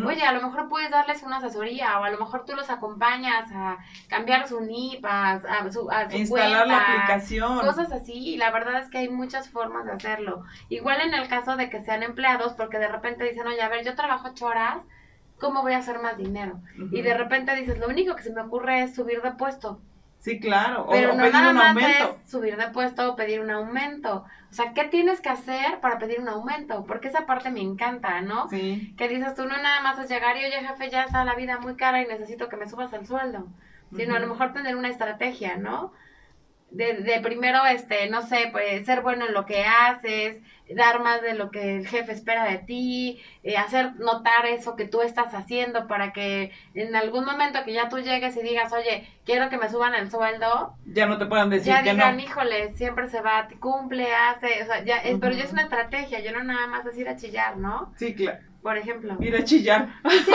Oye, 0.06 0.22
a 0.22 0.32
lo 0.32 0.40
mejor 0.42 0.68
puedes 0.68 0.90
darles 0.90 1.22
una 1.22 1.36
asesoría, 1.38 1.98
o 2.00 2.04
a 2.04 2.10
lo 2.10 2.18
mejor 2.18 2.44
tú 2.44 2.54
los 2.54 2.70
acompañas 2.70 3.50
a 3.52 3.78
cambiar 4.08 4.48
su 4.48 4.60
NIP, 4.60 5.04
a, 5.04 5.32
a 5.32 5.70
su, 5.72 5.90
a 5.90 6.10
su 6.10 6.16
Instalar 6.16 6.66
la 6.66 6.74
cuenta, 6.74 6.92
aplicación. 6.94 7.60
cosas 7.60 7.92
así 7.92 8.12
y 8.14 8.36
la 8.36 8.50
verdad 8.50 8.80
es 8.80 8.88
que 8.88 8.98
hay 8.98 9.08
muchas 9.08 9.50
formas 9.50 9.84
de 9.84 9.92
hacerlo. 9.92 10.44
Igual 10.68 11.00
en 11.02 11.14
el 11.14 11.28
caso 11.28 11.56
de 11.56 11.68
que 11.68 11.82
sean 11.82 12.02
empleados, 12.02 12.54
porque 12.54 12.78
de 12.78 12.88
repente 12.88 13.24
dicen, 13.24 13.46
oye, 13.46 13.60
a 13.60 13.68
ver, 13.68 13.84
yo 13.84 13.94
trabajo 13.94 14.28
ocho 14.28 14.46
horas, 14.46 14.78
¿cómo 15.38 15.62
voy 15.62 15.72
a 15.72 15.78
hacer 15.78 16.00
más 16.00 16.16
dinero? 16.16 16.60
Y 16.90 17.02
de 17.02 17.14
repente 17.14 17.54
dices, 17.54 17.78
lo 17.78 17.88
único 17.88 18.14
que 18.16 18.22
se 18.22 18.32
me 18.32 18.40
ocurre 18.42 18.82
es 18.82 18.94
subir 18.94 19.20
de 19.22 19.32
puesto, 19.32 19.80
Sí, 20.20 20.38
claro. 20.38 20.84
O, 20.84 20.90
pero 20.90 21.12
o 21.12 21.14
no 21.14 21.22
pedir 21.22 21.32
nada 21.32 21.50
un 21.50 21.56
más 21.56 21.68
aumento. 21.68 22.18
es 22.22 22.30
subir 22.30 22.56
de 22.56 22.68
puesto 22.68 23.12
o 23.12 23.16
pedir 23.16 23.40
un 23.40 23.50
aumento. 23.50 24.26
O 24.50 24.52
sea, 24.52 24.72
¿qué 24.74 24.84
tienes 24.84 25.20
que 25.20 25.30
hacer 25.30 25.80
para 25.80 25.98
pedir 25.98 26.20
un 26.20 26.28
aumento? 26.28 26.84
Porque 26.86 27.08
esa 27.08 27.24
parte 27.24 27.50
me 27.50 27.60
encanta, 27.60 28.20
¿no? 28.20 28.48
Sí. 28.48 28.94
Que 28.98 29.08
dices 29.08 29.34
tú, 29.34 29.44
no 29.46 29.56
nada 29.56 29.80
más 29.80 29.98
es 29.98 30.10
llegar 30.10 30.36
y, 30.36 30.44
oye, 30.44 30.60
jefe, 30.66 30.90
ya 30.90 31.04
está 31.04 31.24
la 31.24 31.34
vida 31.34 31.58
muy 31.58 31.74
cara 31.74 32.02
y 32.02 32.06
necesito 32.06 32.48
que 32.48 32.56
me 32.56 32.68
subas 32.68 32.92
el 32.92 33.06
sueldo. 33.06 33.48
Sino 33.96 34.14
a 34.14 34.20
lo 34.20 34.28
mejor 34.28 34.52
tener 34.52 34.76
una 34.76 34.88
estrategia, 34.88 35.56
¿no? 35.56 35.92
De, 36.70 36.94
de 36.98 37.20
primero, 37.20 37.64
este, 37.66 38.08
no 38.08 38.22
sé, 38.22 38.48
pues 38.52 38.86
ser 38.86 39.00
bueno 39.02 39.26
en 39.26 39.34
lo 39.34 39.46
que 39.46 39.64
haces, 39.64 40.36
dar 40.74 41.00
más 41.00 41.22
de 41.22 41.34
lo 41.34 41.50
que 41.50 41.76
el 41.78 41.86
jefe 41.86 42.12
espera 42.12 42.44
de 42.44 42.58
ti, 42.58 43.20
eh, 43.42 43.56
hacer 43.56 43.94
notar 43.96 44.46
eso 44.46 44.76
que 44.76 44.86
tú 44.86 45.02
estás 45.02 45.34
haciendo 45.34 45.86
para 45.86 46.12
que 46.12 46.52
en 46.74 46.94
algún 46.96 47.24
momento 47.24 47.64
que 47.64 47.72
ya 47.72 47.88
tú 47.88 47.98
llegues 47.98 48.36
y 48.36 48.42
digas, 48.42 48.72
oye, 48.72 49.08
quiero 49.24 49.48
que 49.48 49.58
me 49.58 49.68
suban 49.68 49.94
el 49.94 50.10
sueldo, 50.10 50.74
Ya 50.86 51.06
no 51.06 51.18
te 51.18 51.26
puedan 51.26 51.50
decir 51.50 51.72
ya 51.72 51.82
que 51.82 51.92
digan, 51.92 52.16
no. 52.16 52.22
híjole, 52.22 52.74
siempre 52.74 53.08
se 53.08 53.20
va, 53.20 53.48
te 53.48 53.58
cumple, 53.58 54.12
hace, 54.12 54.62
o 54.62 54.66
sea, 54.66 54.84
ya, 54.84 54.98
es, 54.98 55.18
pero 55.20 55.34
ya 55.34 55.44
es 55.44 55.52
una 55.52 55.62
estrategia, 55.62 56.20
yo 56.20 56.32
no 56.32 56.42
nada 56.42 56.66
más 56.66 56.86
es 56.86 56.96
ir 56.98 57.08
a 57.08 57.16
chillar, 57.16 57.56
¿no? 57.56 57.92
Sí, 57.96 58.14
claro. 58.14 58.49
Por 58.62 58.76
ejemplo. 58.76 59.16
Ir 59.20 59.34
a 59.36 59.44
chillar. 59.44 59.88
Sí, 60.08 60.32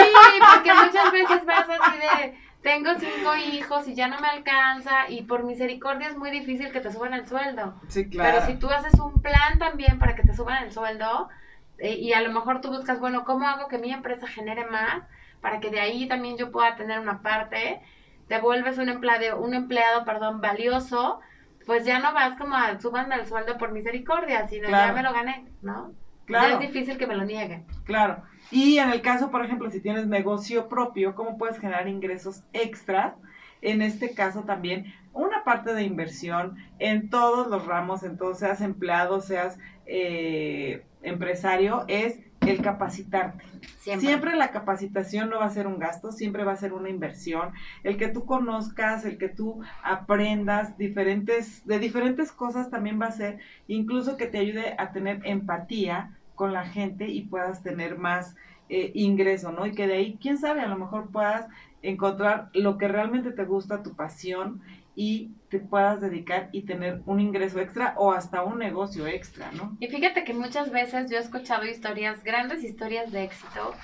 porque 0.54 0.74
muchas 0.74 1.12
veces 1.12 1.46
vas 1.46 1.68
así 1.70 1.98
de, 2.00 2.38
tengo 2.62 2.90
cinco 2.98 3.36
hijos 3.36 3.88
y 3.88 3.94
ya 3.94 4.08
no 4.08 4.20
me 4.20 4.28
alcanza 4.28 5.10
y 5.10 5.22
por 5.24 5.44
misericordia 5.44 6.08
es 6.08 6.18
muy 6.18 6.32
difícil 6.32 6.72
que 6.72 6.82
te 6.82 6.92
suban 6.92 7.14
el 7.14 7.28
sueldo. 7.28 7.76
Sí, 7.88 8.10
claro. 8.10 8.40
Pero 8.40 8.46
si 8.48 8.60
tú 8.60 8.70
haces 8.70 9.00
un 9.00 9.22
plan 9.22 9.60
también 9.60 10.00
para 10.00 10.16
que 10.16 10.24
te 10.24 10.34
suban 10.34 10.64
el 10.64 10.72
sueldo 10.72 11.30
eh, 11.78 11.94
y 11.94 12.14
a 12.14 12.22
lo 12.22 12.32
mejor 12.32 12.62
tú 12.62 12.70
buscas, 12.70 13.00
bueno, 13.00 13.24
¿cómo 13.26 13.48
hago 13.48 13.68
que 13.68 13.78
mi 13.78 13.92
empresa 13.92 14.28
genere 14.28 14.66
más 14.66 15.04
para 15.42 15.60
que 15.60 15.70
de 15.70 15.80
ahí 15.80 16.08
también 16.08 16.38
yo 16.38 16.52
pueda 16.52 16.76
tener 16.76 17.00
una 17.00 17.22
parte? 17.22 17.82
Te 18.28 18.40
vuelves 18.40 18.80
un 18.80 18.90
empleado, 18.90 19.40
un 19.40 19.54
empleado, 19.54 20.04
perdón, 20.04 20.42
valioso, 20.42 21.20
pues 21.68 21.86
ya 21.86 22.00
no 22.00 22.12
vas 22.14 22.36
como 22.40 22.56
a 22.56 22.80
súbanme 22.80 23.14
el 23.14 23.28
sueldo 23.28 23.60
por 23.60 23.72
misericordia, 23.72 24.48
sino 24.48 24.68
Claro. 24.68 24.88
ya 24.88 24.94
me 24.94 25.04
lo 25.04 25.14
gané, 25.14 25.46
¿no? 25.62 25.92
Claro. 26.26 26.60
Ya 26.60 26.66
es 26.66 26.74
difícil 26.74 26.98
que 26.98 27.08
me 27.08 27.16
lo 27.16 27.24
nieguen. 27.24 27.66
Claro. 27.84 28.24
Y 28.52 28.78
en 28.78 28.90
el 28.90 29.02
caso, 29.02 29.32
por 29.32 29.44
ejemplo, 29.44 29.70
si 29.72 29.80
tienes 29.80 30.08
negocio 30.08 30.70
propio, 30.70 31.16
¿cómo 31.16 31.38
puedes 31.38 31.60
generar 31.60 31.88
ingresos 31.88 32.44
extras? 32.54 33.16
En 33.62 33.82
este 33.82 34.14
caso 34.14 34.44
también 34.44 34.94
una 35.16 35.44
parte 35.44 35.74
de 35.74 35.84
inversión 35.84 36.58
en 36.78 37.10
todos 37.10 37.48
los 37.48 37.66
ramos, 37.66 38.04
entonces 38.04 38.40
seas 38.40 38.62
empleado, 38.62 39.22
seas 39.22 39.58
eh, 39.86 40.84
empresario, 41.02 41.86
es 41.88 42.20
el 42.42 42.62
capacitarte. 42.62 43.44
Siempre. 43.78 44.08
Siempre 44.08 44.36
la 44.36 44.52
capacitación 44.52 45.30
no 45.30 45.40
va 45.40 45.46
a 45.46 45.50
ser 45.50 45.68
un 45.68 45.80
gasto, 45.80 46.12
siempre 46.12 46.44
va 46.44 46.52
a 46.52 46.58
ser 46.58 46.74
una 46.74 46.90
inversión. 46.90 47.54
El 47.84 47.98
que 47.98 48.10
tú 48.10 48.26
conozcas, 48.26 49.06
el 49.06 49.18
que 49.18 49.30
tú 49.30 49.62
aprendas 49.84 50.78
diferentes, 50.78 51.66
de 51.66 51.80
diferentes 51.80 52.32
cosas 52.32 52.70
también 52.70 53.02
va 53.02 53.08
a 53.08 53.12
ser, 53.12 53.40
incluso 53.68 54.18
que 54.18 54.28
te 54.28 54.40
ayude 54.40 54.76
a 54.78 54.92
tener 54.92 55.22
empatía 55.24 56.14
con 56.36 56.54
la 56.54 56.66
gente 56.66 57.08
y 57.08 57.24
puedas 57.24 57.64
tener 57.64 57.98
más 57.98 58.36
eh, 58.70 58.92
ingreso, 58.94 59.52
¿no? 59.52 59.66
Y 59.66 59.74
que 59.74 59.88
de 59.88 59.96
ahí, 59.96 60.18
quién 60.22 60.38
sabe, 60.38 60.62
a 60.62 60.68
lo 60.68 60.78
mejor 60.78 61.12
puedas 61.12 61.48
encontrar 61.82 62.50
lo 62.54 62.78
que 62.78 62.88
realmente 62.88 63.32
te 63.32 63.46
gusta, 63.46 63.84
tu 63.84 63.96
pasión 63.96 64.62
y 64.96 65.32
te 65.50 65.60
puedas 65.60 66.02
dedicar 66.02 66.50
y 66.52 66.64
tener 66.64 67.02
un 67.06 67.20
ingreso 67.20 67.60
extra 67.60 67.94
o 67.98 68.12
hasta 68.12 68.44
un 68.44 68.58
negocio 68.58 69.06
extra, 69.08 69.52
¿no? 69.52 69.76
Y 69.80 69.88
fíjate 69.88 70.24
que 70.24 70.34
muchas 70.34 70.72
veces 70.72 71.12
yo 71.12 71.18
he 71.18 71.20
escuchado 71.20 71.66
historias, 71.66 72.24
grandes 72.24 72.64
historias 72.64 73.12
de 73.12 73.26
éxito, 73.26 73.76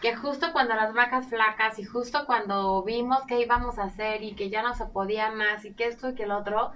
que 0.00 0.14
justo 0.16 0.52
cuando 0.52 0.74
las 0.74 0.94
vacas 0.94 1.26
flacas 1.26 1.78
y 1.78 1.84
justo 1.84 2.24
cuando 2.24 2.82
vimos 2.82 3.20
qué 3.26 3.40
íbamos 3.40 3.78
a 3.78 3.84
hacer 3.84 4.22
y 4.22 4.34
que 4.34 4.48
ya 4.48 4.62
no 4.62 4.74
se 4.74 4.86
podía 4.86 5.30
más 5.30 5.64
y 5.64 5.74
que 5.74 5.86
esto 5.86 6.10
y 6.10 6.14
que 6.14 6.22
el 6.22 6.30
otro, 6.30 6.72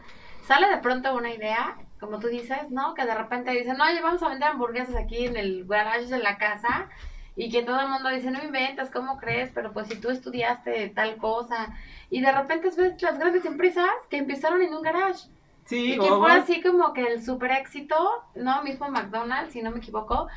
sale 0.47 0.69
de 0.69 0.79
pronto 0.79 1.15
una 1.15 1.33
idea, 1.33 1.77
como 2.05 2.19
tú 2.19 2.29
dices, 2.29 2.71
¿no? 2.71 2.95
Que 2.95 3.05
de 3.07 3.15
repente 3.15 3.51
dicen, 3.53 3.81
oye, 3.81 4.01
vamos 4.03 4.23
a 4.23 4.29
vender 4.29 4.49
hamburguesas 4.51 4.95
aquí 4.97 5.27
en 5.27 5.37
el 5.37 5.65
garage 5.67 6.07
de 6.07 6.19
la 6.19 6.37
casa 6.39 6.89
y 7.37 7.51
que 7.51 7.63
todo 7.63 7.81
el 7.81 7.89
mundo 7.89 8.09
dice, 8.11 8.31
no 8.31 8.43
inventas, 8.45 8.91
¿cómo 8.91 9.17
crees? 9.19 9.51
Pero 9.55 9.73
pues 9.73 9.89
si 9.89 9.97
tú 9.97 10.11
estudiaste 10.11 10.89
tal 10.91 11.17
cosa 11.17 11.75
y 12.11 12.21
de 12.21 12.31
repente 12.31 12.71
ves 12.77 13.01
las 13.03 13.19
grandes 13.19 13.45
empresas 13.45 13.89
que 14.11 14.19
empezaron 14.19 14.63
en 14.63 14.75
un 14.75 14.83
garage. 14.83 15.29
Sí, 15.65 15.95
Y 15.95 15.99
que 15.99 16.09
fue 16.09 16.31
así 16.33 16.61
como 16.63 16.93
que 16.93 17.07
el 17.07 17.25
super 17.25 17.51
éxito, 17.53 17.97
¿no? 18.35 18.63
Mismo 18.63 18.89
McDonald's, 18.91 19.53
si 19.53 19.63
no 19.63 19.71
me 19.71 19.79
equivoco, 19.79 20.29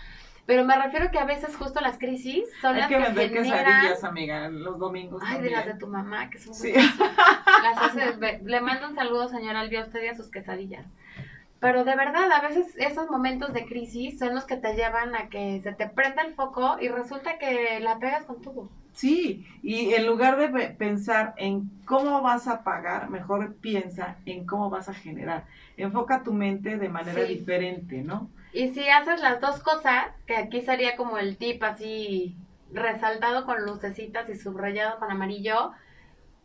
Pero 0.45 0.63
me 0.63 0.81
refiero 0.81 1.11
que 1.11 1.19
a 1.19 1.25
veces 1.25 1.53
justo 1.57 1.81
las 1.81 1.97
crisis 1.97 2.45
son 2.61 2.75
Hay 2.75 2.79
las 2.79 2.87
que 2.87 2.95
que, 2.95 3.03
vender 3.03 3.29
generan... 3.33 3.65
quesadillas, 3.65 4.03
amiga, 4.05 4.47
los 4.47 4.79
domingos. 4.79 5.21
Ay, 5.25 5.41
de 5.41 5.49
las 5.49 5.65
de 5.65 5.73
tu 5.73 5.87
mamá, 5.87 6.29
que 6.29 6.39
son 6.39 6.51
muy 6.57 6.57
Sí. 6.57 6.73
Las 6.73 7.77
hace- 7.81 8.39
le 8.43 8.61
mando 8.61 8.87
un 8.87 8.95
saludo, 8.95 9.27
señora 9.27 9.59
Albi, 9.59 9.75
a 9.75 9.81
usted 9.83 10.01
y 10.03 10.07
a 10.07 10.15
sus 10.15 10.31
quesadillas. 10.31 10.85
Pero 11.59 11.83
de 11.83 11.95
verdad, 11.95 12.31
a 12.31 12.41
veces 12.41 12.75
esos 12.77 13.09
momentos 13.09 13.51
de 13.53 13.65
crisis 13.65 14.19
son 14.19 14.35
los 14.35 14.45
que 14.45 14.57
te 14.57 14.73
llevan 14.75 15.15
a 15.15 15.27
que 15.29 15.59
se 15.63 15.71
te 15.73 15.87
prenda 15.87 16.21
el 16.21 16.35
foco 16.35 16.77
y 16.79 16.87
resulta 16.89 17.37
que 17.39 17.79
la 17.79 17.97
pegas 17.97 18.25
con 18.25 18.41
todo. 18.41 18.69
Sí, 18.93 19.45
y 19.63 19.93
en 19.93 20.05
lugar 20.07 20.37
de 20.37 20.49
pe- 20.49 20.69
pensar 20.69 21.33
en 21.37 21.69
cómo 21.85 22.21
vas 22.21 22.47
a 22.47 22.63
pagar, 22.63 23.09
mejor 23.09 23.55
piensa 23.57 24.17
en 24.25 24.45
cómo 24.45 24.69
vas 24.69 24.89
a 24.89 24.93
generar. 24.93 25.45
Enfoca 25.77 26.23
tu 26.23 26.33
mente 26.33 26.77
de 26.77 26.89
manera 26.89 27.23
Sí. 27.25 27.35
diferente, 27.35 28.01
¿no? 28.01 28.29
Y 28.53 28.69
si 28.69 28.87
haces 28.89 29.21
las 29.21 29.39
dos 29.41 29.61
cosas, 29.61 30.05
que 30.25 30.35
aquí 30.35 30.61
sería 30.61 30.95
como 30.95 31.17
el 31.17 31.37
tip 31.37 31.63
así 31.63 32.35
resaltado 32.71 33.45
con 33.45 33.65
lucecitas 33.65 34.29
y 34.29 34.35
subrayado 34.35 34.99
con 34.99 35.11
amarillo, 35.11 35.71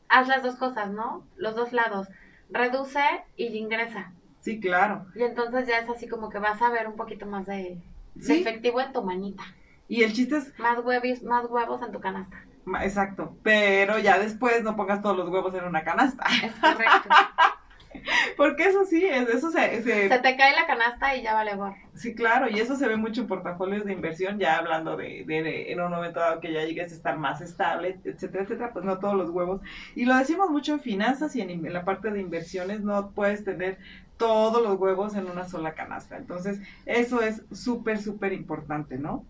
haz 0.08 0.28
las 0.28 0.42
dos 0.42 0.56
cosas, 0.56 0.90
¿no? 0.90 1.26
Los 1.36 1.54
dos 1.54 1.72
lados. 1.72 2.08
Reduce 2.50 3.00
y 3.36 3.46
ingresa. 3.56 4.12
Sí, 4.43 4.59
claro. 4.59 5.07
Y 5.14 5.22
entonces 5.22 5.68
ya 5.68 5.78
es 5.78 5.88
así 5.88 6.09
como 6.09 6.28
que 6.28 6.38
vas 6.38 6.61
a 6.61 6.68
ver 6.68 6.88
un 6.88 6.97
poquito 6.97 7.26
más 7.26 7.47
de, 7.47 7.80
efectivo 8.16 8.80
en 8.80 8.93
tu 8.93 9.03
manita. 9.03 9.45
Y 9.88 10.03
el 10.03 10.12
chiste 10.12 10.36
es, 10.36 10.59
Más 10.59 10.84
huevis, 10.84 11.22
más 11.22 11.47
huevos 11.49 11.80
en 11.82 11.93
tu 11.93 12.01
canasta. 12.01 12.36
exacto, 12.82 13.36
pero 13.43 13.99
ya 13.99 14.18
después 14.18 14.62
no 14.64 14.74
pongas 14.74 15.01
todos 15.01 15.16
los 15.16 15.28
huevos 15.28 15.55
en 15.55 15.64
una 15.64 15.84
canasta, 15.84 16.24
Es 16.45 16.53
correcto. 16.55 17.09
porque 18.36 18.64
eso 18.64 18.84
sí, 18.84 19.05
es- 19.05 19.28
eso 19.28 19.51
se, 19.51 19.82
se- 19.82 20.09
Se 20.09 20.18
te 20.18 20.36
cae 20.36 20.55
la 20.55 20.66
canasta 20.66 21.14
y 21.16 21.22
ya 21.22 21.34
vale 21.34 21.55
gorro. 21.57 21.76
sí, 21.95 22.14
claro, 22.14 22.49
y 22.49 22.59
eso 22.59 22.76
se 22.76 22.88
ve 22.88 22.97
mucho 22.97 23.20
en 23.22 23.26
portafolios 23.28 23.84
de 23.84 23.93
inversión, 23.93 24.38
ya 24.38 24.59
hablando 24.59 24.97
de, 24.97 25.24
de- 25.26 25.43
de 25.43 25.72
en 25.72 25.80
un 25.80 25.90
momento 25.90 26.20
dado 26.20 26.40
que 26.40 26.53
ya 26.53 26.64
llegues 26.64 26.93
a 26.93 26.95
estar 26.97 27.18
más 27.18 27.40
estable, 27.40 28.01
etcétera, 28.05 28.45
etcétera, 28.45 28.72
pues 28.72 28.84
no 28.84 28.99
todos 28.99 29.14
los 29.14 29.30
huevos. 29.30 29.61
Y 29.95 30.05
lo 30.05 30.16
decimos 30.16 30.51
mucho 30.51 30.72
en 30.74 30.80
finanzas 30.80 31.34
y 31.36 31.40
en, 31.40 31.51
en 31.51 31.72
la 31.72 31.84
parte 31.84 32.11
de 32.11 32.20
inversiones, 32.20 32.80
no 32.80 33.12
puedes 33.14 33.45
tener 33.45 33.78
todos 34.16 34.62
los 34.62 34.78
huevos 34.78 35.14
en 35.14 35.28
una 35.28 35.45
sola 35.49 35.74
canasta. 35.74 36.16
Entonces, 36.16 36.61
eso 36.86 37.22
es 37.22 37.43
súper, 37.53 37.99
súper 37.99 38.32
importante, 38.32 38.99
¿no? 38.99 39.26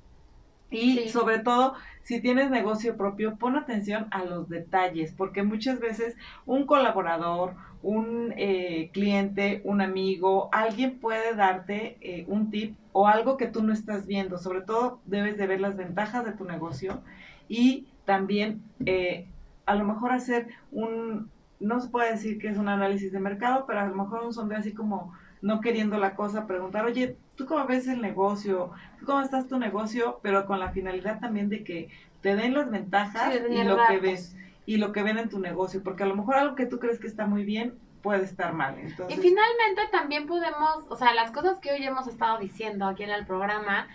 Y 0.73 1.09
sobre 1.11 1.39
todo, 1.39 1.75
si 2.03 2.20
tienes 2.20 2.51
negocio 2.51 2.97
propio, 2.97 3.37
pon 3.37 3.57
atención 3.57 4.09
a 4.11 4.25
los 4.25 4.49
detalles, 4.49 5.12
porque 5.12 5.43
muchas 5.43 5.81
veces 5.81 6.16
un 6.47 6.64
colaborador, 6.64 7.55
un 7.83 8.33
eh, 8.37 8.91
cliente, 8.93 9.61
un 9.64 9.83
amigo, 9.83 10.49
alguien 10.51 10.99
puede 10.99 11.35
darte 11.35 11.99
eh, 12.01 12.25
un 12.27 12.51
tip 12.51 12.77
o 12.93 13.07
algo 13.07 13.37
que 13.37 13.49
tú 13.49 13.62
no 13.62 13.73
estás 13.73 14.07
viendo. 14.07 14.39
Sobre 14.39 14.62
todo, 14.62 15.01
debes 15.05 15.37
de 15.37 15.47
ver 15.47 15.61
las 15.61 15.77
ventajas 15.77 16.25
de 16.25 16.33
tu 16.33 16.45
negocio 16.45 17.03
y 17.49 17.87
también 18.07 18.62
eh, 18.87 19.27
a 19.66 19.75
lo 19.75 19.85
mejor 19.85 20.12
hacer 20.12 20.49
un, 20.70 21.31
no 21.61 21.81
se 21.81 21.89
puede 21.89 22.12
decir 22.12 22.39
que 22.39 22.49
es 22.49 22.57
un 22.57 22.68
análisis 22.68 23.12
de 23.12 23.20
mercado, 23.20 23.64
pero 23.66 23.81
a 23.81 23.87
lo 23.87 23.95
mejor 23.95 24.25
un 24.25 24.33
sondeo 24.33 24.59
así 24.59 24.73
como 24.73 25.12
no 25.43 25.61
queriendo 25.61 25.99
la 25.99 26.14
cosa, 26.14 26.47
preguntar, 26.47 26.85
oye, 26.85 27.16
¿tú 27.37 27.47
cómo 27.47 27.66
ves 27.66 27.89
el 27.89 28.01
negocio? 28.01 28.70
¿Tú 28.99 29.07
cómo 29.07 29.20
estás 29.20 29.49
tu 29.49 29.59
negocio? 29.59 30.20
Pero 30.22 30.47
con 30.47 30.61
la 30.61 30.70
finalidad 30.70 31.20
también 31.20 31.49
de 31.49 31.64
que 31.64 31.91
te 32.20 32.37
den 32.37 32.55
las 32.55 32.70
ventajas 32.70 33.35
Sí, 33.35 33.55
y 33.55 33.64
lo 33.64 33.78
que 33.89 33.99
ves 33.99 34.37
y 34.64 34.76
lo 34.76 34.93
que 34.93 35.03
ven 35.03 35.18
en 35.18 35.28
tu 35.28 35.41
negocio, 35.41 35.83
porque 35.83 36.05
a 36.05 36.07
lo 36.07 36.14
mejor 36.14 36.37
algo 36.37 36.55
que 36.55 36.66
tú 36.66 36.78
crees 36.78 37.01
que 37.01 37.09
está 37.09 37.26
muy 37.26 37.45
bien 37.45 37.78
puede 38.01 38.24
estar 38.24 38.53
mal. 38.53 38.78
Entonces, 38.78 39.16
Y 39.16 39.20
finalmente 39.20 39.83
también 39.91 40.26
podemos, 40.26 40.85
o 40.89 40.97
sea, 40.97 41.14
las 41.14 41.30
cosas 41.30 41.59
que 41.59 41.72
hoy 41.72 41.85
hemos 41.85 42.07
estado 42.07 42.39
diciendo 42.39 42.87
aquí 42.87 43.03
en 43.03 43.11
el 43.11 43.26
programa, 43.26 43.89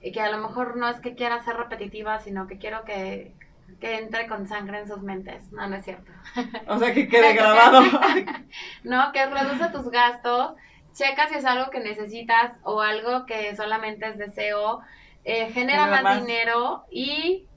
y 0.00 0.12
que 0.12 0.20
a 0.20 0.30
lo 0.30 0.38
mejor 0.38 0.76
no 0.76 0.88
es 0.88 1.00
que 1.00 1.14
quiera 1.14 1.42
ser 1.42 1.56
repetitiva, 1.56 2.20
sino 2.20 2.46
que 2.46 2.58
quiero 2.58 2.84
que, 2.84 3.32
que 3.80 3.98
entre 3.98 4.26
con 4.26 4.46
sangre 4.46 4.80
en 4.80 4.88
sus 4.88 5.02
mentes. 5.02 5.50
No, 5.50 5.66
no 5.66 5.76
es 5.76 5.84
cierto. 5.84 6.12
o 6.68 6.78
sea, 6.78 6.92
que 6.92 7.08
quede 7.08 7.34
grabado. 7.34 7.82
No, 8.84 9.12
que 9.12 9.24
reduce 9.24 9.68
tus 9.70 9.90
gastos, 9.90 10.54
checa 10.94 11.28
si 11.28 11.34
es 11.36 11.44
algo 11.44 11.70
que 11.70 11.80
necesitas 11.80 12.52
o 12.62 12.80
algo 12.80 13.26
que 13.26 13.54
solamente 13.56 14.06
es 14.08 14.18
deseo, 14.18 14.80
eh, 15.24 15.50
genera 15.52 15.86
más, 15.86 16.02
más. 16.02 16.20
dinero 16.20 16.84
y 16.90 17.48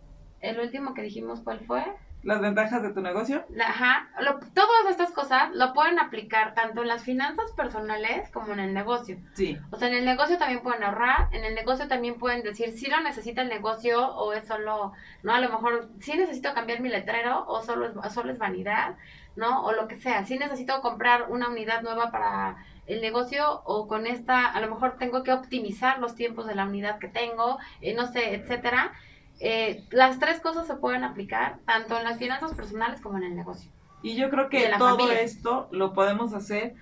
el 0.41 0.59
último 0.59 0.93
que 0.93 1.01
dijimos, 1.03 1.41
¿cuál 1.43 1.59
fue? 1.65 1.85
las 2.23 2.41
ventajas 2.41 2.81
de 2.81 2.91
tu 2.93 2.99
negocio. 3.01 3.45
Ajá, 3.63 4.09
lo- 4.19 4.39
todas 4.53 4.89
estas 4.89 5.11
cosas 5.11 5.49
lo 5.53 5.71
pueden 5.71 5.97
aplicar 5.97 6.55
tanto 6.55 6.81
en 6.81 6.89
las 6.89 7.03
finanzas 7.03 7.45
personales 7.55 8.29
como 8.31 8.51
en 8.53 8.59
el 8.59 8.73
negocio. 8.73 9.17
Sí, 9.33 9.57
O 9.71 9.77
sea, 9.77 9.87
en 9.87 9.93
el 9.93 10.03
negocio 10.03 10.37
también 10.37 10.61
pueden 10.61 10.83
ahorrar, 10.83 11.29
en 11.31 11.45
el 11.45 11.55
negocio 11.55 11.87
también 11.87 12.15
pueden 12.17 12.43
decir 12.43 12.71
si 12.71 12.87
lo 12.89 12.99
necesita 12.99 13.43
el 13.43 13.49
negocio 13.49 14.05
o 14.15 14.33
es 14.33 14.45
solo, 14.45 14.91
¿no? 15.23 15.33
A 15.33 15.39
lo 15.39 15.47
mejor 15.49 15.89
sí 16.01 16.17
necesito 16.17 16.53
cambiar 16.53 16.81
mi 16.81 16.89
letrero 16.89 17.45
o 17.47 17.61
solo 17.61 17.85
es, 17.85 18.13
solo 18.13 18.31
es 18.33 18.39
vanidad, 18.39 18.95
¿no? 19.37 19.63
O 19.63 19.71
lo 19.71 19.87
que 19.87 19.99
sea, 19.99 20.25
sí 20.25 20.37
necesito 20.37 20.81
comprar 20.81 21.29
una 21.29 21.47
unidad 21.47 21.83
nueva 21.83 22.11
para 22.11 22.57
el 22.87 23.01
negocio 23.01 23.61
o 23.65 23.87
con 23.87 24.07
esta, 24.07 24.47
a 24.47 24.59
lo 24.59 24.69
mejor 24.69 24.97
tengo 24.97 25.23
que 25.23 25.31
optimizar 25.31 25.99
los 25.99 26.15
tiempos 26.15 26.47
de 26.47 26.55
la 26.55 26.65
unidad 26.65 26.99
que 26.99 27.07
tengo, 27.07 27.59
eh, 27.81 27.93
no 27.93 28.07
sé, 28.07 28.33
etcétera. 28.33 28.93
Eh, 29.39 29.83
las 29.91 30.19
tres 30.19 30.39
cosas 30.39 30.65
se 30.65 30.75
pueden 30.75 31.03
aplicar 31.03 31.59
tanto 31.65 31.97
en 31.97 32.03
las 32.03 32.17
finanzas 32.17 32.53
personales 32.55 32.99
como 32.99 33.17
en 33.17 33.25
el 33.25 33.35
negocio. 33.35 33.71
y 34.01 34.15
yo 34.15 34.29
creo 34.29 34.49
que 34.49 34.69
todo 34.77 34.97
familia. 34.97 35.21
esto 35.21 35.67
lo 35.71 35.93
podemos 35.93 36.33
hacer 36.33 36.73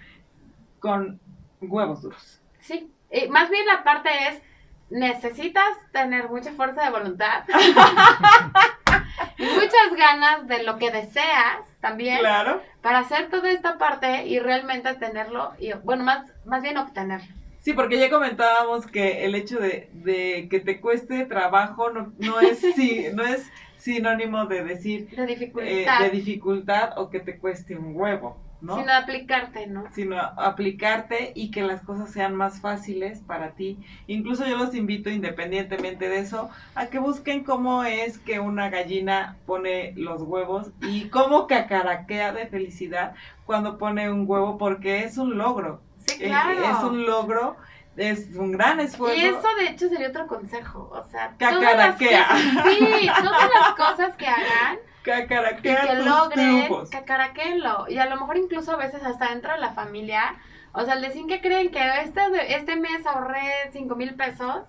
con 0.80 1.20
huevos 1.60 2.01
duros. 2.01 2.41
Sí, 2.62 2.91
eh, 3.10 3.28
más 3.28 3.49
bien 3.49 3.66
la 3.66 3.84
parte 3.84 4.10
es, 4.30 4.41
necesitas 4.89 5.66
tener 5.91 6.30
mucha 6.30 6.53
fuerza 6.53 6.84
de 6.86 6.91
voluntad 6.91 7.43
y 9.38 9.43
muchas 9.43 9.95
ganas 9.97 10.47
de 10.47 10.64
lo 10.64 10.78
que 10.78 10.91
deseas 10.91 11.75
también 11.86 12.18
Claro. 12.18 12.64
para 12.82 13.00
hacer 13.00 13.30
toda 13.30 13.52
esta 13.52 13.78
parte 13.78 14.26
y 14.26 14.40
realmente 14.40 14.92
tenerlo, 14.96 15.52
y 15.60 15.72
bueno, 15.84 16.04
más, 16.04 16.26
más 16.44 16.64
bien 16.64 16.78
obtenerlo. 16.78 17.28
Sí, 17.60 17.74
porque 17.74 18.00
ya 18.00 18.10
comentábamos 18.10 18.88
que 18.88 19.24
el 19.26 19.36
hecho 19.36 19.60
de, 19.60 19.90
de 19.94 20.48
que 20.50 20.60
te 20.60 20.82
cueste 20.82 21.26
trabajo 21.26 21.92
no, 21.92 22.12
no, 22.18 22.40
es, 22.40 22.60
sí, 22.76 23.06
no 23.14 23.24
es 23.24 23.46
sinónimo 23.78 24.46
de 24.48 24.64
decir 24.64 25.10
De 25.10 25.24
eh, 25.24 25.28
dificultad, 25.28 26.00
de 26.02 26.10
dificultad 26.10 26.98
o 26.98 27.10
que 27.12 27.20
te 27.20 27.38
cueste 27.38 27.76
un 27.76 27.96
huevo, 27.96 28.36
¿no? 28.66 28.78
sino 28.78 28.91
aplicarte, 28.93 29.68
¿no? 29.68 29.84
sino 29.93 30.18
aplicarte 30.20 31.32
y 31.36 31.51
que 31.51 31.61
las 31.63 31.82
cosas 31.84 32.11
sean 32.11 32.36
más 32.36 32.59
fáciles 32.61 33.20
para 33.20 33.51
ti. 33.51 33.78
Incluso 34.07 34.45
yo 34.45 34.57
los 34.57 34.74
invito, 34.76 35.09
independientemente 35.09 36.09
de 36.09 36.20
eso, 36.20 36.49
a 36.76 36.88
que 36.88 36.99
busquen 36.99 37.43
cómo 37.43 37.84
es 37.84 38.18
que 38.18 38.39
una 38.39 38.70
gallina 38.70 39.38
pone 39.45 39.93
los 39.95 40.22
huevos 40.24 40.72
y 40.82 41.09
cómo 41.09 41.47
cacaraquea 41.47 42.34
de 42.34 42.47
felicidad 42.47 43.13
cuando 43.45 43.78
pone 43.78 44.11
un 44.11 44.26
huevo, 44.28 44.57
porque 44.57 45.03
es 45.03 45.18
un 45.18 45.38
logro. 45.38 45.82
Sí, 46.05 46.11
Eh, 46.20 46.26
claro. 46.28 46.63
Es 46.63 46.84
un 46.84 47.05
logro, 47.05 47.57
es 47.97 48.36
un 48.36 48.51
gran 48.51 48.80
esfuerzo. 48.80 49.16
Y 49.18 49.26
eso 49.26 49.47
de 49.59 49.68
hecho 49.70 49.89
sería 49.89 50.09
otro 50.09 50.28
consejo, 50.28 50.89
o 50.93 51.03
sea, 51.09 51.36
Cacaraquea. 51.38 52.28
todas 52.28 52.43
las 52.45 52.55
cosas- 52.55 52.78
sí, 52.78 53.09
todas 53.24 53.49
las 53.53 53.76
cosas 53.78 54.16
que 54.16 54.28
hagan 54.28 54.78
y 55.06 55.12
Cacaraquea 55.22 55.82
que 55.82 55.95
logren 56.10 56.68
cacaraquenlo. 56.91 57.86
Y 57.89 57.97
a 57.97 58.06
lo 58.06 58.16
mejor 58.18 58.38
incluso 58.38 58.72
a 58.74 58.76
veces 58.78 59.03
hasta 59.03 59.30
dentro 59.30 59.53
de 59.53 59.60
la 59.60 59.72
familia, 59.74 60.36
o 60.74 60.84
sea, 60.84 60.95
el 60.95 61.01
decir 61.01 61.26
que 61.28 61.41
creen 61.41 61.72
que 61.72 61.82
este, 62.01 62.22
este 62.56 62.76
mes 62.76 63.06
ahorré 63.06 63.70
cinco 63.72 63.95
mil 63.95 64.16
pesos 64.16 64.64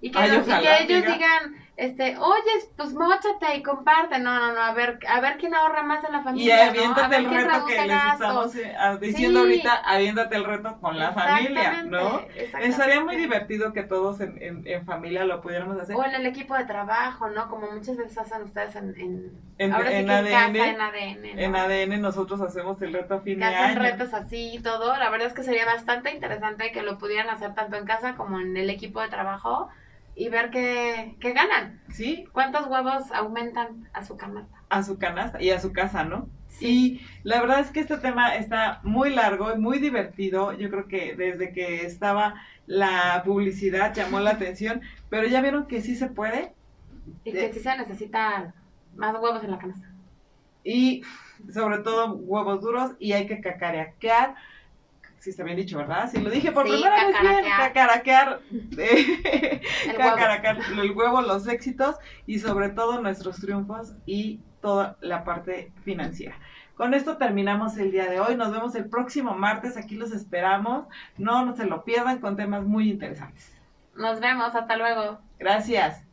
y 0.00 0.10
que, 0.10 0.18
Ay, 0.18 0.30
los- 0.30 0.46
y 0.46 0.50
ojalá, 0.50 0.76
que 0.78 0.82
ellos 0.84 1.02
digan, 1.12 1.63
este, 1.76 2.16
oye, 2.18 2.50
pues 2.76 2.92
mochate 2.92 3.56
y 3.56 3.62
comparte. 3.62 4.18
No, 4.20 4.38
no, 4.38 4.52
no, 4.52 4.60
a 4.60 4.72
ver, 4.72 4.98
a 5.08 5.20
ver 5.20 5.36
quién 5.38 5.54
ahorra 5.54 5.82
más 5.82 6.04
en 6.04 6.12
la 6.12 6.18
Y 6.18 6.22
familia. 6.22 6.56
¿no? 6.56 6.62
A 6.62 6.68
aviéntate 6.70 7.08
ver 7.08 7.20
el 7.20 7.26
quién 7.28 7.44
reto 7.44 7.66
que 7.66 7.72
les 7.78 7.88
gastos. 7.88 8.20
estamos 8.20 8.56
eh, 8.56 8.74
ah, 8.78 8.96
diciendo 8.96 9.40
Sí. 9.40 9.46
ahorita, 9.46 9.74
aviéntate 9.84 10.36
el 10.36 10.44
reto 10.44 10.78
con 10.80 10.98
la 10.98 11.12
familia, 11.12 11.82
¿no? 11.84 12.20
Estaría 12.60 13.00
muy 13.02 13.16
divertido 13.16 13.72
que 13.72 13.82
todos 13.82 14.20
en, 14.20 14.40
en, 14.40 14.66
en 14.66 14.84
familia 14.86 15.24
lo 15.24 15.40
pudiéramos 15.40 15.78
hacer. 15.80 15.96
O 15.96 16.04
en 16.04 16.14
el 16.14 16.26
equipo 16.26 16.54
de 16.56 16.64
trabajo, 16.64 17.28
¿no? 17.30 17.48
Como 17.48 17.70
muchas 17.70 17.96
veces 17.96 18.18
hacen 18.18 18.42
ustedes 18.42 18.76
en, 18.76 18.94
en, 18.98 19.32
En- 19.58 19.72
ahora 19.72 19.90
sí 19.90 19.96
en 19.96 20.06
que 20.06 20.12
ADN, 20.12 20.30
casa, 20.30 20.70
en 20.70 20.80
ADN. 20.80 21.22
¿no? 21.34 21.40
En 21.42 21.56
ADN 21.56 22.00
nosotros 22.00 22.40
hacemos 22.40 22.80
el 22.82 22.92
reto 22.92 23.14
a 23.14 23.20
fin 23.20 23.38
que 23.38 23.44
de 23.46 23.54
hacen 23.54 23.78
año. 23.78 23.82
retos 23.82 24.14
así 24.14 24.54
y 24.54 24.62
todo. 24.62 24.96
La 24.96 25.10
verdad 25.10 25.26
es 25.28 25.34
que 25.34 25.42
sería 25.42 25.64
bastante 25.66 26.12
interesante 26.12 26.72
que 26.72 26.82
lo 26.82 26.98
pudieran 26.98 27.28
hacer 27.30 27.54
tanto 27.54 27.76
en 27.76 27.84
casa 27.84 28.14
como 28.14 28.38
en 28.40 28.56
el 28.56 28.70
equipo 28.70 29.00
de 29.00 29.08
trabajo 29.08 29.68
y 30.14 30.28
ver 30.28 30.50
qué, 30.50 31.16
qué 31.20 31.32
ganan. 31.32 31.80
Sí, 31.90 32.26
¿Cuántos 32.32 32.66
huevos 32.66 33.10
aumentan 33.12 33.88
a 33.92 34.04
su 34.04 34.16
canasta? 34.16 34.64
a 34.68 34.82
su 34.82 34.98
canasta 34.98 35.40
y 35.42 35.50
a 35.50 35.60
su 35.60 35.72
casa, 35.72 36.04
¿no? 36.04 36.28
Sí. 36.48 36.66
Y 36.66 37.00
la 37.22 37.40
verdad 37.40 37.60
es 37.60 37.70
que 37.70 37.80
este 37.80 37.98
tema 37.98 38.36
está 38.36 38.80
muy 38.84 39.10
largo 39.10 39.52
y 39.54 39.58
muy 39.58 39.78
divertido. 39.78 40.52
Yo 40.52 40.70
creo 40.70 40.88
que 40.88 41.14
desde 41.16 41.52
que 41.52 41.84
estaba 41.86 42.34
la 42.66 43.22
publicidad 43.24 43.94
llamó 43.94 44.20
la 44.20 44.30
atención, 44.32 44.82
pero 45.08 45.26
ya 45.28 45.40
vieron 45.42 45.66
que 45.66 45.82
sí 45.82 45.96
se 45.96 46.08
puede. 46.08 46.54
Y 47.24 47.32
que 47.32 47.52
sí 47.52 47.60
se 47.60 47.76
necesita 47.76 48.54
más 48.96 49.14
huevos 49.20 49.42
en 49.44 49.50
la 49.50 49.58
canasta. 49.58 49.88
y 50.64 51.02
sobre 51.52 51.78
todo 51.80 52.14
huevos 52.16 52.60
duros 52.62 52.92
y 52.98 53.12
hay 53.12 53.26
que 53.26 53.40
cacarear. 53.40 53.94
Sí 55.24 55.30
está 55.30 55.42
bien 55.42 55.56
dicho, 55.56 55.78
¿verdad? 55.78 56.10
Sí, 56.12 56.20
lo 56.20 56.28
dije 56.28 56.52
por 56.52 56.66
Sí, 56.66 56.72
primera 56.72 57.06
vez 57.06 57.18
bien, 57.18 57.44
cacaraquear. 57.56 58.40
Eh, 58.76 59.62
El 59.88 59.96
Cacaracal, 59.96 60.58
el 60.78 60.90
huevo, 60.90 61.22
los 61.22 61.48
éxitos 61.48 61.96
y 62.26 62.40
sobre 62.40 62.68
todo 62.68 63.00
nuestros 63.00 63.36
triunfos 63.40 63.94
y 64.04 64.42
toda 64.60 64.98
la 65.00 65.24
parte 65.24 65.72
financiera. 65.82 66.38
Con 66.76 66.92
esto 66.92 67.16
terminamos 67.16 67.78
el 67.78 67.90
día 67.90 68.04
de 68.10 68.20
hoy. 68.20 68.36
Nos 68.36 68.52
vemos 68.52 68.74
el 68.74 68.90
próximo 68.90 69.32
martes. 69.32 69.78
Aquí 69.78 69.96
los 69.96 70.12
esperamos. 70.12 70.88
No, 71.16 71.46
no 71.46 71.56
se 71.56 71.64
lo 71.64 71.84
pierdan 71.84 72.18
con 72.18 72.36
temas 72.36 72.62
muy 72.62 72.90
interesantes. 72.90 73.50
Nos 73.94 74.20
vemos. 74.20 74.54
Hasta 74.54 74.76
luego. 74.76 75.20
Gracias. 75.38 76.04